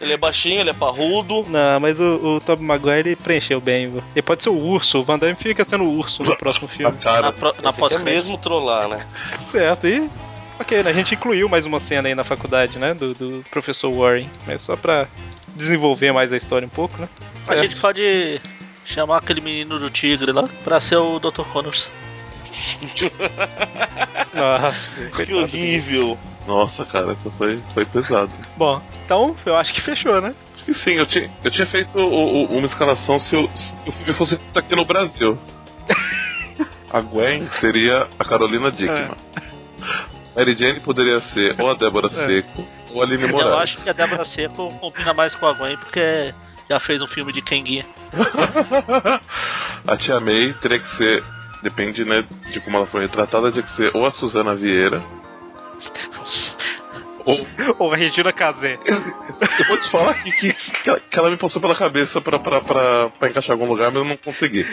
[0.04, 1.44] ele é baixinho, ele é parrudo.
[1.48, 3.90] Não, mas o, o Tobey Maguire ele preencheu bem.
[3.90, 4.02] viu?
[4.14, 6.74] Ele pode ser o urso, o Van Damme fica sendo o urso no próximo Na
[6.74, 6.98] filme.
[6.98, 7.22] cara.
[7.22, 8.98] Na, pro- na é pós mesmo trollar, né?
[9.46, 10.08] Certo, e.
[10.60, 10.90] Ok, né?
[10.90, 12.94] A gente incluiu mais uma cena aí na faculdade, né?
[12.94, 14.28] Do, do professor Warren.
[14.46, 15.08] Mas só pra
[15.56, 17.08] desenvolver mais a história um pouco, né?
[17.40, 17.60] A Certo.
[17.62, 18.40] gente pode
[18.84, 21.42] chamar aquele menino do tigre lá pra ser o Dr.
[21.52, 21.90] Connors.
[24.34, 24.92] Nossa,
[25.24, 26.18] Que horrível.
[26.46, 28.30] Nossa, cara, essa foi, foi pesado.
[28.56, 30.34] Bom, então eu acho que fechou, né?
[30.54, 33.74] Acho que sim, eu tinha, eu tinha feito o- o- uma escalação se o, se
[33.88, 35.38] o filme fosse feito aqui no Brasil.
[36.92, 39.10] A Gwen seria a Carolina Dickman.
[40.36, 42.26] Mary Jane poderia ser ou a Débora É.
[42.26, 43.52] Seco ou a Aline Eu Moraes.
[43.62, 46.32] acho que a Débora Seco combina mais com a Gwen porque
[46.70, 47.84] já fez um filme de Kenguinha.
[49.86, 51.24] a Tia May teria que ser,
[51.62, 55.02] depende né, de como ela foi retratada, teria que ser ou a Suzana Vieira
[57.24, 57.46] Ou,
[57.78, 58.78] Ou a Regina Casé.
[58.86, 63.08] eu vou te falar que, que, que ela- me passou pela cabeça pra, pra, pra,
[63.10, 64.66] pra encaixar em algum lugar, mas eu não consegui.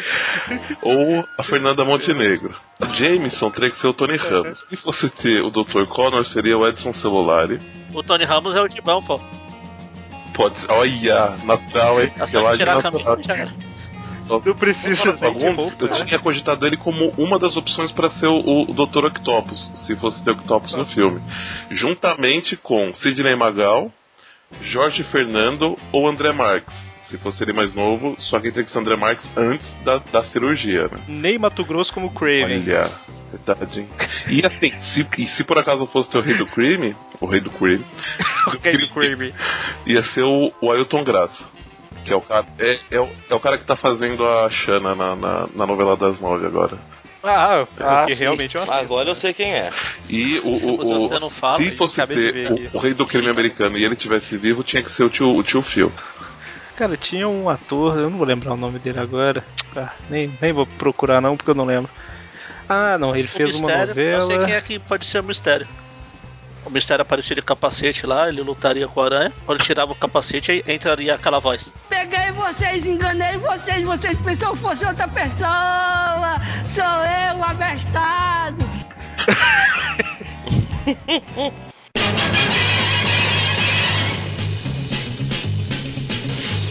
[0.82, 2.54] Ou a Fernanda Montenegro.
[2.98, 4.60] Jameson teria que ser o Tony Ramos.
[4.70, 5.86] Se fosse ter o Dr.
[5.88, 7.60] Connor, seria o Edson Celulari.
[7.94, 9.20] O Tony Ramos é o Dimão, pô.
[10.34, 10.72] Pode ser.
[10.72, 11.38] Olha,
[12.02, 12.12] hein?
[12.18, 13.52] É tirar a camisa já era.
[14.40, 15.86] Não precisa nem de Alguns, roupa.
[15.86, 19.06] eu tinha cogitado ele como uma das opções para ser o, o Dr.
[19.06, 21.22] Octopus, se fosse ter Octopus no filme.
[21.70, 23.92] Juntamente com Sidney Magal,
[24.62, 26.74] Jorge Fernando ou André Marques.
[27.10, 30.24] Se fosse ele mais novo, só que tem que ser André Marques antes da, da
[30.24, 30.98] cirurgia, né?
[31.10, 32.64] Nem Mato Grosso como Craven.
[32.66, 32.84] Olha,
[33.30, 33.88] verdade, hein?
[34.30, 37.42] E assim, se, e se por acaso fosse ter o rei do crime, o rei
[37.42, 37.84] do crime,
[38.48, 39.34] O rei do Craven.
[39.86, 41.44] ia ser o, o Ailton Graça.
[42.06, 42.46] Que é o cara.
[42.58, 45.96] É, é, o, é o cara que tá fazendo a Xana na, na, na novela
[45.96, 46.78] das nove agora.
[47.24, 48.24] Ah, Ah, porque sim.
[48.24, 48.80] realmente eu assisto.
[48.80, 49.70] Agora eu sei quem é.
[50.10, 52.94] E o, Se o, o- você não fala, se fosse ter ver o, o rei
[52.96, 55.92] do crime americano e ele tivesse vivo, tinha que ser o tio, o tio Phil.
[56.76, 59.44] Cara, tinha um ator, eu não vou lembrar o nome dele agora.
[59.78, 61.92] Ah, nem, nem vou procurar não, porque eu não lembro.
[62.68, 64.46] Ah, não, ele O fez uma mistério, eu sei novela.
[64.48, 65.68] quem é que pode ser o mistério.
[66.66, 69.34] O mistério aparecia de capacete lá, ele lutaria com a aranha.
[69.46, 71.72] Quando tirava o capacete, aí entraria aquela voz.
[71.90, 76.36] Peguei vocês, enganei vocês, vocês pensam que fosse outra pessoa.
[76.74, 78.64] Sou eu, abestado.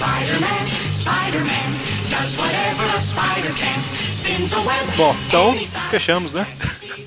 [0.01, 1.69] Spider-Man, Spider-Man,
[2.09, 4.13] does whatever a spider can.
[4.13, 4.97] Spins a web.
[4.97, 5.55] Bom, então
[5.91, 6.47] fechamos, né?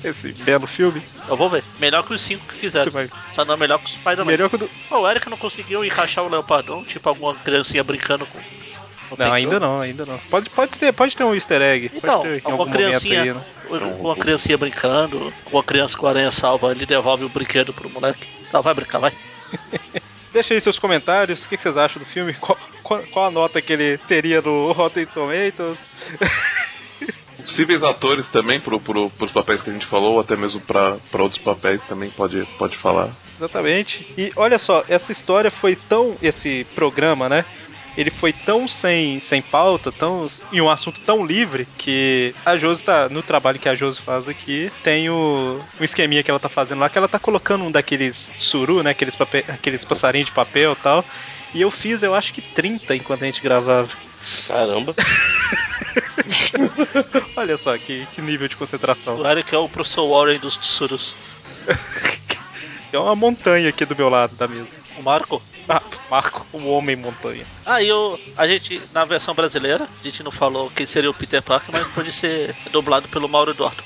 [0.04, 1.02] Esse belo filme.
[1.28, 1.64] Eu vou ver.
[1.78, 2.90] Melhor que os cinco que fizeram.
[2.92, 4.24] Vai- Só não melhor que o Spider-Man.
[4.24, 4.70] Melhor que o do.
[4.88, 8.38] Pô, o Eric não conseguiu encaixar o Leopardon, tipo alguma criancinha brincando com.
[9.18, 10.18] Não, ainda não, ainda não.
[10.30, 11.90] Pode, pode, ter, pode ter um easter egg.
[11.94, 13.96] Então, pode ter em alguma algum criancinha, aí, né?
[14.00, 18.28] uma criancinha brincando, uma criança com a aranha salva, ele devolve o brinquedo pro moleque.
[18.50, 19.12] Tá, vai brincar, vai.
[20.32, 21.44] Deixa aí seus comentários.
[21.44, 22.34] O que que vocês acham do filme?
[22.34, 25.84] Qual, qual, qual a nota que ele teria no Rotten Tomatoes?
[27.44, 30.96] Possíveis atores também pro, pro, pros papéis que a gente falou, ou até mesmo pra,
[31.10, 33.10] pra outros papéis também pode, pode falar.
[33.36, 34.06] Exatamente.
[34.16, 36.16] E olha só, essa história foi tão.
[36.22, 37.44] Esse programa, né?
[37.96, 42.82] Ele foi tão sem, sem pauta, tão, e um assunto tão livre, que a Josi
[42.82, 43.08] tá.
[43.08, 46.80] No trabalho que a Josi faz aqui, tem o, um esqueminha que ela tá fazendo
[46.80, 48.90] lá, que ela tá colocando um daqueles suru, né?
[48.90, 51.04] Aqueles, papel, aqueles passarinhos de papel e tal.
[51.54, 53.88] E eu fiz, eu acho que 30 enquanto a gente gravava.
[54.48, 54.94] Caramba.
[57.36, 59.16] Olha só que, que nível de concentração.
[59.18, 61.14] O Eric é o professor Warren dos Tsurus.
[62.92, 64.68] É uma montanha aqui do meu lado da mesa.
[64.96, 65.42] O Marco.
[65.68, 67.44] Ah, Marco, o homem montanha.
[67.66, 71.14] Ah, e o, a gente, na versão brasileira, a gente não falou quem seria o
[71.14, 73.82] Peter Parker, mas pode ser dublado pelo Mauro Eduardo.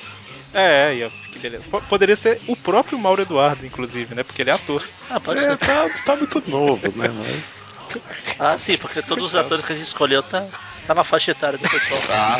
[0.52, 1.64] É, é, que beleza.
[1.70, 4.22] P- poderia ser o próprio Mauro Eduardo, inclusive, né?
[4.22, 4.84] Porque ele é ator.
[5.08, 5.56] Ah, pode É, ser.
[5.56, 7.08] tá, tá muito novo, né?
[7.08, 7.44] Mas...
[8.38, 10.46] Ah, sim, porque todos os atores que a gente escolheu tá,
[10.86, 12.00] tá na faixa etária do pessoal.
[12.10, 12.38] Ah,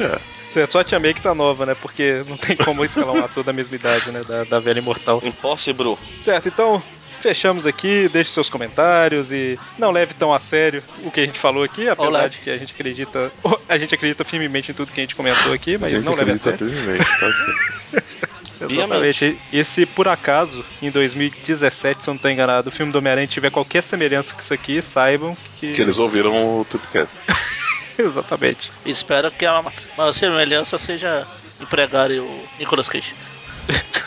[0.00, 0.38] é.
[0.56, 1.74] É só a Tia May que tá nova, né?
[1.74, 4.22] Porque não tem como escalar um ator da mesma idade, né?
[4.26, 5.20] Da, da velha imortal.
[5.22, 5.96] Impossible.
[6.22, 6.82] Certo, então
[7.20, 11.38] fechamos aqui, deixe seus comentários e não leve tão a sério o que a gente
[11.38, 12.36] falou aqui, apesar leve.
[12.36, 13.30] de que a gente acredita.
[13.68, 16.32] A gente acredita firmemente em tudo que a gente comentou aqui, mas Gente, não leve
[16.32, 16.58] a sério.
[16.70, 18.27] firmemente, tá certo.
[18.60, 19.38] Exatamente.
[19.52, 23.26] E se por acaso, em 2017, se eu não tô enganado, o filme do Homem-Aranha
[23.26, 25.74] tiver qualquer semelhança com isso aqui, saibam que.
[25.74, 27.12] Que eles ouviram o Tupcast.
[27.98, 28.70] Exatamente.
[28.86, 29.64] Espero que a
[29.96, 31.26] maior semelhança seja
[31.60, 33.12] empregarem o Nicolas Cage.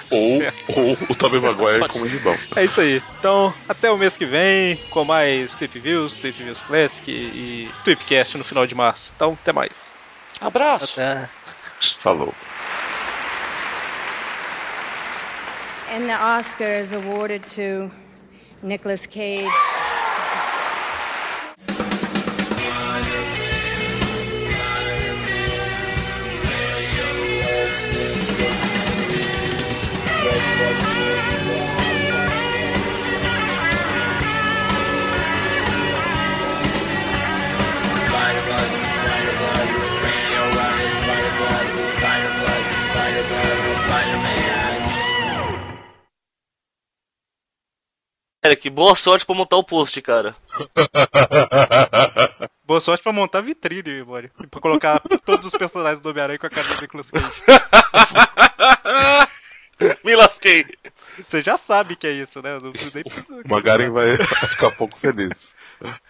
[0.09, 0.41] Ou,
[0.75, 2.09] ou o Tobey Maguire como ser.
[2.09, 2.37] Gibão.
[2.55, 3.01] É isso aí.
[3.19, 8.37] Então, até o mês que vem, com mais Tweep Views, Tweep Views Classic e Tweepcast
[8.37, 9.11] no final de março.
[9.15, 9.91] Então, até mais.
[10.39, 10.99] Abraço.
[10.99, 11.29] Até.
[12.01, 12.33] Falou.
[15.91, 17.91] And the Oscar is awarded to
[18.63, 20.00] Nicolas Cage.
[48.43, 50.35] Eric, boa sorte pra montar o post, cara.
[52.65, 54.31] Boa sorte pra montar vitrine, Mori.
[54.41, 57.41] E pra colocar todos os personagens do Homem-Aranha com a cara do Nicolas Cage.
[60.05, 60.65] Me lasquei.
[61.17, 62.57] Você já sabe que é isso, né?
[62.61, 63.25] Não, nem precisa...
[63.29, 64.15] O Magaren vai
[64.47, 65.33] ficar pouco feliz.